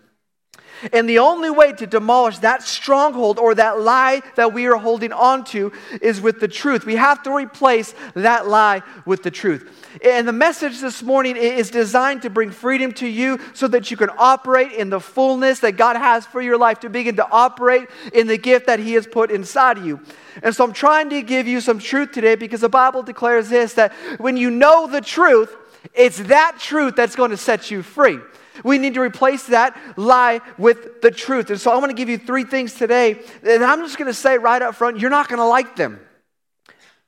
And 0.93 1.09
the 1.09 1.19
only 1.19 1.49
way 1.49 1.73
to 1.73 1.87
demolish 1.87 2.39
that 2.39 2.63
stronghold 2.63 3.39
or 3.39 3.55
that 3.55 3.79
lie 3.79 4.21
that 4.35 4.53
we 4.53 4.67
are 4.67 4.75
holding 4.75 5.11
on 5.11 5.43
to 5.45 5.71
is 6.01 6.21
with 6.21 6.39
the 6.39 6.47
truth. 6.47 6.85
We 6.85 6.95
have 6.95 7.23
to 7.23 7.31
replace 7.31 7.93
that 8.13 8.47
lie 8.47 8.81
with 9.05 9.23
the 9.23 9.31
truth. 9.31 9.69
And 10.03 10.27
the 10.27 10.33
message 10.33 10.79
this 10.79 11.01
morning 11.01 11.35
is 11.35 11.69
designed 11.71 12.21
to 12.21 12.29
bring 12.29 12.51
freedom 12.51 12.91
to 12.93 13.07
you 13.07 13.39
so 13.53 13.67
that 13.69 13.89
you 13.89 13.97
can 13.97 14.09
operate 14.17 14.71
in 14.71 14.89
the 14.89 14.99
fullness 14.99 15.59
that 15.59 15.73
God 15.73 15.95
has 15.95 16.25
for 16.25 16.41
your 16.41 16.57
life, 16.57 16.79
to 16.81 16.89
begin 16.89 17.15
to 17.17 17.27
operate 17.29 17.89
in 18.13 18.27
the 18.27 18.37
gift 18.37 18.67
that 18.67 18.79
He 18.79 18.93
has 18.93 19.07
put 19.07 19.31
inside 19.31 19.79
of 19.79 19.85
you. 19.85 19.99
And 20.43 20.55
so 20.55 20.63
I'm 20.63 20.73
trying 20.73 21.09
to 21.09 21.21
give 21.21 21.47
you 21.47 21.59
some 21.59 21.79
truth 21.79 22.11
today 22.11 22.35
because 22.35 22.61
the 22.61 22.69
Bible 22.69 23.03
declares 23.03 23.49
this 23.49 23.73
that 23.73 23.91
when 24.19 24.37
you 24.37 24.51
know 24.51 24.87
the 24.87 25.01
truth, 25.01 25.55
it's 25.93 26.19
that 26.19 26.57
truth 26.59 26.95
that's 26.95 27.15
going 27.15 27.31
to 27.31 27.37
set 27.37 27.71
you 27.71 27.81
free. 27.81 28.19
We 28.63 28.77
need 28.77 28.93
to 28.95 29.01
replace 29.01 29.47
that 29.47 29.77
lie 29.97 30.41
with 30.57 31.01
the 31.01 31.11
truth. 31.11 31.49
And 31.49 31.59
so 31.59 31.71
I 31.71 31.77
want 31.77 31.89
to 31.89 31.95
give 31.95 32.09
you 32.09 32.17
three 32.17 32.43
things 32.43 32.73
today. 32.73 33.21
And 33.43 33.63
I'm 33.63 33.79
just 33.79 33.97
going 33.97 34.07
to 34.07 34.13
say 34.13 34.37
right 34.37 34.61
up 34.61 34.75
front, 34.75 34.99
you're 34.99 35.09
not 35.09 35.27
going 35.27 35.39
to 35.39 35.45
like 35.45 35.75
them. 35.75 35.99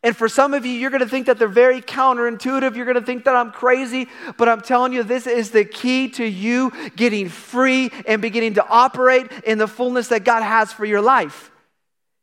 And 0.03 0.17
for 0.17 0.27
some 0.27 0.55
of 0.55 0.65
you, 0.65 0.71
you're 0.71 0.89
going 0.89 1.03
to 1.03 1.09
think 1.09 1.27
that 1.27 1.37
they're 1.37 1.47
very 1.47 1.79
counterintuitive. 1.79 2.75
You're 2.75 2.85
going 2.85 2.99
to 2.99 3.05
think 3.05 3.25
that 3.25 3.35
I'm 3.35 3.51
crazy. 3.51 4.07
But 4.35 4.49
I'm 4.49 4.61
telling 4.61 4.93
you, 4.93 5.03
this 5.03 5.27
is 5.27 5.51
the 5.51 5.63
key 5.63 6.09
to 6.11 6.25
you 6.25 6.71
getting 6.95 7.29
free 7.29 7.91
and 8.07 8.19
beginning 8.19 8.55
to 8.55 8.67
operate 8.67 9.31
in 9.45 9.59
the 9.59 9.67
fullness 9.67 10.07
that 10.07 10.23
God 10.23 10.41
has 10.41 10.73
for 10.73 10.85
your 10.85 11.01
life. 11.01 11.50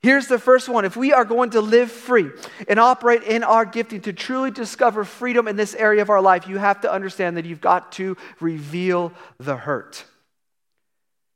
Here's 0.01 0.29
the 0.29 0.39
first 0.39 0.69
one. 0.69 0.85
If 0.85 0.97
we 0.97 1.13
are 1.13 1.25
going 1.25 1.51
to 1.51 1.61
live 1.61 1.91
free 1.91 2.31
and 2.69 2.79
operate 2.79 3.25
in 3.25 3.43
our 3.43 3.65
gifting 3.65 4.01
to 4.03 4.13
truly 4.13 4.51
discover 4.51 5.05
freedom 5.05 5.49
in 5.49 5.57
this 5.57 5.75
area 5.75 6.03
of 6.03 6.11
our 6.11 6.21
life, 6.21 6.47
you 6.47 6.57
have 6.59 6.83
to 6.83 6.93
understand 6.93 7.37
that 7.37 7.45
you've 7.45 7.61
got 7.61 7.93
to 7.93 8.17
reveal 8.39 9.13
the 9.39 9.57
hurt. 9.57 10.05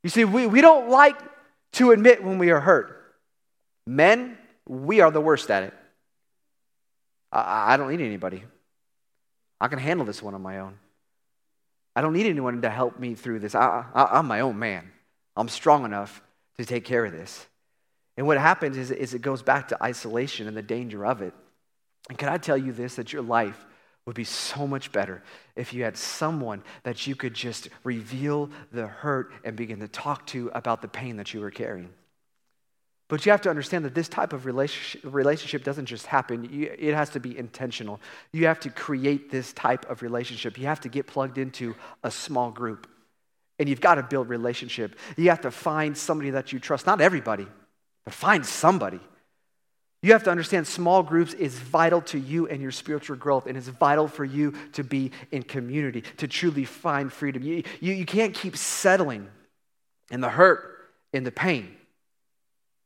You 0.04 0.10
see, 0.10 0.24
we, 0.24 0.46
we 0.46 0.60
don't 0.60 0.90
like 0.90 1.16
to 1.72 1.90
admit 1.90 2.22
when 2.22 2.38
we 2.38 2.50
are 2.50 2.60
hurt. 2.60 3.14
Men, 3.86 4.38
we 4.68 5.00
are 5.00 5.10
the 5.10 5.20
worst 5.20 5.50
at 5.50 5.64
it. 5.64 5.74
I, 7.32 7.74
I 7.74 7.76
don't 7.76 7.90
need 7.90 8.00
anybody. 8.00 8.44
I 9.60 9.68
can 9.68 9.80
handle 9.80 10.06
this 10.06 10.22
one 10.22 10.34
on 10.34 10.42
my 10.42 10.60
own. 10.60 10.78
I 11.96 12.00
don't 12.00 12.12
need 12.12 12.26
anyone 12.26 12.62
to 12.62 12.70
help 12.70 12.98
me 12.98 13.14
through 13.14 13.40
this. 13.40 13.54
I, 13.54 13.84
I, 13.92 14.18
I'm 14.18 14.26
my 14.26 14.40
own 14.40 14.58
man. 14.58 14.90
I'm 15.36 15.48
strong 15.48 15.84
enough 15.84 16.22
to 16.58 16.64
take 16.64 16.84
care 16.84 17.04
of 17.04 17.12
this. 17.12 17.46
And 18.16 18.26
what 18.26 18.38
happens 18.38 18.76
is, 18.76 18.90
is 18.90 19.14
it 19.14 19.22
goes 19.22 19.42
back 19.42 19.68
to 19.68 19.82
isolation 19.82 20.46
and 20.46 20.56
the 20.56 20.62
danger 20.62 21.04
of 21.06 21.22
it. 21.22 21.34
And 22.08 22.18
can 22.18 22.28
I 22.28 22.38
tell 22.38 22.58
you 22.58 22.72
this 22.72 22.96
that 22.96 23.12
your 23.12 23.22
life 23.22 23.64
would 24.04 24.16
be 24.16 24.24
so 24.24 24.66
much 24.66 24.90
better 24.90 25.22
if 25.54 25.72
you 25.72 25.84
had 25.84 25.96
someone 25.96 26.62
that 26.82 27.06
you 27.06 27.14
could 27.14 27.34
just 27.34 27.68
reveal 27.84 28.50
the 28.72 28.86
hurt 28.86 29.32
and 29.44 29.56
begin 29.56 29.78
to 29.80 29.88
talk 29.88 30.26
to 30.26 30.50
about 30.54 30.82
the 30.82 30.88
pain 30.88 31.16
that 31.16 31.32
you 31.32 31.40
were 31.40 31.50
carrying. 31.50 31.90
But 33.08 33.26
you 33.26 33.30
have 33.30 33.42
to 33.42 33.50
understand 33.50 33.84
that 33.84 33.94
this 33.94 34.08
type 34.08 34.32
of 34.32 34.46
relationship 34.46 35.64
doesn't 35.64 35.86
just 35.86 36.06
happen, 36.06 36.48
it 36.50 36.94
has 36.94 37.10
to 37.10 37.20
be 37.20 37.36
intentional. 37.36 38.00
You 38.32 38.46
have 38.46 38.58
to 38.60 38.70
create 38.70 39.30
this 39.30 39.52
type 39.52 39.88
of 39.90 40.02
relationship. 40.02 40.58
You 40.58 40.66
have 40.66 40.80
to 40.80 40.88
get 40.88 41.06
plugged 41.06 41.36
into 41.36 41.74
a 42.02 42.10
small 42.10 42.50
group. 42.50 42.88
And 43.58 43.68
you've 43.68 43.82
got 43.82 43.96
to 43.96 44.02
build 44.02 44.30
relationship. 44.30 44.96
You 45.16 45.28
have 45.28 45.42
to 45.42 45.50
find 45.50 45.96
somebody 45.96 46.30
that 46.30 46.52
you 46.52 46.58
trust. 46.58 46.86
Not 46.86 47.02
everybody, 47.02 47.46
but 48.04 48.14
find 48.14 48.44
somebody. 48.44 49.00
You 50.02 50.12
have 50.12 50.24
to 50.24 50.30
understand 50.30 50.66
small 50.66 51.04
groups 51.04 51.32
is 51.32 51.56
vital 51.56 52.00
to 52.02 52.18
you 52.18 52.48
and 52.48 52.60
your 52.60 52.72
spiritual 52.72 53.16
growth, 53.16 53.46
and 53.46 53.56
it's 53.56 53.68
vital 53.68 54.08
for 54.08 54.24
you 54.24 54.54
to 54.72 54.82
be 54.82 55.12
in 55.30 55.44
community, 55.44 56.02
to 56.16 56.26
truly 56.26 56.64
find 56.64 57.12
freedom. 57.12 57.42
You, 57.44 57.62
you, 57.80 57.94
you 57.94 58.04
can't 58.04 58.34
keep 58.34 58.56
settling 58.56 59.28
in 60.10 60.20
the 60.20 60.28
hurt, 60.28 60.88
in 61.12 61.22
the 61.22 61.30
pain. 61.30 61.76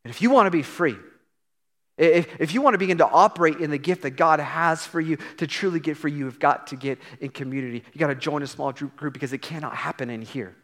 And 0.05 0.11
if 0.11 0.21
you 0.21 0.31
want 0.31 0.47
to 0.47 0.51
be 0.51 0.63
free, 0.63 0.97
if, 1.97 2.29
if 2.39 2.53
you 2.53 2.61
want 2.61 2.75
to 2.75 2.79
begin 2.79 2.99
to 2.99 3.09
operate 3.09 3.57
in 3.57 3.71
the 3.71 3.79
gift 3.79 4.03
that 4.03 4.11
God 4.11 4.39
has 4.39 4.85
for 4.85 5.01
you 5.01 5.17
to 5.39 5.47
truly 5.47 5.81
get 5.81 5.97
free, 5.97 6.13
you 6.13 6.27
have 6.27 6.39
got 6.39 6.67
to 6.69 6.77
get 6.77 6.99
in 7.21 7.31
community. 7.31 7.83
You've 7.93 7.99
got 7.99 8.09
to 8.09 8.15
join 8.15 8.43
a 8.43 8.47
small 8.47 8.73
group 8.73 9.15
because 9.15 9.33
it 9.33 9.41
cannot 9.41 9.75
happen 9.75 10.11
in 10.11 10.21
here. 10.21 10.55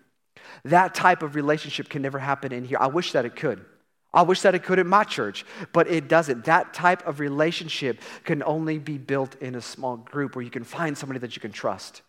That 0.65 0.95
type 0.95 1.23
of 1.23 1.35
relationship 1.35 1.89
can 1.89 2.03
never 2.03 2.19
happen 2.19 2.53
in 2.53 2.65
here. 2.65 2.77
I 2.79 2.89
wish 2.89 3.13
that 3.13 3.25
it 3.25 3.37
could. 3.37 3.65
I 4.15 4.23
wish 4.23 4.43
that 4.43 4.55
it 4.55 4.63
could 4.63 4.79
at 4.79 4.87
my 4.87 5.05
church, 5.05 5.45
but 5.73 5.89
it 5.89 6.09
doesn't. 6.09 6.45
That 6.45 6.75
type 6.75 7.07
of 7.07 7.19
relationship 7.19 8.01
can 8.25 8.43
only 8.43 8.79
be 8.79 8.99
built 8.99 9.37
in 9.41 9.55
a 9.55 9.63
small 9.63 9.97
group 9.97 10.37
where 10.37 10.45
you 10.45 10.51
can 10.51 10.65
find 10.65 10.97
somebody 10.97 11.19
that 11.21 11.35
you 11.35 11.41
can 11.41 11.53
trust 11.53 12.03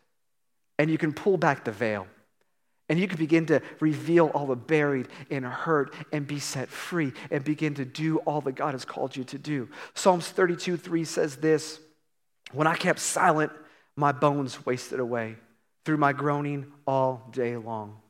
and 0.78 0.92
you 0.92 0.98
can 0.98 1.14
pull 1.14 1.38
back 1.38 1.64
the 1.64 1.72
veil 1.72 2.08
and 2.90 3.00
you 3.00 3.08
can 3.08 3.18
begin 3.18 3.46
to 3.46 3.62
reveal 3.80 4.28
all 4.28 4.48
the 4.48 4.56
buried 4.56 5.08
and 5.30 5.46
hurt 5.46 5.94
and 6.12 6.28
be 6.28 6.40
set 6.40 6.68
free 6.70 7.14
and 7.32 7.44
begin 7.44 7.74
to 7.76 7.86
do 7.86 8.18
all 8.20 8.42
that 8.42 8.54
God 8.54 8.74
has 8.74 8.84
called 8.84 9.16
you 9.16 9.24
to 9.26 9.38
do. 9.38 9.70
Psalms 9.94 10.30
32 10.30 10.78
3 10.78 11.06
says 11.06 11.38
this 11.38 11.80
When 12.52 12.68
I 12.68 12.76
kept 12.76 13.00
silent, 13.00 13.52
my 13.96 14.12
bones 14.12 14.66
wasted 14.66 15.00
away 15.00 15.38
through 15.86 15.98
my 15.98 16.12
groaning 16.12 16.72
all 16.86 17.30
day 17.32 17.56
long. 17.56 18.03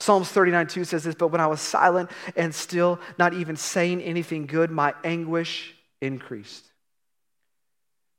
Psalms 0.00 0.30
39 0.30 0.66
2 0.66 0.84
says 0.84 1.04
this, 1.04 1.14
but 1.14 1.28
when 1.28 1.42
I 1.42 1.46
was 1.46 1.60
silent 1.60 2.10
and 2.34 2.54
still, 2.54 2.98
not 3.18 3.34
even 3.34 3.56
saying 3.56 4.00
anything 4.00 4.46
good, 4.46 4.70
my 4.70 4.94
anguish 5.04 5.74
increased. 6.00 6.64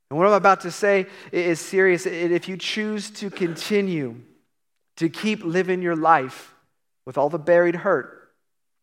And 0.08 0.18
what 0.18 0.28
I'm 0.28 0.34
about 0.34 0.60
to 0.60 0.70
say 0.70 1.06
is 1.32 1.58
serious. 1.58 2.06
If 2.06 2.48
you 2.48 2.56
choose 2.56 3.10
to 3.12 3.30
continue 3.30 4.20
to 4.96 5.08
keep 5.08 5.42
living 5.42 5.82
your 5.82 5.96
life 5.96 6.54
with 7.04 7.18
all 7.18 7.28
the 7.28 7.38
buried 7.38 7.74
hurt 7.74 8.30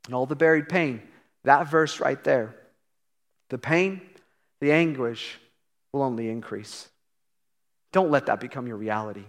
and 0.05 0.13
all 0.13 0.25
the 0.25 0.35
buried 0.35 0.67
pain, 0.67 1.01
that 1.45 1.69
verse 1.69 2.01
right 2.01 2.21
there, 2.23 2.55
the 3.49 3.57
pain, 3.57 4.01
the 4.59 4.73
anguish 4.73 5.37
will 5.93 6.01
only 6.01 6.29
increase. 6.29 6.89
Don't 7.93 8.11
let 8.11 8.25
that 8.25 8.41
become 8.41 8.67
your 8.67 8.77
reality. 8.77 9.25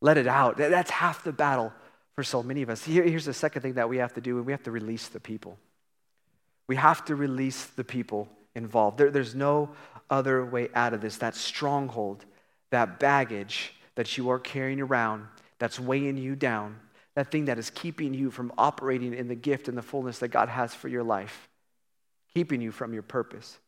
Let 0.00 0.18
it 0.18 0.28
out. 0.28 0.56
That's 0.58 0.90
half 0.90 1.24
the 1.24 1.32
battle 1.32 1.72
for 2.16 2.24
so 2.24 2.42
many 2.42 2.62
of 2.62 2.70
us. 2.70 2.82
Here, 2.82 3.04
here's 3.04 3.26
the 3.26 3.34
second 3.34 3.62
thing 3.62 3.74
that 3.74 3.88
we 3.88 3.98
have 3.98 4.14
to 4.14 4.20
do, 4.20 4.38
and 4.38 4.46
we 4.46 4.52
have 4.52 4.62
to 4.64 4.70
release 4.70 5.08
the 5.08 5.20
people. 5.20 5.58
We 6.66 6.76
have 6.76 7.04
to 7.04 7.14
release 7.14 7.66
the 7.66 7.84
people 7.84 8.28
involved. 8.54 8.98
There, 8.98 9.10
there's 9.10 9.34
no 9.34 9.70
other 10.08 10.44
way 10.44 10.70
out 10.74 10.94
of 10.94 11.02
this. 11.02 11.18
That 11.18 11.36
stronghold, 11.36 12.24
that 12.70 12.98
baggage 12.98 13.74
that 13.94 14.16
you 14.16 14.30
are 14.30 14.38
carrying 14.38 14.80
around, 14.80 15.26
that's 15.58 15.78
weighing 15.78 16.16
you 16.16 16.34
down, 16.34 16.80
that 17.14 17.30
thing 17.30 17.44
that 17.44 17.58
is 17.58 17.70
keeping 17.70 18.14
you 18.14 18.30
from 18.30 18.50
operating 18.56 19.14
in 19.14 19.28
the 19.28 19.34
gift 19.34 19.68
and 19.68 19.76
the 19.76 19.82
fullness 19.82 20.18
that 20.20 20.28
God 20.28 20.48
has 20.48 20.74
for 20.74 20.88
your 20.88 21.04
life, 21.04 21.48
keeping 22.34 22.60
you 22.62 22.72
from 22.72 22.94
your 22.94 23.02
purpose, 23.02 23.58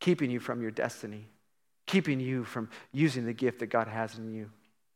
keeping 0.00 0.30
you 0.30 0.40
from 0.40 0.60
your 0.60 0.70
destiny, 0.70 1.26
keeping 1.86 2.18
you 2.18 2.44
from 2.44 2.68
using 2.92 3.24
the 3.24 3.32
gift 3.32 3.60
that 3.60 3.66
God 3.66 3.86
has 3.86 4.18
in 4.18 4.32
you, 4.32 4.50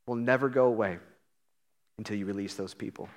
will 0.06 0.16
never 0.16 0.48
go 0.48 0.66
away 0.66 0.98
until 1.98 2.16
you 2.16 2.24
release 2.24 2.54
those 2.54 2.74
people. 2.74 3.08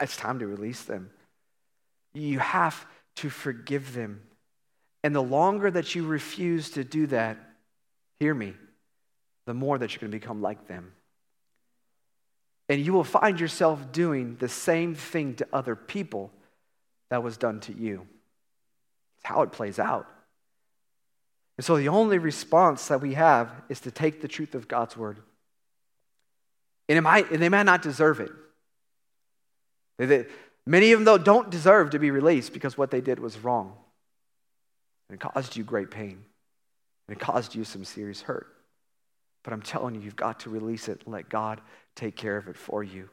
It's 0.00 0.16
time 0.16 0.38
to 0.40 0.46
release 0.46 0.82
them. 0.82 1.10
You 2.14 2.38
have 2.40 2.86
to 3.16 3.30
forgive 3.30 3.94
them. 3.94 4.22
And 5.04 5.14
the 5.14 5.22
longer 5.22 5.70
that 5.70 5.94
you 5.94 6.06
refuse 6.06 6.70
to 6.72 6.84
do 6.84 7.06
that, 7.08 7.38
hear 8.18 8.34
me, 8.34 8.54
the 9.46 9.54
more 9.54 9.78
that 9.78 9.92
you're 9.92 10.00
going 10.00 10.10
to 10.10 10.18
become 10.18 10.42
like 10.42 10.66
them. 10.66 10.92
And 12.68 12.84
you 12.84 12.92
will 12.92 13.04
find 13.04 13.38
yourself 13.40 13.92
doing 13.92 14.36
the 14.36 14.48
same 14.48 14.94
thing 14.94 15.34
to 15.36 15.46
other 15.52 15.76
people 15.76 16.30
that 17.10 17.22
was 17.22 17.36
done 17.36 17.60
to 17.60 17.72
you. 17.72 18.06
It's 19.16 19.26
how 19.26 19.42
it 19.42 19.52
plays 19.52 19.78
out. 19.78 20.06
And 21.56 21.64
so 21.64 21.76
the 21.76 21.88
only 21.88 22.18
response 22.18 22.88
that 22.88 23.00
we 23.00 23.14
have 23.14 23.50
is 23.68 23.80
to 23.80 23.90
take 23.90 24.20
the 24.20 24.28
truth 24.28 24.54
of 24.54 24.68
God's 24.68 24.96
word 24.96 25.18
and, 26.88 27.02
might, 27.02 27.30
and 27.30 27.42
they 27.42 27.48
might 27.48 27.64
not 27.64 27.82
deserve 27.82 28.20
it. 28.20 28.30
They, 29.98 30.06
they, 30.06 30.26
many 30.66 30.92
of 30.92 30.98
them, 30.98 31.04
though, 31.04 31.18
don't 31.18 31.50
deserve 31.50 31.90
to 31.90 31.98
be 31.98 32.10
released 32.10 32.52
because 32.52 32.78
what 32.78 32.90
they 32.90 33.00
did 33.00 33.18
was 33.18 33.38
wrong. 33.38 33.74
And 35.08 35.16
it 35.16 35.20
caused 35.20 35.56
you 35.56 35.64
great 35.64 35.90
pain. 35.90 36.24
And 37.06 37.16
it 37.16 37.20
caused 37.20 37.54
you 37.54 37.64
some 37.64 37.84
serious 37.84 38.22
hurt. 38.22 38.46
But 39.44 39.52
I'm 39.52 39.62
telling 39.62 39.94
you, 39.94 40.00
you've 40.00 40.16
got 40.16 40.40
to 40.40 40.50
release 40.50 40.88
it 40.88 41.02
and 41.04 41.12
let 41.12 41.28
God 41.28 41.60
take 41.94 42.16
care 42.16 42.36
of 42.36 42.48
it 42.48 42.56
for 42.56 42.82
you. 42.82 43.08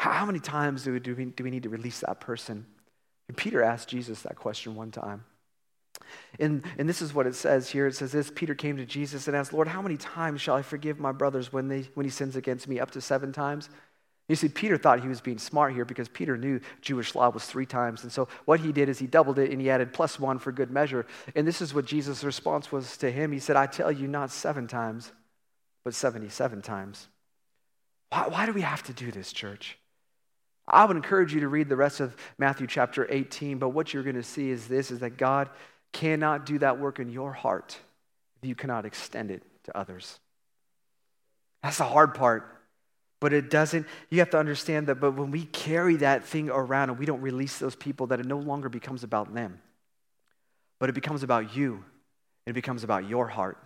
How, 0.00 0.12
how 0.12 0.26
many 0.26 0.40
times 0.40 0.84
do 0.84 0.92
we, 0.92 1.00
do, 1.00 1.14
we, 1.14 1.24
do 1.26 1.44
we 1.44 1.50
need 1.50 1.62
to 1.62 1.68
release 1.68 2.00
that 2.00 2.20
person? 2.20 2.66
And 3.28 3.36
Peter 3.36 3.62
asked 3.62 3.88
Jesus 3.88 4.22
that 4.22 4.36
question 4.36 4.74
one 4.74 4.90
time. 4.90 5.24
And, 6.38 6.64
and 6.78 6.88
this 6.88 7.02
is 7.02 7.14
what 7.14 7.26
it 7.26 7.34
says 7.34 7.70
here. 7.70 7.86
It 7.86 7.94
says 7.94 8.12
this 8.12 8.30
Peter 8.34 8.54
came 8.54 8.76
to 8.76 8.86
Jesus 8.86 9.28
and 9.28 9.36
asked, 9.36 9.52
Lord, 9.52 9.68
how 9.68 9.82
many 9.82 9.96
times 9.96 10.40
shall 10.40 10.56
I 10.56 10.62
forgive 10.62 10.98
my 10.98 11.12
brothers 11.12 11.52
when, 11.52 11.68
they, 11.68 11.88
when 11.94 12.04
he 12.04 12.10
sins 12.10 12.36
against 12.36 12.68
me? 12.68 12.80
Up 12.80 12.90
to 12.92 13.00
seven 13.00 13.32
times? 13.32 13.68
You 14.28 14.34
see, 14.34 14.48
Peter 14.48 14.76
thought 14.76 15.02
he 15.02 15.08
was 15.08 15.20
being 15.20 15.38
smart 15.38 15.72
here 15.72 15.84
because 15.84 16.08
Peter 16.08 16.36
knew 16.36 16.60
Jewish 16.80 17.14
law 17.14 17.30
was 17.30 17.44
three 17.44 17.66
times. 17.66 18.02
And 18.02 18.10
so 18.10 18.26
what 18.44 18.58
he 18.58 18.72
did 18.72 18.88
is 18.88 18.98
he 18.98 19.06
doubled 19.06 19.38
it 19.38 19.52
and 19.52 19.60
he 19.60 19.70
added 19.70 19.92
plus 19.92 20.18
one 20.18 20.38
for 20.40 20.50
good 20.50 20.70
measure. 20.70 21.06
And 21.36 21.46
this 21.46 21.62
is 21.62 21.72
what 21.72 21.84
Jesus' 21.84 22.24
response 22.24 22.72
was 22.72 22.96
to 22.98 23.10
him. 23.10 23.30
He 23.30 23.38
said, 23.38 23.54
I 23.54 23.66
tell 23.66 23.92
you, 23.92 24.08
not 24.08 24.32
seven 24.32 24.66
times, 24.66 25.12
but 25.84 25.94
77 25.94 26.62
times. 26.62 27.06
Why, 28.10 28.26
why 28.26 28.46
do 28.46 28.52
we 28.52 28.62
have 28.62 28.82
to 28.84 28.92
do 28.92 29.12
this, 29.12 29.32
church? 29.32 29.78
I 30.68 30.84
would 30.84 30.96
encourage 30.96 31.32
you 31.32 31.40
to 31.40 31.48
read 31.48 31.68
the 31.68 31.76
rest 31.76 32.00
of 32.00 32.16
Matthew 32.38 32.66
chapter 32.66 33.06
18, 33.08 33.58
but 33.58 33.68
what 33.68 33.94
you're 33.94 34.02
going 34.02 34.16
to 34.16 34.22
see 34.24 34.50
is 34.50 34.66
this 34.66 34.90
is 34.90 34.98
that 35.00 35.16
God 35.16 35.48
cannot 36.00 36.46
do 36.46 36.58
that 36.58 36.78
work 36.78 36.98
in 36.98 37.10
your 37.10 37.32
heart 37.32 37.78
if 38.42 38.48
you 38.48 38.54
cannot 38.54 38.84
extend 38.84 39.30
it 39.30 39.42
to 39.64 39.76
others. 39.76 40.18
That's 41.62 41.78
the 41.78 41.84
hard 41.84 42.14
part. 42.14 42.52
But 43.18 43.32
it 43.32 43.48
doesn't, 43.48 43.86
you 44.10 44.18
have 44.18 44.30
to 44.30 44.38
understand 44.38 44.88
that, 44.88 44.96
but 44.96 45.12
when 45.12 45.30
we 45.30 45.46
carry 45.46 45.96
that 45.96 46.24
thing 46.24 46.50
around 46.50 46.90
and 46.90 46.98
we 46.98 47.06
don't 47.06 47.22
release 47.22 47.58
those 47.58 47.74
people, 47.74 48.08
that 48.08 48.20
it 48.20 48.26
no 48.26 48.38
longer 48.38 48.68
becomes 48.68 49.04
about 49.04 49.32
them, 49.34 49.58
but 50.78 50.90
it 50.90 50.92
becomes 50.92 51.22
about 51.22 51.56
you. 51.56 51.82
And 52.46 52.52
it 52.52 52.54
becomes 52.54 52.84
about 52.84 53.08
your 53.08 53.26
heart. 53.26 53.58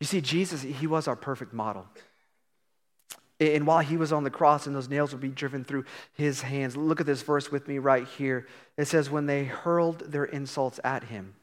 You 0.00 0.06
see, 0.06 0.20
Jesus, 0.20 0.60
he 0.60 0.86
was 0.86 1.08
our 1.08 1.16
perfect 1.16 1.54
model. 1.54 1.86
And 3.50 3.66
while 3.66 3.80
he 3.80 3.96
was 3.96 4.12
on 4.12 4.24
the 4.24 4.30
cross 4.30 4.66
and 4.66 4.76
those 4.76 4.88
nails 4.88 5.12
would 5.12 5.20
be 5.20 5.28
driven 5.28 5.64
through 5.64 5.84
his 6.14 6.42
hands, 6.42 6.76
look 6.76 7.00
at 7.00 7.06
this 7.06 7.22
verse 7.22 7.50
with 7.50 7.66
me 7.66 7.78
right 7.78 8.06
here. 8.06 8.46
It 8.76 8.86
says, 8.86 9.10
When 9.10 9.26
they 9.26 9.44
hurled 9.44 10.00
their 10.12 10.24
insults 10.24 10.78
at 10.84 11.04
him, 11.04 11.34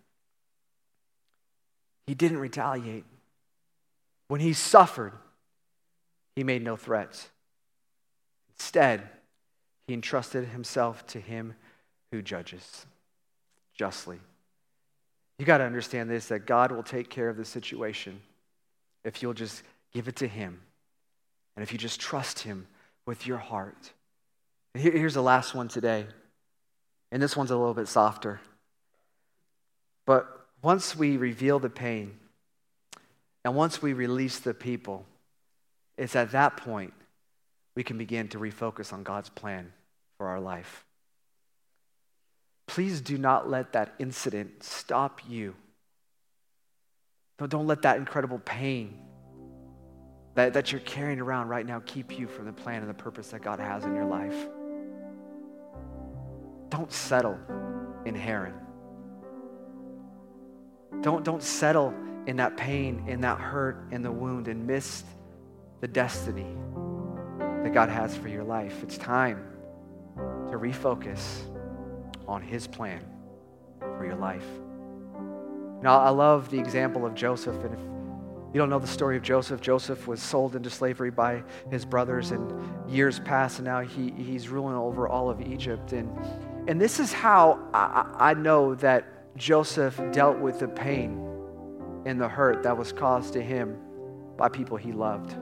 he 2.07 2.15
didn't 2.15 2.39
retaliate. 2.39 3.05
When 4.29 4.39
he 4.39 4.53
suffered, 4.53 5.13
he 6.35 6.43
made 6.43 6.63
no 6.63 6.75
threats. 6.75 7.29
Instead, 8.55 9.09
he 9.87 9.93
entrusted 9.93 10.47
himself 10.47 11.05
to 11.07 11.19
him 11.19 11.55
who 12.11 12.21
judges 12.21 12.85
justly. 13.73 14.19
You 15.37 15.45
got 15.45 15.59
to 15.59 15.63
understand 15.63 16.09
this 16.09 16.27
that 16.27 16.45
God 16.45 16.71
will 16.71 16.83
take 16.83 17.09
care 17.09 17.29
of 17.29 17.37
the 17.37 17.45
situation 17.45 18.21
if 19.03 19.21
you'll 19.21 19.33
just 19.33 19.63
give 19.93 20.07
it 20.07 20.17
to 20.17 20.27
him 20.27 20.61
and 21.59 21.63
if 21.67 21.73
you 21.73 21.77
just 21.77 21.99
trust 21.99 22.39
Him 22.39 22.67
with 23.05 23.27
your 23.27 23.37
heart. 23.37 23.91
Here's 24.73 25.13
the 25.13 25.21
last 25.21 25.53
one 25.53 25.67
today. 25.67 26.05
And 27.11 27.21
this 27.21 27.35
one's 27.35 27.51
a 27.51 27.57
little 27.57 27.73
bit 27.73 27.89
softer. 27.89 28.39
But 30.05 30.25
once 30.61 30.95
we 30.95 31.17
reveal 31.17 31.59
the 31.59 31.69
pain 31.69 32.17
and 33.43 33.55
once 33.55 33.81
we 33.81 33.91
release 33.91 34.39
the 34.39 34.53
people, 34.53 35.05
it's 35.97 36.15
at 36.15 36.31
that 36.31 36.55
point 36.55 36.93
we 37.75 37.83
can 37.83 37.97
begin 37.97 38.29
to 38.29 38.39
refocus 38.39 38.93
on 38.93 39.03
God's 39.03 39.27
plan 39.27 39.73
for 40.17 40.27
our 40.27 40.39
life. 40.39 40.85
Please 42.67 43.01
do 43.01 43.17
not 43.17 43.49
let 43.49 43.73
that 43.73 43.95
incident 43.99 44.63
stop 44.63 45.19
you. 45.27 45.55
Don't 47.37 47.67
let 47.67 47.81
that 47.81 47.97
incredible 47.97 48.39
pain 48.39 49.08
that, 50.39 50.53
that 50.53 50.71
you're 50.71 50.79
carrying 50.81 51.19
around 51.19 51.49
right 51.49 51.65
now 51.65 51.81
keep 51.85 52.17
you 52.17 52.25
from 52.25 52.45
the 52.45 52.53
plan 52.53 52.79
and 52.79 52.89
the 52.89 52.93
purpose 52.93 53.27
that 53.27 53.41
God 53.41 53.59
has 53.59 53.83
in 53.83 53.93
your 53.93 54.05
life. 54.05 54.47
Don't 56.69 56.89
settle 56.93 57.37
in 58.05 58.15
Haran. 58.15 58.53
Don't, 61.01 61.25
don't 61.25 61.43
settle 61.43 61.93
in 62.25 62.37
that 62.37 62.55
pain, 62.55 63.03
in 63.09 63.19
that 63.19 63.37
hurt, 63.37 63.83
in 63.91 64.01
the 64.01 64.11
wound, 64.11 64.47
and 64.47 64.65
miss 64.65 65.03
the 65.81 65.89
destiny 65.89 66.55
that 67.63 67.73
God 67.73 67.89
has 67.89 68.15
for 68.15 68.29
your 68.29 68.45
life. 68.45 68.81
It's 68.81 68.97
time 68.97 69.45
to 70.15 70.57
refocus 70.57 71.41
on 72.29 72.41
His 72.41 72.65
plan 72.65 73.05
for 73.81 74.05
your 74.05 74.15
life. 74.15 74.47
Now, 75.81 75.99
I 75.99 76.09
love 76.11 76.49
the 76.49 76.59
example 76.59 77.05
of 77.05 77.13
Joseph, 77.13 77.61
and 77.65 77.73
if 77.73 77.98
you 78.53 78.57
don't 78.57 78.69
know 78.69 78.79
the 78.79 78.87
story 78.87 79.15
of 79.15 79.21
Joseph. 79.21 79.61
Joseph 79.61 80.07
was 80.07 80.21
sold 80.21 80.55
into 80.55 80.69
slavery 80.71 81.11
by 81.11 81.43
his 81.69 81.85
brothers, 81.85 82.31
and 82.31 82.51
years 82.91 83.19
pass, 83.19 83.59
and 83.59 83.65
now 83.65 83.81
he, 83.81 84.11
he's 84.11 84.49
ruling 84.49 84.75
over 84.75 85.07
all 85.07 85.29
of 85.29 85.39
Egypt. 85.39 85.93
And, 85.93 86.09
and 86.67 86.81
this 86.81 86.99
is 86.99 87.13
how 87.13 87.59
I, 87.73 88.31
I 88.31 88.33
know 88.33 88.73
that 88.75 89.37
Joseph 89.37 90.01
dealt 90.11 90.39
with 90.39 90.59
the 90.59 90.67
pain 90.67 91.25
and 92.05 92.19
the 92.19 92.27
hurt 92.27 92.63
that 92.63 92.75
was 92.75 92.91
caused 92.91 93.33
to 93.33 93.41
him 93.41 93.77
by 94.35 94.49
people 94.49 94.77
he 94.77 94.93
loved. 94.93 95.35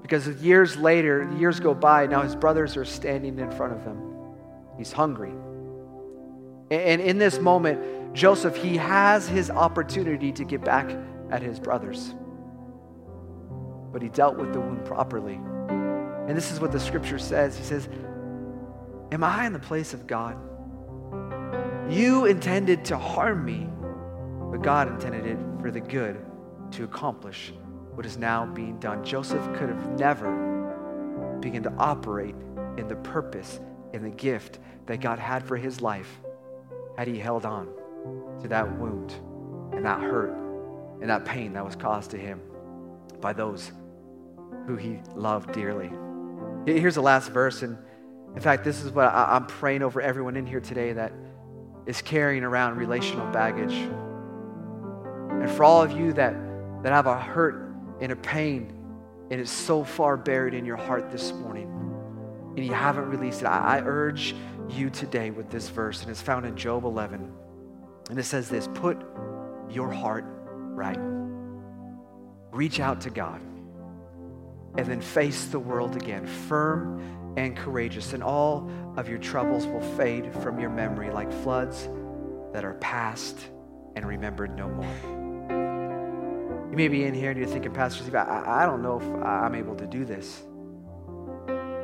Because 0.00 0.26
years 0.42 0.76
later, 0.76 1.30
years 1.38 1.60
go 1.60 1.74
by, 1.74 2.06
now 2.06 2.22
his 2.22 2.36
brothers 2.36 2.76
are 2.76 2.84
standing 2.84 3.38
in 3.38 3.50
front 3.50 3.74
of 3.74 3.84
him. 3.84 4.00
He's 4.78 4.92
hungry. 4.92 5.32
And 6.70 7.00
in 7.00 7.18
this 7.18 7.38
moment, 7.38 8.14
Joseph, 8.14 8.56
he 8.56 8.76
has 8.76 9.28
his 9.28 9.50
opportunity 9.50 10.32
to 10.32 10.44
get 10.44 10.64
back 10.64 10.90
at 11.30 11.42
his 11.42 11.58
brothers. 11.58 12.14
But 13.92 14.02
he 14.02 14.08
dealt 14.08 14.36
with 14.36 14.52
the 14.52 14.60
wound 14.60 14.84
properly. 14.84 15.34
And 15.34 16.36
this 16.36 16.50
is 16.50 16.60
what 16.60 16.72
the 16.72 16.80
scripture 16.80 17.18
says. 17.18 17.56
He 17.56 17.64
says, 17.64 17.88
Am 19.12 19.22
I 19.22 19.46
in 19.46 19.52
the 19.52 19.58
place 19.58 19.94
of 19.94 20.06
God? 20.06 20.36
You 21.90 22.24
intended 22.24 22.84
to 22.86 22.96
harm 22.96 23.44
me, 23.44 23.68
but 24.50 24.62
God 24.62 24.88
intended 24.88 25.26
it 25.26 25.38
for 25.60 25.70
the 25.70 25.80
good 25.80 26.24
to 26.72 26.84
accomplish 26.84 27.52
what 27.94 28.06
is 28.06 28.16
now 28.16 28.46
being 28.46 28.78
done. 28.80 29.04
Joseph 29.04 29.44
could 29.54 29.68
have 29.68 29.98
never 29.98 31.38
begun 31.40 31.62
to 31.62 31.72
operate 31.78 32.34
in 32.78 32.88
the 32.88 32.96
purpose 32.96 33.60
and 33.92 34.04
the 34.04 34.10
gift 34.10 34.58
that 34.86 35.00
God 35.00 35.18
had 35.18 35.44
for 35.44 35.56
his 35.56 35.80
life 35.80 36.20
had 36.96 37.06
he 37.06 37.18
held 37.18 37.44
on 37.44 37.68
to 38.40 38.48
that 38.48 38.78
wound 38.78 39.14
and 39.72 39.84
that 39.84 40.00
hurt 40.00 40.43
and 41.04 41.10
that 41.10 41.26
pain 41.26 41.52
that 41.52 41.62
was 41.62 41.76
caused 41.76 42.12
to 42.12 42.16
him 42.16 42.40
by 43.20 43.34
those 43.34 43.72
who 44.66 44.74
he 44.74 44.98
loved 45.14 45.52
dearly. 45.52 45.90
Here's 46.64 46.94
the 46.94 47.02
last 47.02 47.28
verse, 47.28 47.60
and 47.60 47.76
in 48.34 48.40
fact, 48.40 48.64
this 48.64 48.82
is 48.82 48.90
what 48.90 49.12
I'm 49.12 49.44
praying 49.44 49.82
over 49.82 50.00
everyone 50.00 50.34
in 50.34 50.46
here 50.46 50.60
today 50.60 50.94
that 50.94 51.12
is 51.84 52.00
carrying 52.00 52.42
around 52.42 52.78
relational 52.78 53.30
baggage. 53.32 53.74
And 53.74 55.50
for 55.50 55.64
all 55.64 55.82
of 55.82 55.92
you 55.92 56.14
that, 56.14 56.34
that 56.82 56.92
have 56.94 57.06
a 57.06 57.20
hurt 57.20 57.74
and 58.00 58.10
a 58.10 58.16
pain, 58.16 58.72
and 59.30 59.38
it's 59.38 59.50
so 59.50 59.84
far 59.84 60.16
buried 60.16 60.54
in 60.54 60.64
your 60.64 60.78
heart 60.78 61.10
this 61.10 61.34
morning, 61.34 61.66
and 62.56 62.64
you 62.64 62.72
haven't 62.72 63.10
released 63.10 63.42
it, 63.42 63.44
I, 63.44 63.76
I 63.76 63.82
urge 63.82 64.34
you 64.70 64.88
today 64.88 65.32
with 65.32 65.50
this 65.50 65.68
verse, 65.68 66.00
and 66.00 66.10
it's 66.10 66.22
found 66.22 66.46
in 66.46 66.56
Job 66.56 66.86
11. 66.86 67.30
And 68.08 68.18
it 68.18 68.24
says 68.24 68.48
this 68.48 68.70
Put 68.72 69.04
your 69.68 69.92
heart 69.92 70.24
right. 70.74 70.98
Reach 72.52 72.80
out 72.80 73.00
to 73.02 73.10
God 73.10 73.40
and 74.76 74.86
then 74.86 75.00
face 75.00 75.46
the 75.46 75.58
world 75.58 75.96
again, 75.96 76.26
firm 76.26 77.34
and 77.36 77.56
courageous, 77.56 78.12
and 78.12 78.22
all 78.22 78.70
of 78.96 79.08
your 79.08 79.18
troubles 79.18 79.66
will 79.66 79.80
fade 79.96 80.32
from 80.42 80.58
your 80.58 80.70
memory 80.70 81.10
like 81.10 81.32
floods 81.42 81.88
that 82.52 82.64
are 82.64 82.74
past 82.74 83.36
and 83.96 84.06
remembered 84.06 84.56
no 84.56 84.68
more. 84.68 85.14
You 86.70 86.76
may 86.76 86.88
be 86.88 87.04
in 87.04 87.14
here 87.14 87.30
and 87.30 87.38
you're 87.38 87.48
thinking, 87.48 87.72
Pastor 87.72 88.02
Steve, 88.02 88.16
I, 88.16 88.62
I 88.62 88.66
don't 88.66 88.82
know 88.82 88.98
if 88.98 89.24
I'm 89.24 89.54
able 89.54 89.76
to 89.76 89.86
do 89.86 90.04
this. 90.04 90.42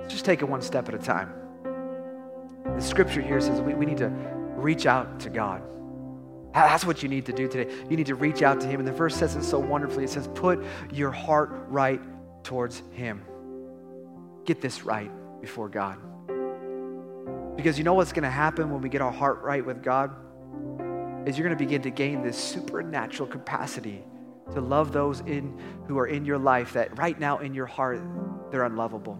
Just 0.08 0.24
take 0.24 0.42
it 0.42 0.48
one 0.48 0.62
step 0.62 0.88
at 0.88 0.94
a 0.94 0.98
time. 0.98 1.32
The 2.64 2.80
scripture 2.80 3.20
here 3.20 3.40
says 3.40 3.60
we, 3.60 3.74
we 3.74 3.86
need 3.86 3.98
to 3.98 4.08
reach 4.56 4.86
out 4.86 5.20
to 5.20 5.30
God. 5.30 5.62
That's 6.52 6.84
what 6.84 7.02
you 7.02 7.08
need 7.08 7.26
to 7.26 7.32
do 7.32 7.48
today. 7.48 7.72
You 7.88 7.96
need 7.96 8.06
to 8.06 8.14
reach 8.14 8.42
out 8.42 8.60
to 8.60 8.66
Him. 8.66 8.80
And 8.80 8.88
the 8.88 8.92
verse 8.92 9.14
says 9.14 9.36
it 9.36 9.44
so 9.44 9.58
wonderfully 9.58 10.04
it 10.04 10.10
says, 10.10 10.28
Put 10.34 10.64
your 10.92 11.10
heart 11.10 11.50
right 11.68 12.00
towards 12.42 12.82
Him. 12.92 13.24
Get 14.44 14.60
this 14.60 14.82
right 14.82 15.10
before 15.40 15.68
God. 15.68 15.98
Because 17.56 17.78
you 17.78 17.84
know 17.84 17.94
what's 17.94 18.12
going 18.12 18.24
to 18.24 18.30
happen 18.30 18.70
when 18.70 18.80
we 18.80 18.88
get 18.88 19.00
our 19.00 19.12
heart 19.12 19.42
right 19.42 19.64
with 19.64 19.82
God? 19.82 20.10
Is 21.26 21.36
you're 21.38 21.46
going 21.46 21.56
to 21.56 21.64
begin 21.64 21.82
to 21.82 21.90
gain 21.90 22.22
this 22.22 22.36
supernatural 22.36 23.28
capacity 23.28 24.02
to 24.52 24.60
love 24.60 24.92
those 24.92 25.20
in 25.20 25.56
who 25.86 25.98
are 25.98 26.06
in 26.06 26.24
your 26.24 26.38
life 26.38 26.72
that 26.72 26.98
right 26.98 27.18
now 27.20 27.38
in 27.38 27.54
your 27.54 27.66
heart 27.66 28.00
they're 28.50 28.64
unlovable. 28.64 29.18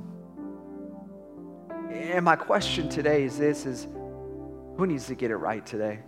And 1.91 2.25
my 2.25 2.37
question 2.37 2.89
today 2.89 3.25
is 3.25 3.39
this 3.39 3.67
is 3.67 3.87
who 4.77 4.87
needs 4.87 5.07
to 5.07 5.15
get 5.15 5.31
it 5.31 5.37
right 5.37 5.65
today? 5.65 6.01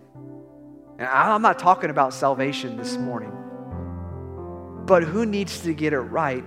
And 0.99 1.09
I'm 1.09 1.43
not 1.43 1.59
talking 1.59 1.91
about 1.91 2.13
salvation 2.15 2.77
this 2.77 2.97
morning, 2.97 3.33
but 4.87 5.03
who 5.03 5.25
needs 5.27 5.61
to 5.61 5.75
get 5.75 5.93
it 5.93 6.01
right 6.01 6.45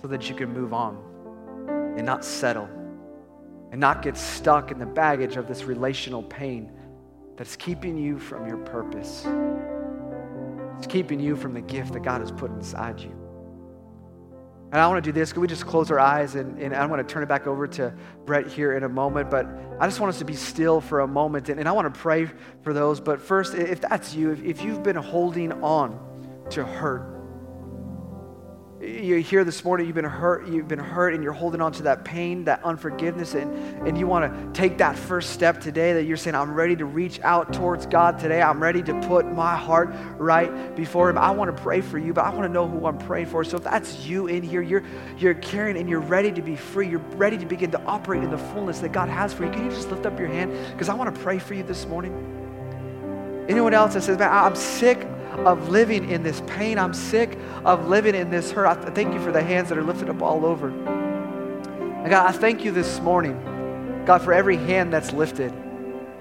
so 0.00 0.08
that 0.08 0.28
you 0.28 0.34
can 0.34 0.52
move 0.52 0.72
on 0.72 0.96
and 1.96 2.04
not 2.06 2.24
settle 2.24 2.68
and 3.70 3.80
not 3.80 4.02
get 4.02 4.16
stuck 4.16 4.70
in 4.70 4.78
the 4.78 4.86
baggage 4.86 5.36
of 5.36 5.46
this 5.48 5.64
relational 5.64 6.22
pain 6.22 6.72
that's 7.36 7.56
keeping 7.56 7.98
you 7.98 8.18
from 8.18 8.46
your 8.46 8.58
purpose? 8.58 9.26
It's 10.78 10.86
keeping 10.86 11.20
you 11.20 11.36
from 11.36 11.54
the 11.54 11.62
gift 11.62 11.92
that 11.94 12.02
God 12.02 12.20
has 12.20 12.30
put 12.30 12.50
inside 12.50 13.00
you. 13.00 13.25
And 14.72 14.80
I 14.80 14.88
want 14.88 15.04
to 15.04 15.12
do 15.12 15.18
this. 15.18 15.32
Can 15.32 15.42
we 15.42 15.48
just 15.48 15.64
close 15.64 15.90
our 15.90 16.00
eyes? 16.00 16.34
And, 16.34 16.60
and 16.60 16.74
I 16.74 16.84
want 16.86 17.06
to 17.06 17.12
turn 17.12 17.22
it 17.22 17.28
back 17.28 17.46
over 17.46 17.68
to 17.68 17.94
Brett 18.24 18.48
here 18.48 18.76
in 18.76 18.82
a 18.82 18.88
moment. 18.88 19.30
But 19.30 19.46
I 19.78 19.86
just 19.86 20.00
want 20.00 20.10
us 20.10 20.18
to 20.18 20.24
be 20.24 20.34
still 20.34 20.80
for 20.80 21.00
a 21.00 21.06
moment. 21.06 21.48
And, 21.48 21.60
and 21.60 21.68
I 21.68 21.72
want 21.72 21.92
to 21.92 22.00
pray 22.00 22.28
for 22.62 22.72
those. 22.72 23.00
But 23.00 23.22
first, 23.22 23.54
if 23.54 23.80
that's 23.80 24.14
you, 24.14 24.32
if, 24.32 24.42
if 24.42 24.62
you've 24.62 24.82
been 24.82 24.96
holding 24.96 25.52
on 25.62 25.98
to 26.50 26.64
hurt, 26.64 27.15
you're 28.86 29.18
here 29.18 29.44
this 29.44 29.64
morning, 29.64 29.86
you've 29.86 29.96
been 29.96 30.04
hurt, 30.04 30.46
you've 30.46 30.68
been 30.68 30.78
hurt, 30.78 31.14
and 31.14 31.22
you're 31.22 31.32
holding 31.32 31.60
on 31.60 31.72
to 31.72 31.82
that 31.84 32.04
pain, 32.04 32.44
that 32.44 32.62
unforgiveness, 32.62 33.34
and, 33.34 33.52
and 33.86 33.98
you 33.98 34.06
want 34.06 34.32
to 34.32 34.60
take 34.60 34.78
that 34.78 34.96
first 34.96 35.30
step 35.30 35.60
today 35.60 35.92
that 35.94 36.04
you're 36.04 36.16
saying, 36.16 36.36
I'm 36.36 36.54
ready 36.54 36.76
to 36.76 36.84
reach 36.84 37.20
out 37.22 37.52
towards 37.52 37.86
God 37.86 38.18
today. 38.18 38.40
I'm 38.40 38.62
ready 38.62 38.82
to 38.84 39.00
put 39.02 39.26
my 39.26 39.56
heart 39.56 39.92
right 40.18 40.74
before 40.76 41.10
Him. 41.10 41.18
I 41.18 41.30
want 41.30 41.54
to 41.54 41.62
pray 41.62 41.80
for 41.80 41.98
you, 41.98 42.12
but 42.12 42.24
I 42.24 42.30
want 42.30 42.42
to 42.42 42.48
know 42.48 42.68
who 42.68 42.86
I'm 42.86 42.98
praying 42.98 43.26
for. 43.26 43.42
So 43.44 43.56
if 43.56 43.64
that's 43.64 44.06
you 44.06 44.28
in 44.28 44.42
here, 44.42 44.62
you're, 44.62 44.84
you're 45.18 45.34
carrying 45.34 45.76
and 45.76 45.88
you're 45.88 46.00
ready 46.00 46.30
to 46.32 46.42
be 46.42 46.56
free, 46.56 46.88
you're 46.88 47.00
ready 47.16 47.36
to 47.38 47.46
begin 47.46 47.70
to 47.72 47.82
operate 47.84 48.22
in 48.22 48.30
the 48.30 48.38
fullness 48.38 48.78
that 48.80 48.92
God 48.92 49.08
has 49.08 49.32
for 49.32 49.44
you, 49.44 49.50
can 49.50 49.64
you 49.64 49.70
just 49.70 49.90
lift 49.90 50.06
up 50.06 50.18
your 50.18 50.28
hand? 50.28 50.52
Because 50.72 50.88
I 50.88 50.94
want 50.94 51.14
to 51.14 51.20
pray 51.20 51.38
for 51.38 51.54
you 51.54 51.62
this 51.62 51.86
morning. 51.86 52.32
Anyone 53.48 53.74
else 53.74 53.94
that 53.94 54.02
says, 54.02 54.18
man, 54.18 54.32
I'm 54.32 54.56
sick 54.56 55.06
of 55.40 55.68
living 55.68 56.08
in 56.10 56.22
this 56.22 56.42
pain. 56.46 56.78
I'm 56.78 56.94
sick 56.94 57.38
of 57.64 57.88
living 57.88 58.14
in 58.14 58.30
this 58.30 58.50
hurt. 58.50 58.66
I 58.66 58.74
thank 58.90 59.12
you 59.14 59.20
for 59.20 59.32
the 59.32 59.42
hands 59.42 59.68
that 59.68 59.78
are 59.78 59.84
lifted 59.84 60.08
up 60.08 60.22
all 60.22 60.44
over. 60.44 60.68
And 60.68 62.08
God, 62.08 62.26
I 62.28 62.32
thank 62.32 62.64
you 62.64 62.70
this 62.70 63.00
morning, 63.00 63.34
God, 64.06 64.22
for 64.22 64.32
every 64.32 64.56
hand 64.56 64.92
that's 64.92 65.12
lifted. 65.12 65.52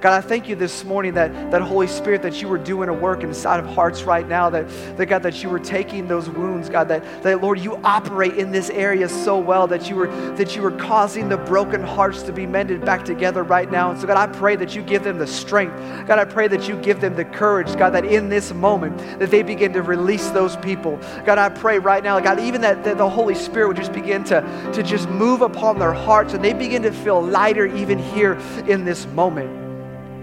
God, 0.06 0.24
I 0.24 0.28
thank 0.28 0.48
you 0.48 0.56
this 0.56 0.84
morning 0.84 1.16
that, 1.16 1.50
that 1.50 1.64
Holy 1.64 1.88
Spirit, 1.88 2.22
that 2.22 2.40
you 2.40 2.48
were 2.48 2.60
doing 2.60 2.90
a 2.90 2.94
work 2.94 3.24
inside 3.24 3.60
of 3.60 3.66
hearts 3.66 4.04
right 4.04 4.28
now, 4.28 4.52
that, 4.52 4.70
that 4.98 5.08
God, 5.08 5.24
that 5.24 5.42
you 5.42 5.50
were 5.50 5.58
taking 5.58 6.08
those 6.08 6.30
wounds, 6.30 6.70
God, 6.70 6.90
that, 6.90 7.24
that 7.24 7.42
Lord, 7.42 7.60
you 7.60 7.78
operate 7.78 8.36
in 8.36 8.52
this 8.52 8.70
area 8.70 9.10
so 9.10 9.40
well 9.40 9.66
that 9.66 9.90
you 9.90 9.96
were 9.96 10.06
that 10.36 10.56
you 10.56 10.62
were 10.62 10.70
causing 10.70 11.28
the 11.28 11.38
broken 11.38 11.82
hearts 11.82 12.22
to 12.22 12.32
be 12.32 12.46
mended 12.46 12.86
back 12.86 13.04
together 13.04 13.42
right 13.42 13.72
now. 13.72 13.90
And 13.90 14.00
so, 14.00 14.06
God, 14.06 14.18
I 14.18 14.32
pray 14.32 14.56
that 14.58 14.76
you 14.76 14.84
give 14.84 15.04
them 15.04 15.18
the 15.18 15.26
strength. 15.26 15.76
God, 16.06 16.20
I 16.20 16.26
pray 16.26 16.48
that 16.50 16.70
you 16.70 16.80
give 16.84 17.02
them 17.02 17.16
the 17.16 17.26
courage, 17.26 17.76
God, 17.76 17.90
that 17.96 18.06
in 18.06 18.30
this 18.30 18.54
moment 18.54 19.00
that 19.18 19.32
they 19.32 19.42
begin 19.42 19.74
to 19.74 19.82
release 19.82 20.30
those 20.30 20.56
people. 20.58 20.98
God, 21.26 21.40
I 21.40 21.50
pray 21.50 21.80
right 21.80 22.04
now, 22.04 22.20
God, 22.20 22.40
even 22.40 22.62
that, 22.62 22.84
that 22.84 23.00
the 23.00 23.10
Holy 23.10 23.34
Spirit 23.34 23.70
would 23.70 23.78
just 23.78 23.92
begin 23.92 24.24
to, 24.26 24.72
to 24.72 24.84
just 24.84 25.10
move 25.10 25.42
upon 25.42 25.80
their 25.80 25.94
hearts 25.94 26.36
and 26.36 26.44
they 26.44 26.54
begin 26.54 26.84
to 26.84 26.92
feel 26.92 27.20
lighter 27.20 27.66
even 27.76 27.98
here 27.98 28.34
in 28.68 28.86
this 28.86 29.08
moment. 29.08 29.65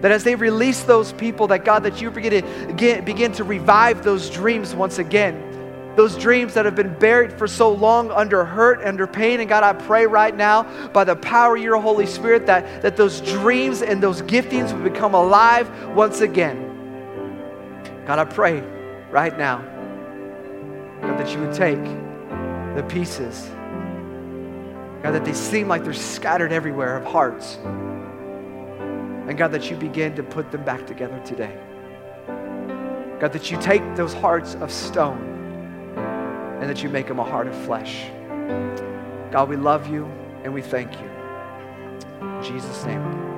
That 0.03 0.11
as 0.11 0.25
they 0.25 0.35
release 0.35 0.83
those 0.83 1.13
people, 1.13 1.47
that 1.49 1.65
God, 1.65 1.85
that 1.85 2.03
you 2.03 2.11
begin 2.11 2.43
to, 2.43 2.73
get, 2.75 3.05
begin 3.05 3.33
to 3.33 3.45
revive 3.45 4.05
those 4.05 4.29
dreams 4.29 4.75
once 4.75 4.99
again. 4.99 5.49
Those 5.95 6.17
dreams 6.17 6.55
that 6.55 6.65
have 6.65 6.75
been 6.75 6.99
buried 6.99 7.33
for 7.33 7.47
so 7.47 7.71
long 7.71 8.11
under 8.11 8.45
hurt, 8.45 8.83
under 8.83 9.07
pain. 9.07 9.41
And 9.41 9.49
God, 9.49 9.63
I 9.63 9.73
pray 9.75 10.07
right 10.07 10.35
now, 10.35 10.65
by 10.89 11.05
the 11.05 11.15
power 11.15 11.57
of 11.57 11.63
your 11.63 11.81
Holy 11.81 12.07
Spirit, 12.07 12.47
that, 12.47 12.83
that 12.83 12.97
those 12.97 13.21
dreams 13.21 13.81
and 13.83 14.03
those 14.03 14.23
giftings 14.23 14.73
will 14.73 14.83
become 14.83 15.15
alive 15.15 15.71
once 15.95 16.21
again. 16.21 16.71
God, 18.07 18.19
I 18.19 18.25
pray 18.25 18.61
right 19.11 19.37
now, 19.39 19.59
God, 21.03 21.19
that 21.19 21.33
you 21.33 21.41
would 21.41 21.55
take 21.55 21.83
the 22.75 22.85
pieces, 22.89 23.49
God, 25.03 25.13
that 25.13 25.25
they 25.25 25.35
seem 25.35 25.69
like 25.69 25.85
they're 25.85 25.93
scattered 25.93 26.53
everywhere 26.53 26.97
of 26.97 27.05
hearts. 27.05 27.59
And 29.29 29.39
God, 29.39 29.53
that 29.53 29.71
you 29.71 29.77
begin 29.77 30.15
to 30.17 30.23
put 30.23 30.51
them 30.51 30.65
back 30.65 30.87
together 30.87 31.21
today. 31.25 31.57
God, 33.21 33.33
that 33.33 33.51
you 33.51 33.61
take 33.61 33.83
those 33.95 34.15
hearts 34.15 34.55
of 34.57 34.71
stone 34.71 35.29
and 36.61 36.69
that 36.69 36.83
you 36.83 36.89
make 36.89 37.07
them 37.09 37.19
a 37.19 37.25
heart 37.25 37.47
of 37.47 37.57
flesh. 37.65 38.07
God, 39.31 39.49
we 39.49 39.57
love 39.57 39.89
you 39.89 40.07
and 40.45 40.53
we 40.53 40.61
thank 40.61 40.93
you. 41.01 41.09
In 42.21 42.43
Jesus' 42.43 42.85
name. 42.85 43.32